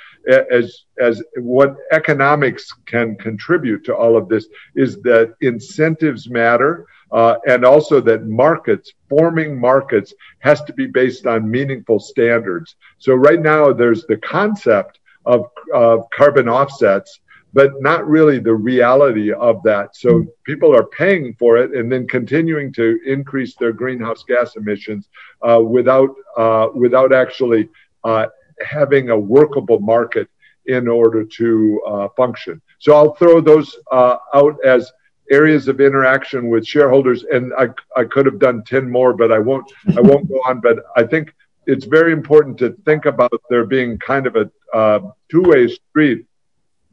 as 0.52 0.86
as 1.00 1.22
what 1.38 1.76
economics 1.92 2.72
can 2.86 3.16
contribute 3.18 3.84
to 3.84 3.96
all 3.96 4.18
of 4.18 4.28
this 4.28 4.48
is 4.76 5.02
that 5.02 5.36
incentives 5.42 6.30
matter 6.30 6.88
uh, 7.12 7.36
and 7.48 7.64
also 7.64 8.02
that 8.02 8.26
markets, 8.26 8.94
forming 9.10 9.60
markets, 9.60 10.14
has 10.40 10.62
to 10.64 10.74
be 10.74 10.88
based 10.88 11.28
on 11.28 11.50
meaningful 11.50 12.00
standards. 12.00 12.76
So 12.98 13.14
right 13.14 13.40
now, 13.40 13.72
there's 13.72 14.06
the 14.06 14.18
concept 14.18 15.00
of, 15.26 15.48
of 15.74 16.10
carbon 16.16 16.50
offsets, 16.50 17.20
but 17.56 17.82
not 17.82 18.06
really 18.06 18.38
the 18.38 18.54
reality 18.54 19.32
of 19.32 19.64
that. 19.64 19.96
So 19.96 20.28
people 20.44 20.76
are 20.76 20.88
paying 21.04 21.34
for 21.40 21.56
it 21.58 21.72
and 21.74 21.90
then 21.90 22.06
continuing 22.06 22.74
to 22.74 23.00
increase 23.06 23.56
their 23.56 23.72
greenhouse 23.72 24.24
gas 24.24 24.58
emissions 24.58 25.08
uh, 25.42 25.62
without 25.62 26.12
uh, 26.38 26.68
without 26.76 27.14
actually 27.14 27.70
uh, 28.04 28.26
having 28.60 29.10
a 29.10 29.18
workable 29.38 29.80
market 29.80 30.28
in 30.66 30.88
order 30.90 31.24
to 31.24 31.82
uh, 31.88 32.08
function. 32.18 32.62
So 32.80 32.94
I'll 32.94 33.16
throw 33.16 33.40
those 33.40 33.70
uh, 33.90 34.18
out 34.34 34.58
as 34.66 34.92
areas 35.32 35.70
of 35.70 35.80
interaction 35.80 36.50
with 36.50 36.68
shareholders, 36.68 37.24
and 37.24 37.54
I, 37.58 37.70
I 37.96 38.04
could 38.04 38.26
have 38.26 38.40
done 38.48 38.64
ten 38.66 38.92
more, 38.92 39.14
but 39.14 39.32
I 39.32 39.40
won't 39.40 39.72
I 39.98 40.02
won't 40.02 40.28
go 40.28 40.40
on. 40.50 40.60
But 40.60 40.78
I 40.98 41.04
think 41.04 41.34
it's 41.68 41.86
very 41.86 42.12
important 42.12 42.58
to 42.58 42.76
think 42.84 43.06
about 43.06 43.32
there 43.50 43.66
being 43.66 43.98
kind 43.98 44.28
of 44.28 44.36
a 44.36 44.46
uh, 44.74 45.00
two-way 45.32 45.70
street 45.70 46.26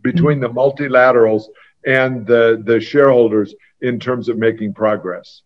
between 0.03 0.40
the 0.40 0.48
multilaterals 0.48 1.44
and 1.86 2.26
the, 2.26 2.62
the 2.64 2.80
shareholders 2.80 3.55
in 3.80 3.98
terms 3.98 4.28
of 4.28 4.38
making 4.38 4.74
progress. 4.74 5.42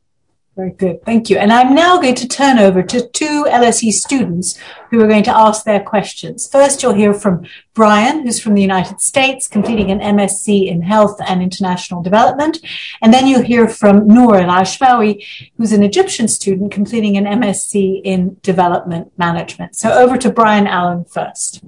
Very 0.56 0.70
good. 0.70 1.04
Thank 1.04 1.28
you. 1.28 1.36
And 1.36 1.52
I'm 1.52 1.74
now 1.74 2.00
going 2.00 2.14
to 2.14 2.26
turn 2.26 2.58
over 2.58 2.82
to 2.82 3.06
two 3.08 3.44
LSE 3.46 3.92
students 3.92 4.58
who 4.90 5.02
are 5.02 5.06
going 5.06 5.24
to 5.24 5.36
ask 5.36 5.64
their 5.64 5.80
questions. 5.80 6.48
First, 6.48 6.82
you'll 6.82 6.94
hear 6.94 7.12
from 7.12 7.46
Brian, 7.74 8.22
who's 8.22 8.40
from 8.40 8.54
the 8.54 8.62
United 8.62 9.02
States, 9.02 9.48
completing 9.48 9.90
an 9.90 10.00
MSc 10.00 10.66
in 10.66 10.80
Health 10.80 11.20
and 11.28 11.42
International 11.42 12.02
Development. 12.02 12.58
And 13.02 13.12
then 13.12 13.26
you'll 13.26 13.42
hear 13.42 13.68
from 13.68 14.08
Noor 14.08 14.36
Al 14.38 14.62
Ashmawi, 14.62 15.50
who's 15.58 15.72
an 15.72 15.82
Egyptian 15.82 16.26
student 16.26 16.72
completing 16.72 17.18
an 17.18 17.26
MSc 17.26 18.00
in 18.02 18.38
Development 18.40 19.12
Management. 19.18 19.76
So 19.76 19.92
over 19.92 20.16
to 20.16 20.30
Brian 20.30 20.66
Allen 20.66 21.04
first. 21.04 21.62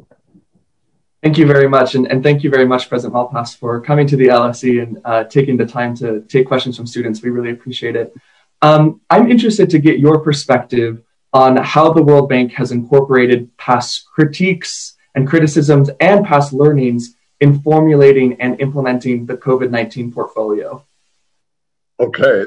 Thank 1.23 1.37
you 1.37 1.47
very 1.47 1.69
much. 1.69 1.97
And, 1.97 2.07
and 2.07 2.23
thank 2.23 2.45
you 2.45 2.51
very 2.51 2.67
much, 2.67 2.89
President 2.89 3.15
Malpass, 3.15 3.57
for 3.57 3.81
coming 3.81 4.07
to 4.07 4.17
the 4.17 4.29
LSE 4.29 4.83
and 4.83 4.99
uh, 5.05 5.25
taking 5.25 5.57
the 5.57 5.67
time 5.67 5.97
to 5.97 6.21
take 6.23 6.47
questions 6.47 6.77
from 6.77 6.87
students. 6.87 7.23
We 7.23 7.31
really 7.31 7.51
appreciate 7.51 7.97
it. 7.97 8.15
Um, 8.63 9.01
I'm 9.11 9.31
interested 9.31 9.69
to 9.71 9.79
get 9.79 9.99
your 9.99 10.21
perspective 10.21 11.03
on 11.33 11.57
how 11.57 11.93
the 11.93 12.03
World 12.03 12.29
Bank 12.29 12.53
has 12.53 12.73
incorporated 12.73 13.57
past 13.57 14.07
critiques 14.07 14.97
and 15.15 15.27
criticisms 15.29 15.91
and 16.01 16.25
past 16.25 16.53
learnings 16.53 17.17
in 17.41 17.61
formulating 17.61 18.41
and 18.41 18.61
implementing 18.61 19.27
the 19.27 19.37
COVID 19.37 19.71
19 19.71 20.13
portfolio. 20.13 20.85
Okay, 22.01 22.45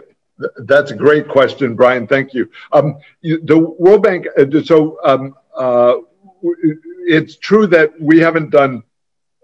that's 0.60 0.92
a 0.92 0.96
great 0.96 1.28
question, 1.28 1.76
Brian. 1.76 2.08
Thank 2.08 2.34
you. 2.34 2.50
Um, 2.72 2.98
the 3.22 3.58
World 3.58 4.04
Bank, 4.04 4.28
uh, 4.38 4.46
so 4.64 4.98
um, 5.04 5.36
uh, 5.56 5.96
it's 7.08 7.38
true 7.38 7.68
that 7.68 7.92
we 8.00 8.20
haven't 8.20 8.50
done 8.50 8.84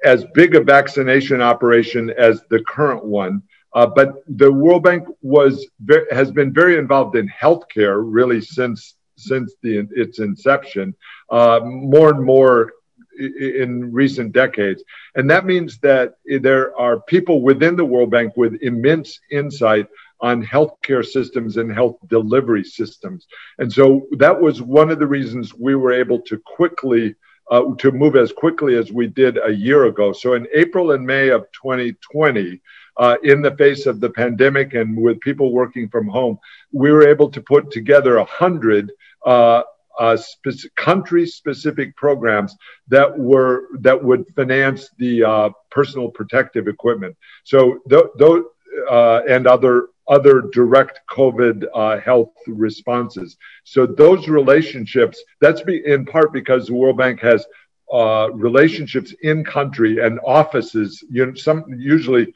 as 0.04 0.26
big 0.34 0.56
a 0.56 0.62
vaccination 0.62 1.42
operation 1.42 2.10
as 2.12 2.42
the 2.50 2.64
current 2.64 3.04
one. 3.04 3.42
Uh, 3.74 3.86
but 3.86 4.24
the 4.28 4.52
World 4.52 4.84
Bank 4.84 5.08
was 5.22 5.68
has 6.12 6.32
been 6.32 6.54
very 6.54 6.78
involved 6.78 7.16
in 7.16 7.30
healthcare 7.30 8.02
really 8.04 8.42
since 8.42 8.96
since 9.18 9.56
the, 9.62 9.88
its 9.92 10.20
inception, 10.20 10.96
uh, 11.32 11.60
more 11.64 12.10
and 12.10 12.24
more 12.24 12.74
in 13.20 13.92
recent 13.92 14.32
decades, 14.32 14.84
and 15.16 15.30
that 15.30 15.46
means 15.46 15.80
that 15.80 16.16
there 16.42 16.76
are 16.78 17.02
people 17.02 17.42
within 17.42 17.76
the 17.76 17.86
World 17.86 18.12
Bank 18.12 18.38
with 18.38 18.62
immense 18.62 19.20
insight 19.32 19.88
on 20.22 20.46
healthcare 20.46 21.06
systems 21.06 21.58
and 21.58 21.72
health 21.72 21.98
delivery 22.08 22.64
systems, 22.64 23.28
and 23.58 23.72
so 23.72 24.08
that 24.18 24.40
was 24.40 24.62
one 24.62 24.90
of 24.90 25.00
the 25.00 25.08
reasons 25.08 25.54
we 25.54 25.76
were 25.76 25.94
able 25.94 26.22
to 26.22 26.40
quickly. 26.40 27.16
Uh, 27.50 27.74
to 27.78 27.92
move 27.94 28.18
as 28.18 28.34
quickly 28.34 28.76
as 28.76 28.92
we 28.92 29.08
did 29.08 29.38
a 29.46 29.52
year 29.52 29.86
ago. 29.86 30.12
So 30.12 30.34
in 30.34 30.46
April 30.54 30.92
and 30.92 31.06
May 31.06 31.30
of 31.30 31.46
2020, 31.54 32.62
uh, 32.98 33.16
in 33.24 33.42
the 33.42 33.56
face 33.56 33.86
of 33.86 34.02
the 34.02 34.10
pandemic 34.10 34.74
and 34.74 34.98
with 34.98 35.20
people 35.22 35.54
working 35.54 35.88
from 35.88 36.08
home, 36.08 36.38
we 36.72 36.92
were 36.92 37.08
able 37.08 37.30
to 37.30 37.42
put 37.42 37.72
together 37.72 38.18
a 38.18 38.26
hundred 38.26 38.92
uh, 39.26 39.62
uh, 40.00 40.18
spe- 40.18 40.68
country-specific 40.76 41.96
programs 41.96 42.56
that 42.88 43.18
were 43.18 43.68
that 43.80 44.02
would 44.04 44.26
finance 44.36 44.90
the 44.98 45.24
uh, 45.24 45.50
personal 45.72 46.10
protective 46.10 46.68
equipment. 46.68 47.16
So 47.44 47.80
those 47.88 48.12
th- 48.20 48.44
uh, 48.90 49.22
and 49.28 49.48
other 49.48 49.88
other 50.08 50.42
direct 50.54 51.02
COVID 51.10 51.66
uh, 51.74 52.00
health 52.00 52.34
responses. 52.48 53.38
So 53.64 53.86
those 53.86 54.28
relationships, 54.28 55.22
that's 55.42 55.62
in 55.62 56.06
part 56.06 56.34
because 56.34 56.68
the 56.68 56.74
World 56.74 56.98
Bank 56.98 57.20
has 57.22 57.46
uh, 57.94 58.30
relationships 58.34 59.14
in 59.22 59.44
country 59.44 60.00
and 60.00 60.20
offices, 60.26 61.04
you 61.10 61.26
know, 61.26 61.34
some 61.34 61.64
usually 61.78 62.34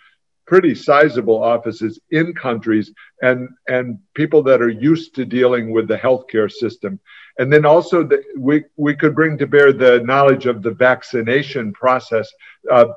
pretty 0.52 0.76
sizable 0.76 1.42
offices 1.42 1.98
in 2.10 2.34
countries 2.34 2.92
and 3.22 3.48
and 3.70 3.98
people 4.16 4.44
that 4.44 4.62
are 4.62 4.76
used 4.92 5.16
to 5.16 5.24
dealing 5.24 5.72
with 5.72 5.88
the 5.88 5.96
healthcare 5.96 6.52
system. 6.52 7.00
And 7.40 7.48
then 7.54 7.66
also 7.66 8.04
the, 8.04 8.22
we 8.38 8.66
we 8.76 8.94
could 8.94 9.16
bring 9.16 9.38
to 9.38 9.48
bear 9.48 9.72
the 9.72 10.02
knowledge 10.02 10.48
of 10.48 10.62
the 10.62 10.72
vaccination 10.72 11.72
process. 11.72 12.30
Uh, 12.70 12.88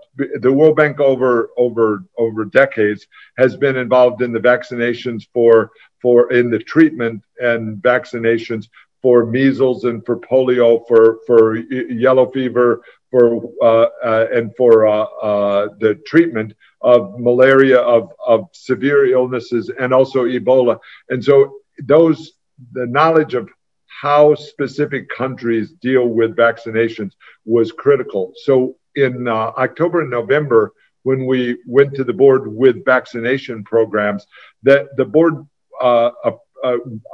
the 0.40 0.52
world 0.52 0.74
bank 0.74 0.98
over 0.98 1.50
over 1.56 2.02
over 2.18 2.44
decades 2.44 3.06
has 3.38 3.56
been 3.56 3.76
involved 3.76 4.20
in 4.20 4.32
the 4.32 4.46
vaccinations 4.52 5.28
for 5.32 5.70
for 6.02 6.32
in 6.32 6.50
the 6.50 6.58
treatment 6.58 7.22
and 7.38 7.80
vaccinations 7.80 8.64
for 9.04 9.26
measles 9.26 9.84
and 9.84 9.98
for 10.06 10.16
polio 10.28 10.68
for 10.88 11.18
for 11.26 11.56
yellow 12.04 12.26
fever 12.30 12.68
for 13.14 13.26
uh, 13.62 13.86
uh, 14.10 14.26
and 14.32 14.46
for 14.56 14.72
uh, 14.88 15.04
uh, 15.30 15.68
the 15.78 15.94
treatment 16.06 16.54
of 16.80 17.20
malaria, 17.20 17.78
of, 17.78 18.10
of 18.26 18.48
severe 18.52 19.02
illnesses, 19.12 19.70
and 19.80 19.94
also 19.94 20.24
Ebola. 20.24 20.78
And 21.10 21.22
so 21.22 21.60
those, 21.78 22.32
the 22.72 22.86
knowledge 22.86 23.34
of 23.34 23.48
how 23.86 24.34
specific 24.34 25.08
countries 25.08 25.70
deal 25.70 26.06
with 26.08 26.34
vaccinations 26.34 27.12
was 27.44 27.70
critical. 27.70 28.32
So 28.42 28.76
in 28.96 29.28
uh, 29.28 29.52
October 29.66 30.00
and 30.00 30.10
November, 30.10 30.72
when 31.04 31.24
we 31.26 31.58
went 31.66 31.94
to 31.94 32.04
the 32.04 32.12
board 32.12 32.42
with 32.52 32.84
vaccination 32.84 33.62
programs, 33.62 34.26
that 34.64 34.88
the 34.96 35.04
board 35.04 35.46
uh, 35.80 36.10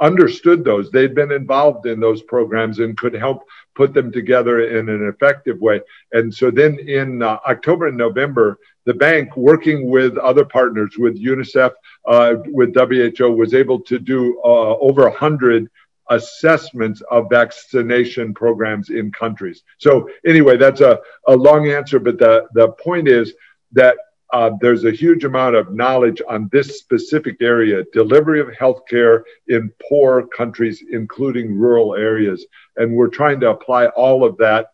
understood 0.01 0.63
those. 0.63 0.89
They'd 0.89 1.15
been 1.15 1.31
involved 1.31 1.85
in 1.85 1.99
those 1.99 2.21
programs 2.23 2.79
and 2.79 2.97
could 2.97 3.13
help 3.13 3.43
put 3.75 3.93
them 3.93 4.11
together 4.11 4.61
in 4.77 4.89
an 4.89 5.07
effective 5.07 5.59
way. 5.59 5.81
And 6.11 6.33
so 6.33 6.51
then 6.51 6.79
in 6.79 7.21
uh, 7.21 7.37
October 7.47 7.87
and 7.87 7.97
November, 7.97 8.57
the 8.85 8.93
bank, 8.93 9.35
working 9.37 9.89
with 9.89 10.17
other 10.17 10.45
partners, 10.45 10.95
with 10.97 11.21
UNICEF, 11.21 11.71
uh, 12.05 12.35
with 12.47 12.75
WHO, 12.75 13.31
was 13.31 13.53
able 13.53 13.79
to 13.81 13.99
do 13.99 14.39
uh, 14.43 14.75
over 14.77 15.03
100 15.03 15.69
assessments 16.09 17.01
of 17.09 17.27
vaccination 17.29 18.33
programs 18.33 18.89
in 18.89 19.11
countries. 19.11 19.63
So 19.77 20.09
anyway, 20.25 20.57
that's 20.57 20.81
a, 20.81 20.99
a 21.27 21.35
long 21.35 21.69
answer, 21.69 21.99
but 21.99 22.17
the, 22.17 22.47
the 22.53 22.69
point 22.69 23.07
is 23.07 23.33
that 23.73 23.95
uh, 23.95 24.10
Uh, 24.33 24.51
there's 24.61 24.85
a 24.85 24.91
huge 24.91 25.25
amount 25.25 25.55
of 25.55 25.73
knowledge 25.73 26.21
on 26.29 26.49
this 26.51 26.79
specific 26.79 27.37
area, 27.41 27.83
delivery 27.91 28.39
of 28.39 28.47
healthcare 28.47 29.23
in 29.47 29.71
poor 29.89 30.27
countries, 30.27 30.83
including 30.89 31.53
rural 31.53 31.95
areas. 31.95 32.45
And 32.77 32.95
we're 32.95 33.09
trying 33.09 33.41
to 33.41 33.49
apply 33.49 33.87
all 33.87 34.23
of 34.23 34.37
that 34.37 34.67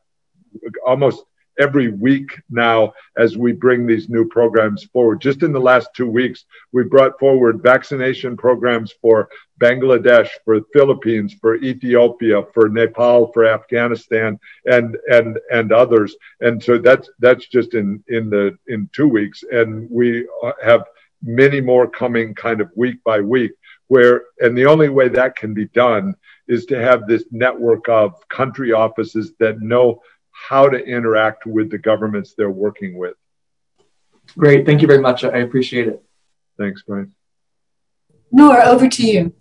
almost 0.85 1.23
every 1.59 1.89
week 1.89 2.29
now 2.49 2.93
as 3.17 3.37
we 3.37 3.51
bring 3.51 3.85
these 3.85 4.09
new 4.09 4.27
programs 4.27 4.83
forward. 4.85 5.21
Just 5.21 5.43
in 5.43 5.51
the 5.51 5.59
last 5.59 5.89
two 5.95 6.09
weeks, 6.09 6.45
we 6.71 6.83
brought 6.83 7.19
forward 7.19 7.61
vaccination 7.61 8.37
programs 8.37 8.93
for 9.01 9.29
Bangladesh, 9.59 10.29
for 10.45 10.61
Philippines, 10.73 11.35
for 11.41 11.55
Ethiopia, 11.55 12.43
for 12.53 12.69
Nepal, 12.69 13.31
for 13.33 13.45
Afghanistan, 13.45 14.39
and 14.65 14.97
and 15.09 15.39
and 15.51 15.71
others. 15.71 16.15
And 16.41 16.63
so 16.63 16.77
that's 16.77 17.09
that's 17.19 17.47
just 17.47 17.73
in 17.73 18.03
in 18.07 18.29
the 18.29 18.57
in 18.67 18.89
two 18.93 19.07
weeks, 19.07 19.43
and 19.51 19.87
we 19.89 20.27
have 20.63 20.83
many 21.23 21.61
more 21.61 21.89
coming, 21.89 22.35
kind 22.35 22.61
of 22.61 22.69
week 22.75 23.03
by 23.03 23.21
week. 23.21 23.51
Where 23.87 24.23
and 24.39 24.57
the 24.57 24.65
only 24.65 24.89
way 24.89 25.07
that 25.09 25.35
can 25.35 25.53
be 25.53 25.67
done 25.67 26.13
is 26.47 26.65
to 26.65 26.79
have 26.81 27.07
this 27.07 27.25
network 27.31 27.89
of 27.89 28.13
country 28.29 28.71
offices 28.71 29.33
that 29.39 29.61
know 29.61 30.01
how 30.47 30.69
to 30.69 30.77
interact 30.77 31.45
with 31.45 31.69
the 31.71 31.77
governments 31.77 32.33
they're 32.37 32.57
working 32.67 32.97
with. 32.97 33.15
Great. 34.37 34.65
Thank 34.65 34.81
you 34.81 34.87
very 34.87 35.01
much. 35.01 35.23
I 35.23 35.39
appreciate 35.39 35.87
it. 35.87 36.03
Thanks, 36.57 36.83
Brian. 36.87 37.13
Noor, 38.31 38.61
over 38.61 38.87
to 38.87 39.03
you. 39.03 39.33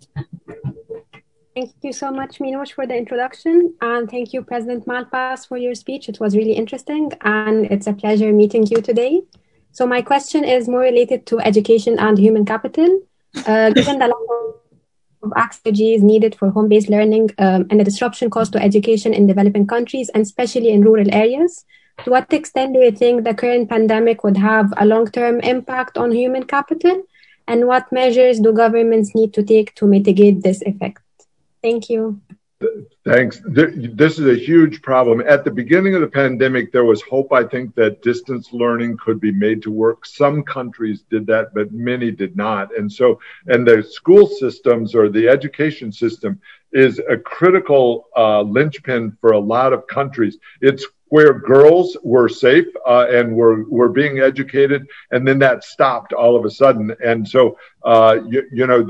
Thank 1.55 1.73
you 1.81 1.93
so 1.93 2.11
much, 2.11 2.39
Minouche, 2.39 2.73
for 2.73 2.85
the 2.85 2.95
introduction. 2.95 3.73
And 3.81 4.09
thank 4.09 4.33
you, 4.33 4.43
President 4.43 4.85
Malpass, 4.85 5.47
for 5.47 5.57
your 5.57 5.75
speech. 5.75 6.07
It 6.07 6.19
was 6.19 6.35
really 6.35 6.53
interesting. 6.53 7.11
And 7.21 7.65
it's 7.65 7.87
a 7.87 7.93
pleasure 7.93 8.31
meeting 8.31 8.65
you 8.67 8.81
today. 8.81 9.21
So, 9.71 9.85
my 9.85 10.01
question 10.01 10.43
is 10.43 10.67
more 10.67 10.81
related 10.81 11.25
to 11.27 11.39
education 11.39 11.99
and 11.99 12.17
human 12.17 12.45
capital. 12.45 13.01
Uh, 13.45 13.69
given 13.71 13.99
the 13.99 14.07
lack 14.07 14.27
of 15.23 15.33
access 15.35 15.79
is 15.79 16.03
needed 16.03 16.35
for 16.35 16.49
home-based 16.49 16.89
learning 16.89 17.31
um, 17.37 17.65
and 17.69 17.79
the 17.79 17.83
disruption 17.83 18.29
caused 18.29 18.53
to 18.53 18.61
education 18.61 19.13
in 19.13 19.27
developing 19.27 19.67
countries 19.67 20.09
and 20.09 20.21
especially 20.21 20.69
in 20.69 20.81
rural 20.81 21.13
areas, 21.13 21.65
to 22.03 22.11
what 22.11 22.31
extent 22.31 22.73
do 22.73 22.79
you 22.79 22.91
think 22.91 23.23
the 23.23 23.33
current 23.33 23.69
pandemic 23.69 24.23
would 24.23 24.37
have 24.37 24.71
a 24.77 24.85
long-term 24.85 25.39
impact 25.41 25.97
on 25.97 26.11
human 26.11 26.43
capital? 26.43 27.03
And 27.47 27.67
what 27.67 27.91
measures 27.91 28.39
do 28.39 28.51
governments 28.53 29.15
need 29.15 29.33
to 29.33 29.43
take 29.43 29.73
to 29.75 29.85
mitigate 29.85 30.43
this 30.43 30.61
effect? 30.61 31.01
Thank 31.61 31.89
you. 31.89 32.21
Thanks. 33.07 33.41
This 33.45 34.19
is 34.19 34.27
a 34.27 34.35
huge 34.35 34.81
problem. 34.81 35.21
At 35.21 35.45
the 35.45 35.51
beginning 35.51 35.95
of 35.95 36.01
the 36.01 36.07
pandemic, 36.07 36.73
there 36.73 36.83
was 36.83 37.01
hope, 37.03 37.31
I 37.31 37.43
think, 37.45 37.73
that 37.75 38.01
distance 38.01 38.51
learning 38.51 38.97
could 38.97 39.21
be 39.21 39.31
made 39.31 39.61
to 39.63 39.71
work. 39.71 40.05
Some 40.05 40.43
countries 40.43 41.05
did 41.09 41.25
that, 41.27 41.53
but 41.53 41.71
many 41.71 42.11
did 42.11 42.35
not. 42.35 42.75
And 42.77 42.91
so, 42.91 43.19
and 43.47 43.65
the 43.65 43.81
school 43.81 44.27
systems 44.27 44.93
or 44.93 45.07
the 45.07 45.29
education 45.29 45.91
system 45.91 46.41
is 46.73 46.99
a 47.09 47.15
critical 47.15 48.09
uh, 48.17 48.41
linchpin 48.41 49.15
for 49.21 49.31
a 49.31 49.39
lot 49.39 49.71
of 49.71 49.87
countries. 49.87 50.37
It's 50.59 50.85
where 51.09 51.39
girls 51.39 51.95
were 52.03 52.27
safe 52.27 52.67
uh, 52.85 53.07
and 53.09 53.33
were 53.33 53.63
were 53.69 53.89
being 53.89 54.19
educated, 54.19 54.85
and 55.11 55.25
then 55.25 55.39
that 55.39 55.63
stopped 55.63 56.11
all 56.13 56.35
of 56.35 56.43
a 56.43 56.51
sudden. 56.51 56.93
And 57.03 57.27
so, 57.27 57.57
uh, 57.83 58.19
you, 58.27 58.43
you, 58.51 58.67
know, 58.67 58.85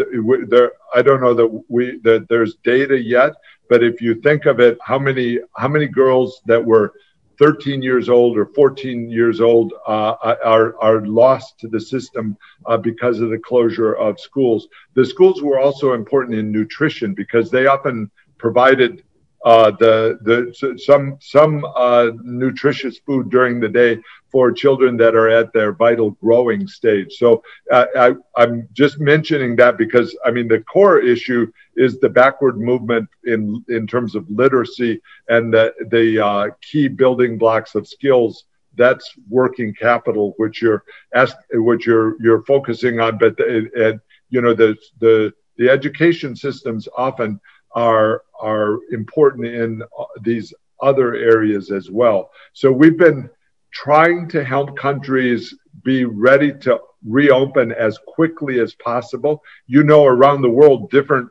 there 0.48 0.72
I 0.96 1.02
don't 1.02 1.22
know 1.22 1.36
that 1.36 1.64
we 1.68 2.00
that 2.00 2.28
there's 2.28 2.56
data 2.64 3.00
yet, 3.00 3.34
but 3.70 3.84
if 3.84 4.02
you 4.02 4.16
think 4.16 4.46
of 4.46 4.60
it, 4.60 4.78
how 4.82 5.00
many 5.00 5.40
how 5.56 5.68
many 5.68 5.88
girls 5.88 6.42
that 6.46 6.64
were 6.64 6.94
13 7.40 7.82
years 7.84 8.10
old 8.10 8.38
or 8.38 8.48
14 8.48 9.10
years 9.10 9.42
old 9.42 9.74
uh, 9.88 10.16
are 10.44 10.76
are 10.82 11.06
lost 11.06 11.60
to 11.60 11.68
the 11.68 11.80
system 11.80 12.38
uh, 12.66 12.78
because 12.78 13.20
of 13.20 13.30
the 13.30 13.38
closure 13.38 13.94
of 13.94 14.20
schools. 14.20 14.68
The 14.96 15.06
schools 15.06 15.42
were 15.42 15.60
also 15.60 15.94
important 15.94 16.38
in 16.38 16.52
nutrition 16.52 17.14
because 17.14 17.52
they 17.52 17.68
often 17.68 18.10
provided 18.38 19.04
uh, 19.46 19.72
the 19.80 20.18
the 20.24 20.78
some 20.78 21.18
some 21.22 21.66
uh, 21.76 22.10
nutritious 22.24 22.98
food 23.00 23.30
during 23.30 23.60
the 23.60 23.70
day 23.70 24.00
for 24.32 24.52
children 24.52 24.98
that 24.98 25.16
are 25.16 25.30
at 25.30 25.54
their 25.54 25.72
vital 25.74 26.12
growing 26.12 26.68
stage. 26.68 27.14
So 27.14 27.42
I, 27.72 28.14
I'm 28.36 28.68
just 28.74 29.00
mentioning 29.00 29.56
that 29.58 29.78
because 29.78 30.18
I 30.26 30.32
mean 30.32 30.48
the 30.48 30.62
core 30.62 31.00
issue 31.00 31.52
is 31.76 32.00
the 32.00 32.10
backward 32.10 32.60
movement 32.60 33.08
in 33.26 33.64
in 33.70 33.88
terms 33.88 34.16
of 34.16 34.30
literacy 34.30 35.02
and 35.30 35.54
the 35.54 35.74
the 35.90 36.20
uh, 36.24 36.48
key 36.62 36.88
building 36.88 37.38
blocks 37.38 37.76
of 37.76 37.88
skills. 37.88 38.46
That's 38.76 39.12
working 39.30 39.74
capital, 39.74 40.34
which 40.38 40.62
you're 40.62 40.84
asked, 41.14 41.38
which 41.52 41.88
you're 41.88 42.22
you're 42.22 42.44
focusing 42.44 43.00
on, 43.00 43.18
but 43.18 43.40
and 43.40 44.00
you 44.30 44.42
know 44.42 44.54
the 44.54 44.76
the 45.00 45.34
the 45.58 45.70
education 45.70 46.36
systems 46.36 46.88
often 46.96 47.40
are 47.78 48.24
are 48.40 48.80
important 48.92 49.46
in 49.46 49.84
these 50.22 50.54
other 50.82 51.14
areas 51.16 51.72
as 51.72 51.90
well. 51.92 52.32
So 52.54 52.72
we've 52.72 52.98
been 52.98 53.30
trying 53.72 54.28
to 54.30 54.44
help 54.44 54.78
countries 54.78 55.54
be 55.84 56.06
ready 56.06 56.52
to 56.66 56.80
reopen 57.06 57.72
as 57.72 58.00
quickly 58.08 58.60
as 58.60 58.74
possible. 58.76 59.44
You 59.68 59.84
know, 59.84 60.06
around 60.06 60.42
the 60.42 60.50
world, 60.50 60.90
different 60.90 61.30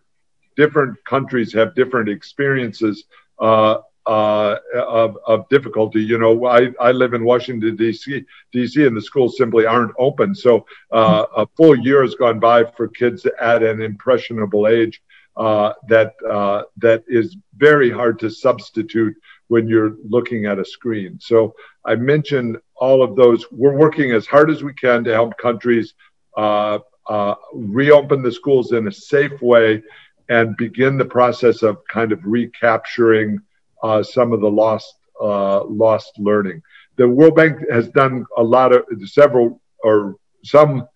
different 0.57 0.97
countries 1.05 1.53
have 1.53 1.74
different 1.74 2.09
experiences 2.09 3.05
uh, 3.40 3.78
uh, 4.07 4.57
of, 4.74 5.18
of 5.26 5.49
difficulty. 5.49 6.01
You 6.01 6.18
know, 6.18 6.47
I, 6.47 6.68
I 6.80 6.92
live 6.92 7.12
in 7.12 7.24
Washington 7.24 7.74
D.C. 7.74 8.24
D.C. 8.53 8.86
and 8.86 8.97
the 8.97 9.03
schools 9.03 9.36
simply 9.36 9.66
aren't 9.66 9.92
open. 9.99 10.32
So 10.32 10.64
uh, 10.92 11.26
a 11.36 11.47
full 11.57 11.76
year 11.76 12.03
has 12.03 12.14
gone 12.14 12.38
by 12.38 12.64
for 12.76 12.86
kids 12.86 13.26
at 13.40 13.64
an 13.64 13.82
impressionable 13.82 14.68
age 14.68 15.03
uh, 15.03 15.16
that 15.37 16.14
uh, 16.28 16.62
that 16.78 17.05
is 17.09 17.37
very 17.57 17.91
hard 17.91 18.18
to 18.20 18.30
substitute 18.30 19.14
when 19.49 19.68
you're 19.68 19.97
looking 20.09 20.47
at 20.47 20.59
a 20.59 20.64
screen. 20.64 21.18
So 21.20 21.55
I 21.84 21.95
mentioned 21.95 22.59
all 22.76 23.03
of 23.03 23.16
those. 23.16 23.45
We're 23.53 23.76
working 23.76 24.12
as 24.12 24.26
hard 24.26 24.51
as 24.51 24.62
we 24.62 24.74
can 24.74 25.05
to 25.05 25.12
help 25.12 25.37
countries 25.39 25.95
uh, 26.37 26.78
uh 27.09 27.34
reopen 27.55 28.22
the 28.22 28.32
schools 28.32 28.72
in 28.72 28.89
a 28.89 28.93
safe 28.93 29.41
way 29.41 29.82
and 30.28 30.57
begin 30.57 30.99
the 30.99 31.05
process 31.05 31.62
of 31.62 31.78
kind 31.89 32.11
of 32.11 32.20
recapturing 32.24 33.39
uh, 33.82 34.03
some 34.03 34.32
of 34.32 34.41
the 34.41 34.51
lost 34.51 34.93
lost 35.20 36.12
learning. 36.18 36.61
The 36.97 37.09
World 37.09 37.37
Bank 37.37 37.59
has 37.70 37.89
done 37.89 38.26
a 38.37 38.43
lot 38.43 38.72
of 38.72 38.84
several 39.05 39.61
or 39.84 40.16
some 40.45 40.89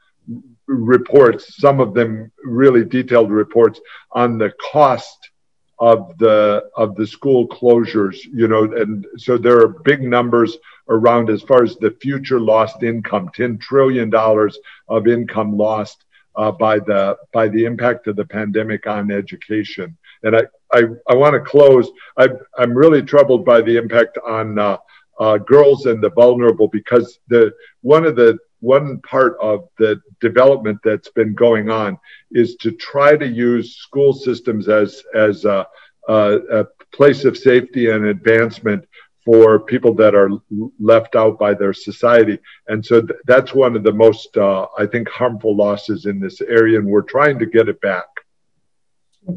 reports, 0.70 1.56
some 1.56 1.80
of 1.80 1.94
them 1.94 2.30
really 2.44 2.84
detailed 2.84 3.30
reports 3.30 3.80
on 4.12 4.38
the 4.38 4.52
cost 4.72 5.18
of 5.78 6.16
the 6.18 6.62
of 6.76 6.94
the 6.96 7.06
school 7.06 7.48
closures 7.48 8.18
you 8.34 8.46
know 8.46 8.64
and 8.64 9.06
so 9.16 9.38
there 9.38 9.56
are 9.62 9.68
big 9.82 10.02
numbers 10.02 10.58
around 10.90 11.30
as 11.30 11.40
far 11.40 11.62
as 11.62 11.74
the 11.76 11.96
future 12.02 12.38
lost 12.38 12.82
income 12.82 13.30
10 13.34 13.56
trillion 13.56 14.10
dollars 14.10 14.58
of 14.88 15.08
income 15.08 15.56
lost 15.56 16.04
uh, 16.36 16.50
by 16.50 16.78
the 16.78 17.16
by 17.32 17.48
the 17.48 17.64
impact 17.64 18.06
of 18.06 18.16
the 18.16 18.24
pandemic 18.24 18.86
on 18.86 19.10
education. 19.10 19.96
And 20.22 20.36
i 20.36 20.42
i, 20.72 20.82
I 21.08 21.14
want 21.14 21.34
to 21.34 21.40
close. 21.40 21.90
I, 22.16 22.28
i'm 22.58 22.74
really 22.74 23.02
troubled 23.02 23.44
by 23.44 23.60
the 23.60 23.76
impact 23.76 24.18
on 24.26 24.58
uh, 24.58 24.78
uh, 25.18 25.38
girls 25.38 25.86
and 25.86 26.02
the 26.02 26.10
vulnerable 26.10 26.68
because 26.68 27.18
the 27.28 27.52
one 27.82 28.04
of 28.06 28.16
the 28.16 28.38
one 28.60 29.00
part 29.00 29.36
of 29.40 29.68
the 29.78 30.00
development 30.20 30.78
that's 30.84 31.10
been 31.10 31.34
going 31.34 31.70
on 31.70 31.98
is 32.30 32.56
to 32.56 32.70
try 32.72 33.16
to 33.16 33.26
use 33.26 33.76
school 33.76 34.12
systems 34.12 34.68
as 34.68 35.02
as 35.14 35.44
a, 35.44 35.66
a, 36.08 36.60
a 36.60 36.66
place 36.92 37.24
of 37.24 37.36
safety 37.36 37.90
and 37.90 38.06
advancement 38.06 38.84
for 39.24 39.60
people 39.60 39.94
that 39.94 40.14
are 40.14 40.30
left 40.78 41.14
out 41.14 41.38
by 41.38 41.54
their 41.54 41.72
society. 41.72 42.38
And 42.68 42.84
so 42.84 43.02
th- 43.02 43.20
that's 43.26 43.54
one 43.54 43.76
of 43.76 43.82
the 43.82 43.92
most, 43.92 44.36
uh, 44.36 44.66
I 44.78 44.86
think, 44.86 45.08
harmful 45.08 45.54
losses 45.54 46.06
in 46.06 46.18
this 46.18 46.40
area, 46.40 46.78
and 46.78 46.88
we're 46.88 47.02
trying 47.02 47.38
to 47.38 47.46
get 47.46 47.68
it 47.68 47.80
back. 47.80 48.06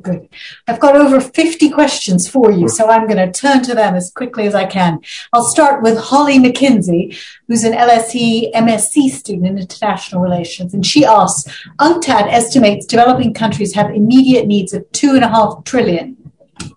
Good. 0.02 0.30
I've 0.68 0.80
got 0.80 0.96
over 0.96 1.20
50 1.20 1.70
questions 1.70 2.28
for 2.28 2.52
you, 2.52 2.70
so 2.70 2.90
I'm 2.90 3.06
going 3.06 3.18
to 3.18 3.32
turn 3.32 3.64
to 3.64 3.76
them 3.76 3.96
as 3.96 4.12
quickly 4.12 4.48
as 4.48 4.56
I 4.56 4.66
can. 4.66 5.00
I'll 5.34 5.46
start 5.46 5.84
with 5.84 5.98
Holly 5.98 6.40
McKinsey, 6.40 7.18
who's 7.48 7.64
an 7.64 7.74
LSE 7.74 8.54
MSc 8.54 9.10
student 9.10 9.46
in 9.46 9.58
international 9.58 10.22
relations, 10.22 10.74
and 10.74 10.86
she 10.86 11.06
asks, 11.06 11.66
UNCTAD 11.80 12.32
estimates 12.32 12.86
developing 12.86 13.34
countries 13.34 13.76
have 13.76 13.92
immediate 13.92 14.48
needs 14.48 14.74
of 14.74 14.90
two 14.94 15.16
and 15.16 15.24
a 15.24 15.30
half 15.30 15.64
trillion 15.66 16.23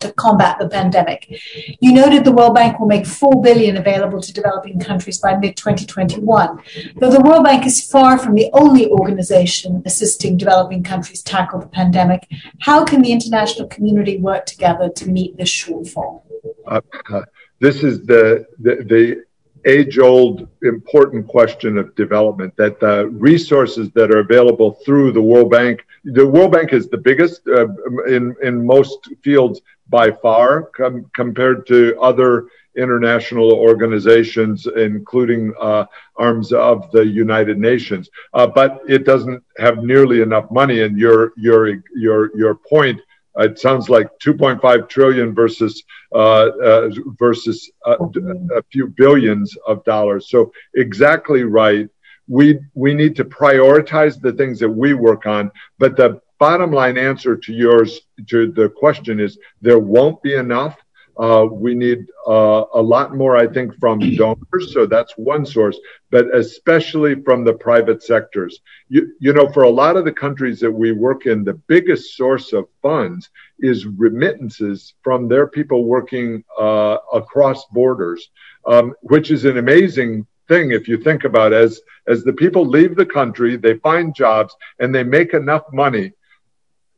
to 0.00 0.12
combat 0.12 0.58
the 0.58 0.68
pandemic. 0.68 1.40
You 1.80 1.92
noted 1.92 2.24
the 2.24 2.32
World 2.32 2.54
Bank 2.54 2.78
will 2.78 2.86
make 2.86 3.06
4 3.06 3.42
billion 3.42 3.76
available 3.76 4.20
to 4.20 4.32
developing 4.32 4.80
countries 4.80 5.18
by 5.18 5.36
mid 5.36 5.56
2021. 5.56 6.58
Though 6.96 7.10
the 7.10 7.20
World 7.20 7.44
Bank 7.44 7.66
is 7.66 7.88
far 7.90 8.18
from 8.18 8.34
the 8.34 8.50
only 8.52 8.88
organization 8.90 9.82
assisting 9.84 10.36
developing 10.36 10.82
countries 10.82 11.22
tackle 11.22 11.60
the 11.60 11.66
pandemic, 11.66 12.26
how 12.60 12.84
can 12.84 13.02
the 13.02 13.12
international 13.12 13.68
community 13.68 14.18
work 14.18 14.46
together 14.46 14.88
to 14.88 15.08
meet 15.08 15.36
this 15.36 15.50
shortfall? 15.50 16.22
Uh, 16.66 16.80
uh, 17.10 17.22
this 17.60 17.82
is 17.82 18.04
the, 18.06 18.46
the, 18.58 18.76
the 18.84 19.24
age 19.66 19.98
old 19.98 20.48
important 20.62 21.26
question 21.26 21.76
of 21.76 21.94
development 21.96 22.56
that 22.56 22.78
the 22.80 23.08
resources 23.08 23.90
that 23.90 24.10
are 24.10 24.20
available 24.20 24.78
through 24.84 25.12
the 25.12 25.20
World 25.20 25.50
Bank, 25.50 25.84
the 26.04 26.26
World 26.26 26.52
Bank 26.52 26.72
is 26.72 26.88
the 26.88 26.96
biggest 26.96 27.46
uh, 27.48 27.66
in, 28.06 28.34
in 28.42 28.64
most 28.64 29.08
fields 29.22 29.60
by 29.88 30.10
far 30.10 30.62
com- 30.76 31.10
compared 31.14 31.66
to 31.66 32.00
other 32.00 32.46
international 32.76 33.52
organizations, 33.52 34.66
including 34.76 35.52
uh, 35.60 35.86
arms 36.16 36.52
of 36.52 36.90
the 36.92 37.04
United 37.04 37.58
Nations. 37.58 38.08
Uh, 38.34 38.46
but 38.46 38.82
it 38.86 39.04
doesn't 39.04 39.42
have 39.58 39.78
nearly 39.78 40.20
enough 40.20 40.50
money. 40.50 40.82
And 40.82 40.98
your 40.98 41.32
your 41.36 41.82
your 41.94 42.36
your 42.36 42.54
point, 42.54 43.00
it 43.38 43.58
sounds 43.58 43.88
like 43.88 44.08
2.5 44.18 44.88
trillion 44.88 45.34
versus 45.34 45.82
uh, 46.12 46.48
uh 46.62 46.90
versus 47.18 47.70
a, 47.84 47.92
a 47.92 48.62
few 48.72 48.88
billions 48.88 49.56
of 49.66 49.84
dollars. 49.84 50.28
So 50.30 50.52
exactly 50.74 51.44
right. 51.44 51.88
We 52.28 52.58
we 52.74 52.94
need 52.94 53.14
to 53.16 53.24
prioritize 53.24 54.20
the 54.20 54.32
things 54.32 54.58
that 54.60 54.70
we 54.70 54.94
work 54.94 55.26
on, 55.26 55.50
but 55.78 55.96
the 55.96 56.20
bottom 56.38 56.70
line 56.70 56.98
answer 56.98 57.36
to 57.36 57.52
yours 57.52 58.00
to 58.28 58.52
the 58.52 58.68
question 58.68 59.20
is 59.20 59.38
there 59.60 59.78
won't 59.78 60.22
be 60.22 60.34
enough. 60.34 60.76
Uh, 61.18 61.46
we 61.50 61.74
need 61.74 62.06
uh, 62.26 62.64
a 62.74 62.82
lot 62.82 63.14
more, 63.14 63.36
I 63.36 63.46
think, 63.46 63.74
from 63.78 63.98
donors. 64.16 64.72
So 64.72 64.86
that's 64.86 65.14
one 65.16 65.46
source, 65.46 65.78
but 66.10 66.34
especially 66.34 67.22
from 67.22 67.44
the 67.44 67.54
private 67.54 68.02
sectors. 68.02 68.60
You, 68.88 69.12
you 69.18 69.32
know, 69.32 69.48
for 69.48 69.62
a 69.62 69.70
lot 69.70 69.96
of 69.96 70.04
the 70.04 70.12
countries 70.12 70.60
that 70.60 70.70
we 70.70 70.92
work 70.92 71.26
in, 71.26 71.44
the 71.44 71.54
biggest 71.54 72.16
source 72.16 72.52
of 72.52 72.66
funds 72.82 73.30
is 73.60 73.86
remittances 73.86 74.94
from 75.02 75.28
their 75.28 75.46
people 75.46 75.84
working 75.84 76.44
uh, 76.58 76.98
across 77.12 77.64
borders, 77.66 78.30
um, 78.66 78.94
which 79.00 79.30
is 79.30 79.44
an 79.44 79.58
amazing 79.58 80.26
thing 80.48 80.72
if 80.72 80.86
you 80.86 80.96
think 80.96 81.24
about 81.24 81.52
it. 81.52 81.56
as 81.56 81.80
as 82.08 82.22
the 82.22 82.32
people 82.32 82.64
leave 82.64 82.94
the 82.94 83.06
country, 83.06 83.56
they 83.56 83.74
find 83.78 84.14
jobs 84.14 84.54
and 84.78 84.94
they 84.94 85.02
make 85.02 85.34
enough 85.34 85.64
money 85.72 86.12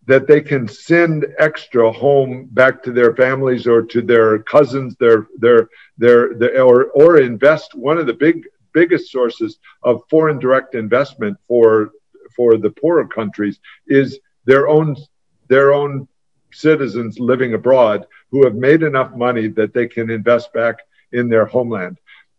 that 0.09 0.27
they 0.27 0.41
can 0.41 0.67
send 0.67 1.27
extra 1.39 1.93
home 1.93 2.49
back 2.53 2.83
to 2.83 2.93
their 2.93 3.15
families 3.15 3.67
or 3.67 3.83
to 3.83 4.01
their 4.01 4.39
cousins, 4.39 4.97
their 4.99 5.29
their 5.39 5.69
their, 5.99 6.35
their 6.35 6.63
or 6.63 6.87
or 6.95 7.21
invest. 7.21 7.75
One 7.75 7.99
of 7.99 8.07
the 8.07 8.15
big 8.15 8.49
biggest 8.73 9.13
sources 9.13 9.59
of 9.83 10.03
foreign 10.09 10.39
direct 10.39 10.75
investment 10.75 11.37
for 11.47 11.91
for 12.35 12.57
the 12.57 12.71
poorer 12.71 13.07
countries 13.07 13.61
is 13.87 14.19
their 14.47 14.67
own 14.67 14.97
their 15.49 15.75
own 15.75 16.09
citizens 16.55 17.19
living 17.19 17.53
abroad 17.53 18.07
who 18.31 18.45
have 18.45 18.55
made 18.55 18.83
enough 18.83 19.15
money 19.15 19.47
that 19.49 19.75
they 19.75 19.87
can 19.87 20.09
invest 20.09 20.55
back 20.55 20.77
in 21.13 21.29
their 21.29 21.45
homeland. 21.45 21.99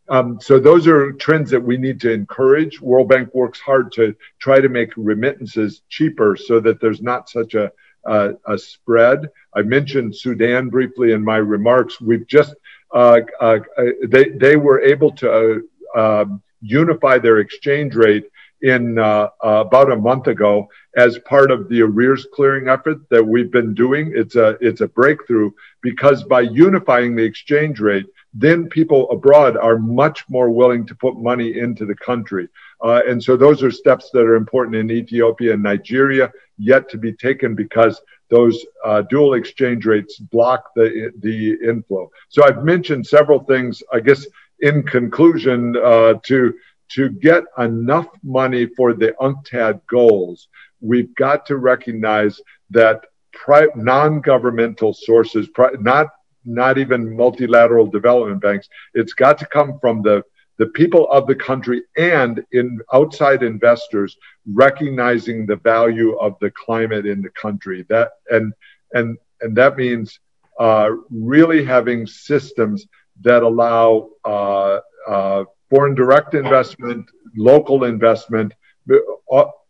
Um, 0.10 0.40
so 0.42 0.60
those 0.60 0.88
are 0.88 1.12
trends 1.14 1.52
that 1.52 1.62
we 1.62 1.78
need 1.78 2.02
to 2.02 2.12
encourage. 2.12 2.82
World 2.82 3.10
Bank 3.10 3.34
works 3.34 3.60
hard 3.60 3.92
to 3.94 4.16
try 4.40 4.60
to 4.60 4.70
make 4.70 4.92
remittances 4.98 5.84
cheaper 5.90 6.36
so 6.36 6.60
that 6.62 6.82
there's 6.82 7.02
not 7.02 7.30
such 7.30 7.54
a, 7.54 7.72
a, 8.06 8.58
spread. 8.58 9.30
I 9.54 9.62
mentioned 9.62 10.16
Sudan 10.16 10.70
briefly 10.70 11.12
in 11.12 11.24
my 11.24 11.38
remarks. 11.38 12.02
We've 12.02 12.26
just 12.26 12.56
uh, 12.94 13.22
uh, 13.40 13.60
they 14.08 14.30
they 14.30 14.56
were 14.56 14.82
able 14.82 15.12
to 15.18 15.62
uh, 15.96 16.00
um, 16.00 16.42
unify 16.62 17.20
their 17.20 17.40
exchange 17.40 17.96
rate 17.96 18.26
in 18.62 18.98
uh, 19.00 19.30
uh, 19.44 19.64
about 19.66 19.92
a 19.92 19.96
month 19.96 20.28
ago 20.28 20.70
as 20.96 21.18
part 21.20 21.52
of 21.52 21.70
the 21.70 21.82
arrears 21.82 22.28
clearing 22.34 22.68
effort 22.68 22.98
that 23.10 23.26
we've 23.26 23.52
been 23.52 23.74
doing. 23.74 24.12
It's 24.16 24.36
a 24.36 24.58
it's 24.62 24.82
a 24.82 24.88
breakthrough 24.88 25.52
because 25.82 26.24
by 26.24 26.42
unifying 26.42 27.16
the 27.16 27.24
exchange 27.24 27.80
rate, 27.80 28.06
then 28.34 28.68
people 28.68 29.10
abroad 29.12 29.58
are 29.58 29.78
much 29.78 30.26
more 30.30 30.50
willing 30.50 30.86
to 30.88 30.96
put 30.96 31.18
money 31.18 31.58
into 31.58 31.86
the 31.86 31.96
country. 31.96 32.48
Uh, 32.84 33.02
and 33.08 33.24
so 33.24 33.36
those 33.36 33.64
are 33.64 33.72
steps 33.72 34.10
that 34.12 34.22
are 34.26 34.36
important 34.36 34.76
in 34.76 34.92
Ethiopia 34.92 35.54
and 35.54 35.64
Nigeria, 35.64 36.32
yet 36.58 36.90
to 36.90 36.98
be 36.98 37.14
taken 37.14 37.56
because 37.56 38.02
those 38.30 38.66
uh, 38.86 39.02
dual 39.04 39.34
exchange 39.34 39.86
rates 39.86 40.18
block 40.18 40.72
the 40.76 41.12
the 41.20 41.58
inflow. 41.64 42.10
So 42.30 42.44
I've 42.44 42.64
mentioned 42.64 43.08
several 43.08 43.40
things. 43.44 43.82
I 43.92 44.00
guess 44.00 44.26
in 44.62 44.84
conclusion, 44.84 45.78
uh, 45.78 46.16
to 46.24 46.54
to 46.90 47.10
get 47.10 47.44
enough 47.58 48.08
money 48.24 48.66
for 48.66 48.94
the 48.94 49.14
UNCTAD 49.22 49.82
goals, 49.88 50.48
we've 50.82 51.14
got 51.16 51.46
to 51.48 51.58
recognize 51.58 52.40
that 52.72 53.06
pri- 53.34 53.68
non-governmental 53.76 54.94
sources, 54.94 55.48
pri- 55.50 55.76
not 55.80 56.08
not 56.46 56.78
even 56.78 57.16
multilateral 57.16 57.86
development 57.86 58.42
banks. 58.42 58.68
It's 58.94 59.14
got 59.14 59.38
to 59.40 59.46
come 59.46 59.78
from 59.80 60.02
the 60.02 60.24
the 60.58 60.68
people 60.68 61.10
of 61.10 61.26
the 61.26 61.36
country 61.36 61.84
and 61.98 62.44
in 62.52 62.80
outside 62.94 63.44
investors 63.44 64.18
recognizing 64.54 65.46
the 65.46 65.56
value 65.56 66.18
of 66.18 66.36
the 66.42 66.52
climate 66.52 67.06
in 67.06 67.22
the 67.22 67.30
country. 67.30 67.86
That 67.90 68.12
and 68.30 68.54
and 68.94 69.18
and 69.42 69.56
that 69.56 69.78
means 69.78 70.20
uh, 70.60 70.90
really 71.10 71.64
having 71.64 72.06
systems 72.06 72.86
that 73.22 73.44
allow 73.44 74.10
uh, 74.26 74.80
uh, 75.08 75.44
foreign 75.70 75.96
direct 75.96 76.34
investment, 76.34 77.10
local 77.36 77.84
investment. 77.84 78.54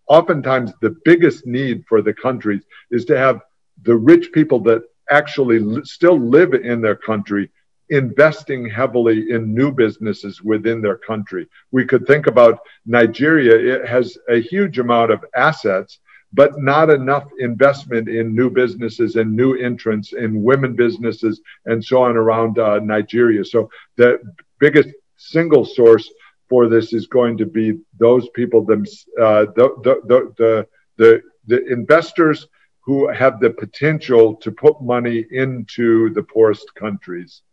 Oftentimes, 0.07 0.71
the 0.81 0.95
biggest 1.05 1.45
need 1.45 1.83
for 1.87 2.01
the 2.01 2.13
countries 2.13 2.63
is 2.91 3.05
to 3.05 3.17
have 3.17 3.41
the 3.83 3.95
rich 3.95 4.31
people 4.31 4.59
that 4.61 4.81
actually 5.11 5.83
still 5.83 6.19
live 6.19 6.53
in 6.53 6.81
their 6.81 6.95
country 6.95 7.49
investing 7.89 8.69
heavily 8.69 9.31
in 9.31 9.53
new 9.53 9.71
businesses 9.71 10.43
within 10.43 10.81
their 10.81 10.97
country. 10.97 11.47
We 11.71 11.85
could 11.85 12.05
think 12.05 12.27
about 12.27 12.59
Nigeria. 12.85 13.55
It 13.75 13.87
has 13.87 14.17
a 14.29 14.39
huge 14.41 14.77
amount 14.79 15.11
of 15.11 15.25
assets, 15.35 15.99
but 16.31 16.59
not 16.59 16.91
enough 16.91 17.27
investment 17.39 18.07
in 18.07 18.35
new 18.35 18.49
businesses 18.51 19.15
and 19.15 19.35
new 19.35 19.55
entrants 19.55 20.13
in 20.13 20.43
women 20.43 20.75
businesses 20.75 21.41
and 21.65 21.83
so 21.83 22.03
on 22.03 22.15
around 22.15 22.59
uh, 22.59 22.79
Nigeria. 22.79 23.43
So 23.43 23.69
the 23.95 24.19
biggest 24.59 24.89
single 25.19 25.65
source 25.65 26.09
for 26.49 26.67
this 26.67 26.93
is 26.93 27.05
going 27.07 27.37
to 27.37 27.45
be 27.45 27.79
those 27.99 28.27
people, 28.29 28.65
them, 28.65 28.83
uh, 29.21 29.45
the, 29.55 29.69
the, 29.83 30.33
the, 30.37 30.67
the, 30.97 31.21
the 31.45 31.65
investors 31.67 32.47
who 32.79 33.07
have 33.09 33.39
the 33.39 33.51
potential 33.51 34.35
to 34.37 34.51
put 34.51 34.81
money 34.81 35.25
into 35.31 36.09
the 36.15 36.23
poorest 36.23 36.73
countries. 36.73 37.43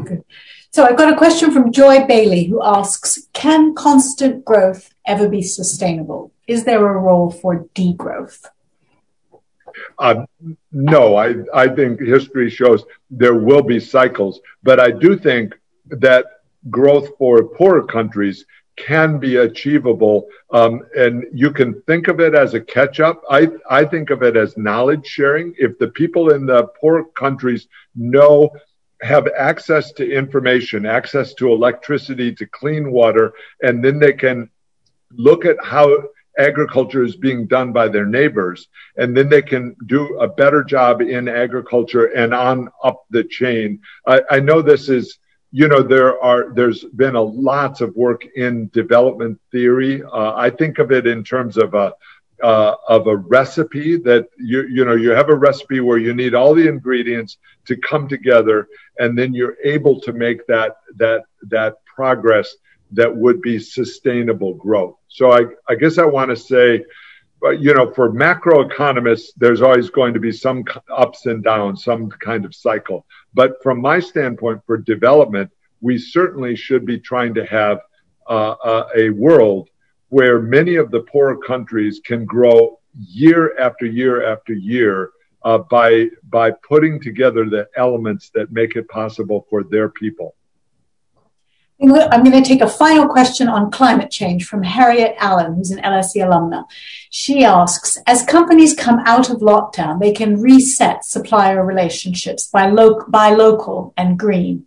Okay. 0.00 0.20
So 0.70 0.84
I've 0.84 0.96
got 0.96 1.12
a 1.12 1.16
question 1.16 1.50
from 1.50 1.72
Joy 1.72 2.06
Bailey 2.06 2.44
who 2.44 2.62
asks 2.64 3.28
Can 3.34 3.74
constant 3.74 4.44
growth 4.44 4.94
ever 5.06 5.28
be 5.28 5.42
sustainable? 5.42 6.32
Is 6.46 6.64
there 6.64 6.86
a 6.86 6.98
role 6.98 7.30
for 7.30 7.66
degrowth? 7.74 8.46
Uh, 9.98 10.24
no, 10.70 11.16
I, 11.16 11.34
I 11.54 11.68
think 11.68 12.00
history 12.00 12.48
shows 12.50 12.84
there 13.10 13.34
will 13.34 13.62
be 13.62 13.80
cycles, 13.80 14.40
but 14.62 14.80
I 14.80 14.90
do 14.90 15.18
think 15.18 15.54
that 15.86 16.26
growth 16.70 17.10
for 17.18 17.44
poorer 17.44 17.84
countries 17.84 18.44
can 18.76 19.18
be 19.18 19.36
achievable. 19.36 20.28
Um, 20.50 20.82
and 20.96 21.24
you 21.32 21.50
can 21.50 21.82
think 21.82 22.08
of 22.08 22.20
it 22.20 22.34
as 22.34 22.54
a 22.54 22.60
catch 22.60 23.00
up. 23.00 23.22
I, 23.28 23.48
I 23.68 23.84
think 23.84 24.10
of 24.10 24.22
it 24.22 24.36
as 24.36 24.56
knowledge 24.56 25.06
sharing. 25.06 25.54
If 25.58 25.78
the 25.78 25.88
people 25.88 26.32
in 26.32 26.46
the 26.46 26.68
poor 26.80 27.04
countries 27.04 27.68
know, 27.94 28.50
have 29.02 29.26
access 29.36 29.92
to 29.92 30.10
information, 30.10 30.86
access 30.86 31.34
to 31.34 31.52
electricity, 31.52 32.32
to 32.36 32.46
clean 32.46 32.92
water, 32.92 33.32
and 33.60 33.84
then 33.84 33.98
they 33.98 34.12
can 34.12 34.48
look 35.10 35.44
at 35.44 35.56
how 35.62 36.04
agriculture 36.38 37.04
is 37.04 37.16
being 37.16 37.46
done 37.46 37.72
by 37.72 37.88
their 37.88 38.06
neighbors, 38.06 38.68
and 38.96 39.14
then 39.14 39.28
they 39.28 39.42
can 39.42 39.76
do 39.86 40.18
a 40.18 40.28
better 40.28 40.62
job 40.64 41.02
in 41.02 41.28
agriculture 41.28 42.06
and 42.06 42.32
on 42.32 42.70
up 42.82 43.04
the 43.10 43.24
chain. 43.24 43.80
I, 44.06 44.22
I 44.30 44.40
know 44.40 44.62
this 44.62 44.88
is 44.88 45.18
you 45.52 45.68
know 45.68 45.82
there 45.82 46.20
are 46.22 46.52
there's 46.54 46.84
been 46.84 47.14
a 47.14 47.22
lots 47.22 47.80
of 47.80 47.94
work 47.94 48.24
in 48.36 48.68
development 48.72 49.38
theory 49.52 50.02
uh, 50.02 50.34
i 50.34 50.50
think 50.50 50.78
of 50.78 50.90
it 50.90 51.06
in 51.06 51.22
terms 51.22 51.56
of 51.56 51.74
a 51.74 51.92
uh, 52.42 52.74
of 52.88 53.06
a 53.06 53.16
recipe 53.16 53.96
that 53.96 54.26
you 54.36 54.66
you 54.66 54.84
know 54.84 54.96
you 54.96 55.10
have 55.10 55.28
a 55.28 55.34
recipe 55.34 55.78
where 55.78 55.98
you 55.98 56.12
need 56.12 56.34
all 56.34 56.54
the 56.54 56.66
ingredients 56.66 57.36
to 57.64 57.76
come 57.76 58.08
together 58.08 58.66
and 58.98 59.16
then 59.16 59.32
you're 59.32 59.56
able 59.62 60.00
to 60.00 60.12
make 60.12 60.44
that 60.48 60.78
that 60.96 61.22
that 61.42 61.76
progress 61.84 62.56
that 62.90 63.14
would 63.14 63.40
be 63.42 63.58
sustainable 63.60 64.54
growth 64.54 64.96
so 65.06 65.30
i 65.32 65.44
i 65.68 65.74
guess 65.74 65.98
i 65.98 66.04
want 66.04 66.30
to 66.30 66.36
say 66.36 66.82
you 67.58 67.74
know, 67.74 67.92
for 67.92 68.10
macroeconomists, 68.10 69.30
there's 69.36 69.62
always 69.62 69.90
going 69.90 70.14
to 70.14 70.20
be 70.20 70.30
some 70.30 70.64
ups 70.88 71.26
and 71.26 71.42
downs, 71.42 71.82
some 71.82 72.08
kind 72.08 72.44
of 72.44 72.54
cycle. 72.54 73.04
But 73.34 73.62
from 73.62 73.80
my 73.80 74.00
standpoint, 74.00 74.60
for 74.66 74.76
development, 74.76 75.50
we 75.80 75.98
certainly 75.98 76.54
should 76.56 76.86
be 76.86 76.98
trying 76.98 77.34
to 77.34 77.46
have 77.46 77.80
uh, 78.28 78.52
uh, 78.64 78.88
a 78.96 79.10
world 79.10 79.68
where 80.10 80.40
many 80.40 80.76
of 80.76 80.90
the 80.90 81.00
poorer 81.00 81.36
countries 81.36 82.00
can 82.04 82.24
grow 82.24 82.78
year 82.98 83.58
after 83.58 83.86
year 83.86 84.30
after 84.30 84.52
year 84.52 85.10
uh, 85.44 85.58
by 85.58 86.08
by 86.24 86.52
putting 86.68 87.00
together 87.00 87.48
the 87.48 87.66
elements 87.76 88.30
that 88.34 88.52
make 88.52 88.76
it 88.76 88.88
possible 88.88 89.46
for 89.48 89.64
their 89.64 89.88
people. 89.88 90.34
I'm 91.82 92.22
going 92.22 92.40
to 92.40 92.48
take 92.48 92.60
a 92.60 92.68
final 92.68 93.08
question 93.08 93.48
on 93.48 93.70
climate 93.70 94.10
change 94.10 94.46
from 94.46 94.62
Harriet 94.62 95.16
Allen, 95.18 95.54
who's 95.54 95.72
an 95.72 95.82
LSE 95.82 96.16
alumna. 96.16 96.64
She 97.10 97.44
asks, 97.44 97.98
as 98.06 98.24
companies 98.24 98.74
come 98.74 99.00
out 99.00 99.30
of 99.30 99.38
lockdown, 99.38 99.98
they 99.98 100.12
can 100.12 100.40
reset 100.40 101.04
supplier 101.04 101.64
relationships 101.64 102.46
by, 102.46 102.68
lo- 102.68 103.04
by 103.08 103.30
local 103.30 103.92
and 103.96 104.16
green. 104.16 104.66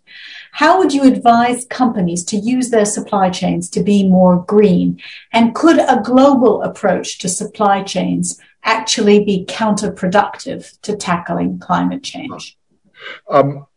How 0.51 0.77
would 0.77 0.93
you 0.93 1.03
advise 1.03 1.65
companies 1.65 2.23
to 2.25 2.37
use 2.37 2.69
their 2.69 2.85
supply 2.85 3.29
chains 3.29 3.69
to 3.71 3.83
be 3.83 4.07
more 4.07 4.43
green? 4.43 5.01
And 5.31 5.55
could 5.55 5.79
a 5.79 6.01
global 6.03 6.63
approach 6.63 7.19
to 7.19 7.29
supply 7.29 7.83
chains 7.83 8.39
actually 8.63 9.23
be 9.23 9.45
counterproductive 9.45 10.79
to 10.81 10.97
tackling 10.97 11.59
climate 11.59 12.03
change? 12.03 12.57
Um, 13.29 13.67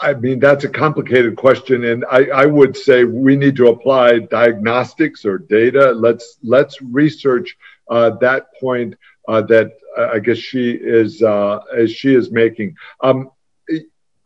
I 0.00 0.14
mean, 0.14 0.38
that's 0.38 0.64
a 0.64 0.68
complicated 0.68 1.36
question, 1.36 1.84
and 1.84 2.04
I, 2.10 2.46
would 2.46 2.76
say 2.76 3.04
we 3.04 3.36
need 3.36 3.56
to 3.56 3.68
apply 3.68 4.20
diagnostics 4.20 5.24
or 5.24 5.38
data. 5.38 5.92
Let's 5.92 6.38
let's 6.42 6.80
research 6.82 7.56
uh, 7.88 8.10
that 8.20 8.48
point 8.60 8.94
uh, 9.28 9.42
that 9.42 9.72
uh, 9.96 10.08
I 10.12 10.18
guess 10.18 10.38
she 10.38 10.72
is 10.72 11.22
uh, 11.22 11.60
as 11.76 11.90
she 11.90 12.14
is 12.14 12.30
making. 12.30 12.76
Um, 13.00 13.30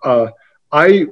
uh, 0.03 0.29
I 0.73 1.07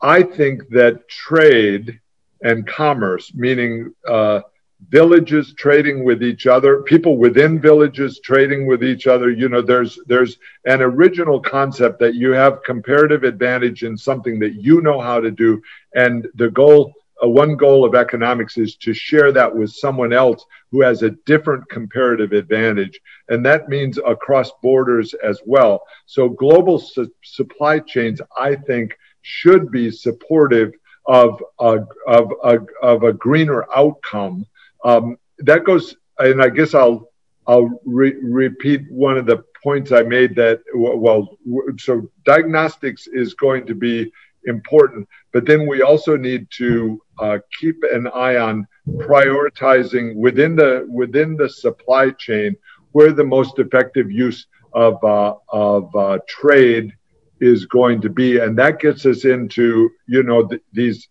I 0.00 0.22
think 0.22 0.68
that 0.70 1.08
trade 1.08 2.00
and 2.42 2.66
commerce, 2.66 3.32
meaning 3.34 3.92
uh, 4.06 4.40
villages 4.88 5.54
trading 5.54 6.04
with 6.04 6.22
each 6.22 6.46
other, 6.46 6.82
people 6.82 7.16
within 7.18 7.60
villages 7.60 8.20
trading 8.24 8.66
with 8.66 8.82
each 8.84 9.06
other. 9.06 9.30
You 9.30 9.48
know, 9.48 9.62
there's 9.62 9.98
there's 10.06 10.38
an 10.66 10.80
original 10.82 11.40
concept 11.40 11.98
that 12.00 12.14
you 12.14 12.32
have 12.32 12.62
comparative 12.64 13.24
advantage 13.24 13.82
in 13.82 13.96
something 13.96 14.38
that 14.38 14.54
you 14.54 14.80
know 14.80 15.00
how 15.00 15.20
to 15.20 15.30
do, 15.30 15.60
and 15.94 16.28
the 16.34 16.50
goal 16.50 16.94
uh, 17.22 17.28
one 17.28 17.56
goal 17.56 17.84
of 17.84 17.94
economics 17.94 18.56
is 18.56 18.76
to 18.76 18.94
share 18.94 19.32
that 19.32 19.54
with 19.54 19.70
someone 19.70 20.12
else 20.12 20.44
who 20.70 20.82
has 20.82 21.02
a 21.02 21.10
different 21.26 21.68
comparative 21.68 22.32
advantage. 22.32 23.00
And 23.28 23.44
that 23.44 23.68
means 23.68 23.98
across 24.06 24.52
borders 24.62 25.14
as 25.14 25.40
well. 25.44 25.82
So 26.06 26.28
global 26.28 26.78
su- 26.78 27.12
supply 27.24 27.80
chains, 27.80 28.20
I 28.38 28.54
think, 28.54 28.96
should 29.22 29.70
be 29.70 29.90
supportive 29.90 30.72
of 31.06 31.42
a, 31.58 31.78
of 32.06 32.32
a, 32.44 32.58
of 32.82 33.02
a 33.02 33.12
greener 33.12 33.66
outcome. 33.74 34.46
Um, 34.84 35.16
that 35.40 35.64
goes, 35.64 35.96
and 36.18 36.42
I 36.42 36.48
guess 36.48 36.74
I'll, 36.74 37.10
I'll 37.46 37.70
re- 37.84 38.18
repeat 38.22 38.82
one 38.90 39.16
of 39.16 39.26
the 39.26 39.44
points 39.62 39.92
I 39.92 40.02
made 40.02 40.34
that, 40.36 40.60
well, 40.74 41.38
so 41.78 42.10
diagnostics 42.24 43.06
is 43.06 43.34
going 43.34 43.66
to 43.66 43.74
be 43.74 44.12
important, 44.44 45.08
but 45.32 45.46
then 45.46 45.66
we 45.66 45.82
also 45.82 46.16
need 46.16 46.48
to 46.52 47.00
uh, 47.18 47.38
keep 47.58 47.82
an 47.92 48.06
eye 48.08 48.36
on 48.36 48.66
prioritizing 48.88 50.14
within 50.16 50.56
the 50.56 50.86
within 50.90 51.36
the 51.36 51.48
supply 51.48 52.10
chain 52.10 52.56
where 52.92 53.12
the 53.12 53.24
most 53.24 53.58
effective 53.58 54.10
use 54.10 54.46
of 54.72 55.02
uh, 55.04 55.34
of 55.50 55.94
uh, 55.94 56.18
trade 56.28 56.92
is 57.40 57.66
going 57.66 58.00
to 58.00 58.08
be, 58.08 58.38
and 58.38 58.58
that 58.58 58.80
gets 58.80 59.06
us 59.06 59.24
into 59.24 59.90
you 60.06 60.22
know 60.22 60.46
th- 60.46 60.62
these 60.72 61.08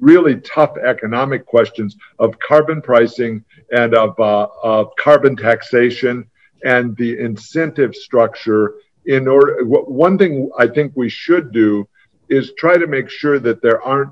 really 0.00 0.36
tough 0.40 0.76
economic 0.78 1.46
questions 1.46 1.96
of 2.18 2.38
carbon 2.38 2.80
pricing 2.82 3.44
and 3.72 3.94
of, 3.94 4.18
uh, 4.18 4.48
of 4.62 4.94
carbon 4.96 5.36
taxation 5.36 6.28
and 6.64 6.96
the 6.96 7.18
incentive 7.18 7.94
structure 7.94 8.74
in 9.04 9.28
order 9.28 9.64
one 9.64 10.18
thing 10.18 10.50
i 10.58 10.66
think 10.66 10.90
we 10.96 11.08
should 11.08 11.52
do 11.52 11.86
is 12.28 12.52
try 12.58 12.76
to 12.76 12.86
make 12.86 13.08
sure 13.08 13.38
that 13.38 13.62
there 13.62 13.80
aren't 13.82 14.10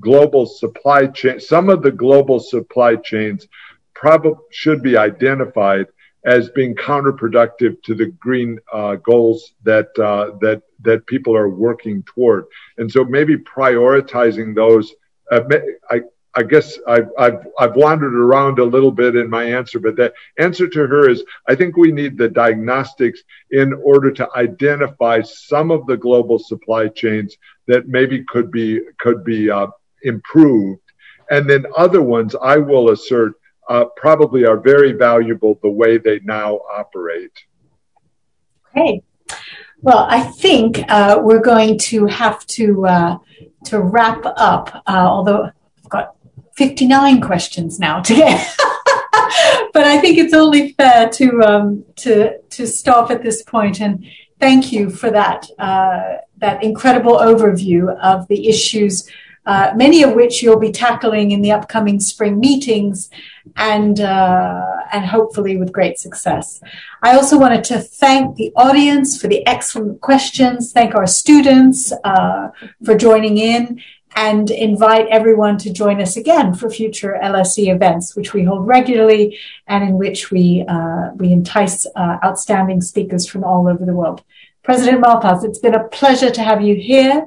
global 0.00 0.46
supply 0.46 1.06
chain. 1.06 1.40
Some 1.40 1.68
of 1.68 1.82
the 1.82 1.90
global 1.90 2.40
supply 2.40 2.96
chains 2.96 3.46
probably 3.94 4.34
should 4.50 4.82
be 4.82 4.96
identified 4.96 5.86
as 6.26 6.50
being 6.50 6.74
counterproductive 6.74 7.82
to 7.84 7.94
the 7.94 8.06
green 8.18 8.58
uh, 8.72 8.96
goals 8.96 9.54
that 9.62 9.88
uh, 9.98 10.36
that 10.40 10.62
that 10.82 11.06
people 11.06 11.34
are 11.34 11.48
working 11.48 12.02
toward. 12.02 12.44
And 12.78 12.90
so 12.90 13.04
maybe 13.04 13.36
prioritizing 13.36 14.54
those. 14.54 14.92
Uh, 15.30 15.40
I 15.90 16.02
I 16.38 16.42
guess 16.42 16.78
I've, 16.86 17.08
I've, 17.18 17.46
I've 17.58 17.76
wandered 17.76 18.14
around 18.14 18.58
a 18.58 18.64
little 18.64 18.90
bit 18.90 19.16
in 19.16 19.30
my 19.30 19.44
answer, 19.44 19.78
but 19.80 19.96
the 19.96 20.12
answer 20.38 20.68
to 20.68 20.86
her 20.86 21.08
is 21.08 21.24
I 21.48 21.54
think 21.54 21.78
we 21.78 21.90
need 21.90 22.18
the 22.18 22.28
diagnostics 22.28 23.22
in 23.52 23.72
order 23.72 24.10
to 24.12 24.28
identify 24.36 25.22
some 25.22 25.70
of 25.70 25.86
the 25.86 25.96
global 25.96 26.38
supply 26.38 26.88
chains 26.88 27.38
that 27.68 27.88
maybe 27.88 28.22
could 28.24 28.50
be, 28.50 28.80
could 28.98 29.24
be 29.24 29.50
uh, 29.50 29.68
improved. 30.02 30.82
And 31.30 31.48
then 31.48 31.64
other 31.74 32.02
ones, 32.02 32.34
I 32.34 32.58
will 32.58 32.90
assert, 32.90 33.40
probably 33.96 34.44
are 34.44 34.58
very 34.58 34.92
valuable 34.92 35.58
the 35.62 35.70
way 35.70 35.98
they 35.98 36.20
now 36.24 36.56
operate. 36.72 37.32
Okay. 38.70 39.02
Well, 39.82 40.06
I 40.08 40.20
think 40.22 40.80
uh, 40.88 41.20
we're 41.22 41.40
going 41.40 41.78
to 41.78 42.06
have 42.06 42.46
to 42.46 42.86
uh, 42.86 43.18
to 43.66 43.80
wrap 43.80 44.22
up. 44.24 44.82
Uh, 44.86 45.06
although 45.08 45.44
I've 45.44 45.90
got 45.90 46.16
59 46.56 47.20
questions 47.20 47.78
now 47.78 48.00
to 48.00 48.14
get. 48.14 48.56
but 49.72 49.84
I 49.84 49.98
think 50.00 50.18
it's 50.18 50.34
only 50.34 50.72
fair 50.72 51.08
to 51.10 51.42
um, 51.42 51.84
to 51.96 52.38
to 52.38 52.66
stop 52.66 53.10
at 53.10 53.22
this 53.22 53.42
point 53.42 53.80
and 53.80 54.06
thank 54.40 54.72
you 54.72 54.90
for 54.90 55.10
that 55.10 55.48
uh, 55.58 56.18
that 56.38 56.62
incredible 56.62 57.16
overview 57.16 57.96
of 58.00 58.28
the 58.28 58.48
issues, 58.48 59.08
uh, 59.46 59.72
many 59.76 60.02
of 60.02 60.14
which 60.14 60.42
you'll 60.42 60.58
be 60.58 60.72
tackling 60.72 61.30
in 61.30 61.40
the 61.40 61.52
upcoming 61.52 62.00
spring 62.00 62.38
meetings, 62.38 63.08
and 63.56 64.00
uh, 64.00 64.66
and 64.92 65.06
hopefully 65.06 65.56
with 65.56 65.72
great 65.72 65.98
success. 65.98 66.60
I 67.02 67.14
also 67.14 67.38
wanted 67.38 67.64
to 67.64 67.78
thank 67.78 68.36
the 68.36 68.52
audience 68.56 69.20
for 69.20 69.28
the 69.28 69.46
excellent 69.46 70.00
questions. 70.00 70.72
Thank 70.72 70.94
our 70.94 71.06
students 71.06 71.92
uh, 72.04 72.48
for 72.84 72.96
joining 72.96 73.38
in 73.38 73.80
and 74.16 74.50
invite 74.50 75.06
everyone 75.08 75.58
to 75.58 75.72
join 75.72 76.00
us 76.00 76.16
again 76.16 76.54
for 76.54 76.70
future 76.70 77.18
LSE 77.22 77.72
events, 77.72 78.16
which 78.16 78.32
we 78.32 78.44
hold 78.44 78.66
regularly 78.66 79.38
and 79.66 79.84
in 79.84 79.98
which 79.98 80.30
we 80.30 80.64
uh, 80.66 81.10
we 81.14 81.32
entice 81.32 81.86
uh, 81.94 82.16
outstanding 82.24 82.80
speakers 82.80 83.28
from 83.28 83.44
all 83.44 83.68
over 83.68 83.84
the 83.84 83.92
world. 83.92 84.24
President 84.62 85.04
Malpass, 85.04 85.44
it's 85.44 85.60
been 85.60 85.76
a 85.76 85.84
pleasure 85.88 86.30
to 86.30 86.42
have 86.42 86.60
you 86.60 86.74
here, 86.74 87.26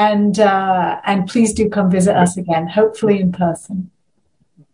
and 0.00 0.40
uh, 0.40 1.00
and 1.04 1.28
please 1.28 1.52
do 1.52 1.68
come 1.68 1.90
visit 1.90 2.16
us 2.16 2.38
again, 2.38 2.66
hopefully 2.66 3.20
in 3.20 3.32
person. 3.32 3.90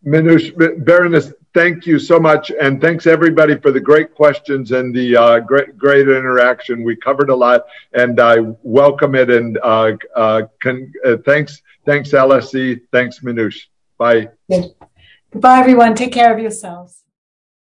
Minouche, 0.04 0.54
Baroness, 0.84 1.32
thank 1.52 1.84
you 1.84 1.98
so 1.98 2.20
much, 2.20 2.52
and 2.52 2.80
thanks 2.80 3.08
everybody 3.08 3.58
for 3.58 3.72
the 3.72 3.80
great 3.80 4.14
questions 4.14 4.70
and 4.70 4.94
the 4.94 5.16
uh, 5.16 5.40
great 5.40 5.76
great 5.76 6.08
interaction. 6.08 6.84
We 6.84 6.94
covered 6.94 7.28
a 7.28 7.34
lot, 7.34 7.66
and 7.92 8.20
I 8.20 8.36
welcome 8.62 9.16
it. 9.16 9.28
And 9.28 9.58
uh, 9.64 9.96
uh, 10.14 10.42
con- 10.62 10.92
uh, 11.04 11.16
thanks, 11.24 11.60
thanks 11.84 12.10
LSE, 12.12 12.80
thanks 12.92 13.18
Minouche. 13.18 13.62
Bye. 13.98 14.28
Good. 14.48 14.74
Goodbye, 15.32 15.58
everyone. 15.58 15.96
Take 15.96 16.12
care 16.12 16.32
of 16.32 16.38
yourselves. 16.38 17.02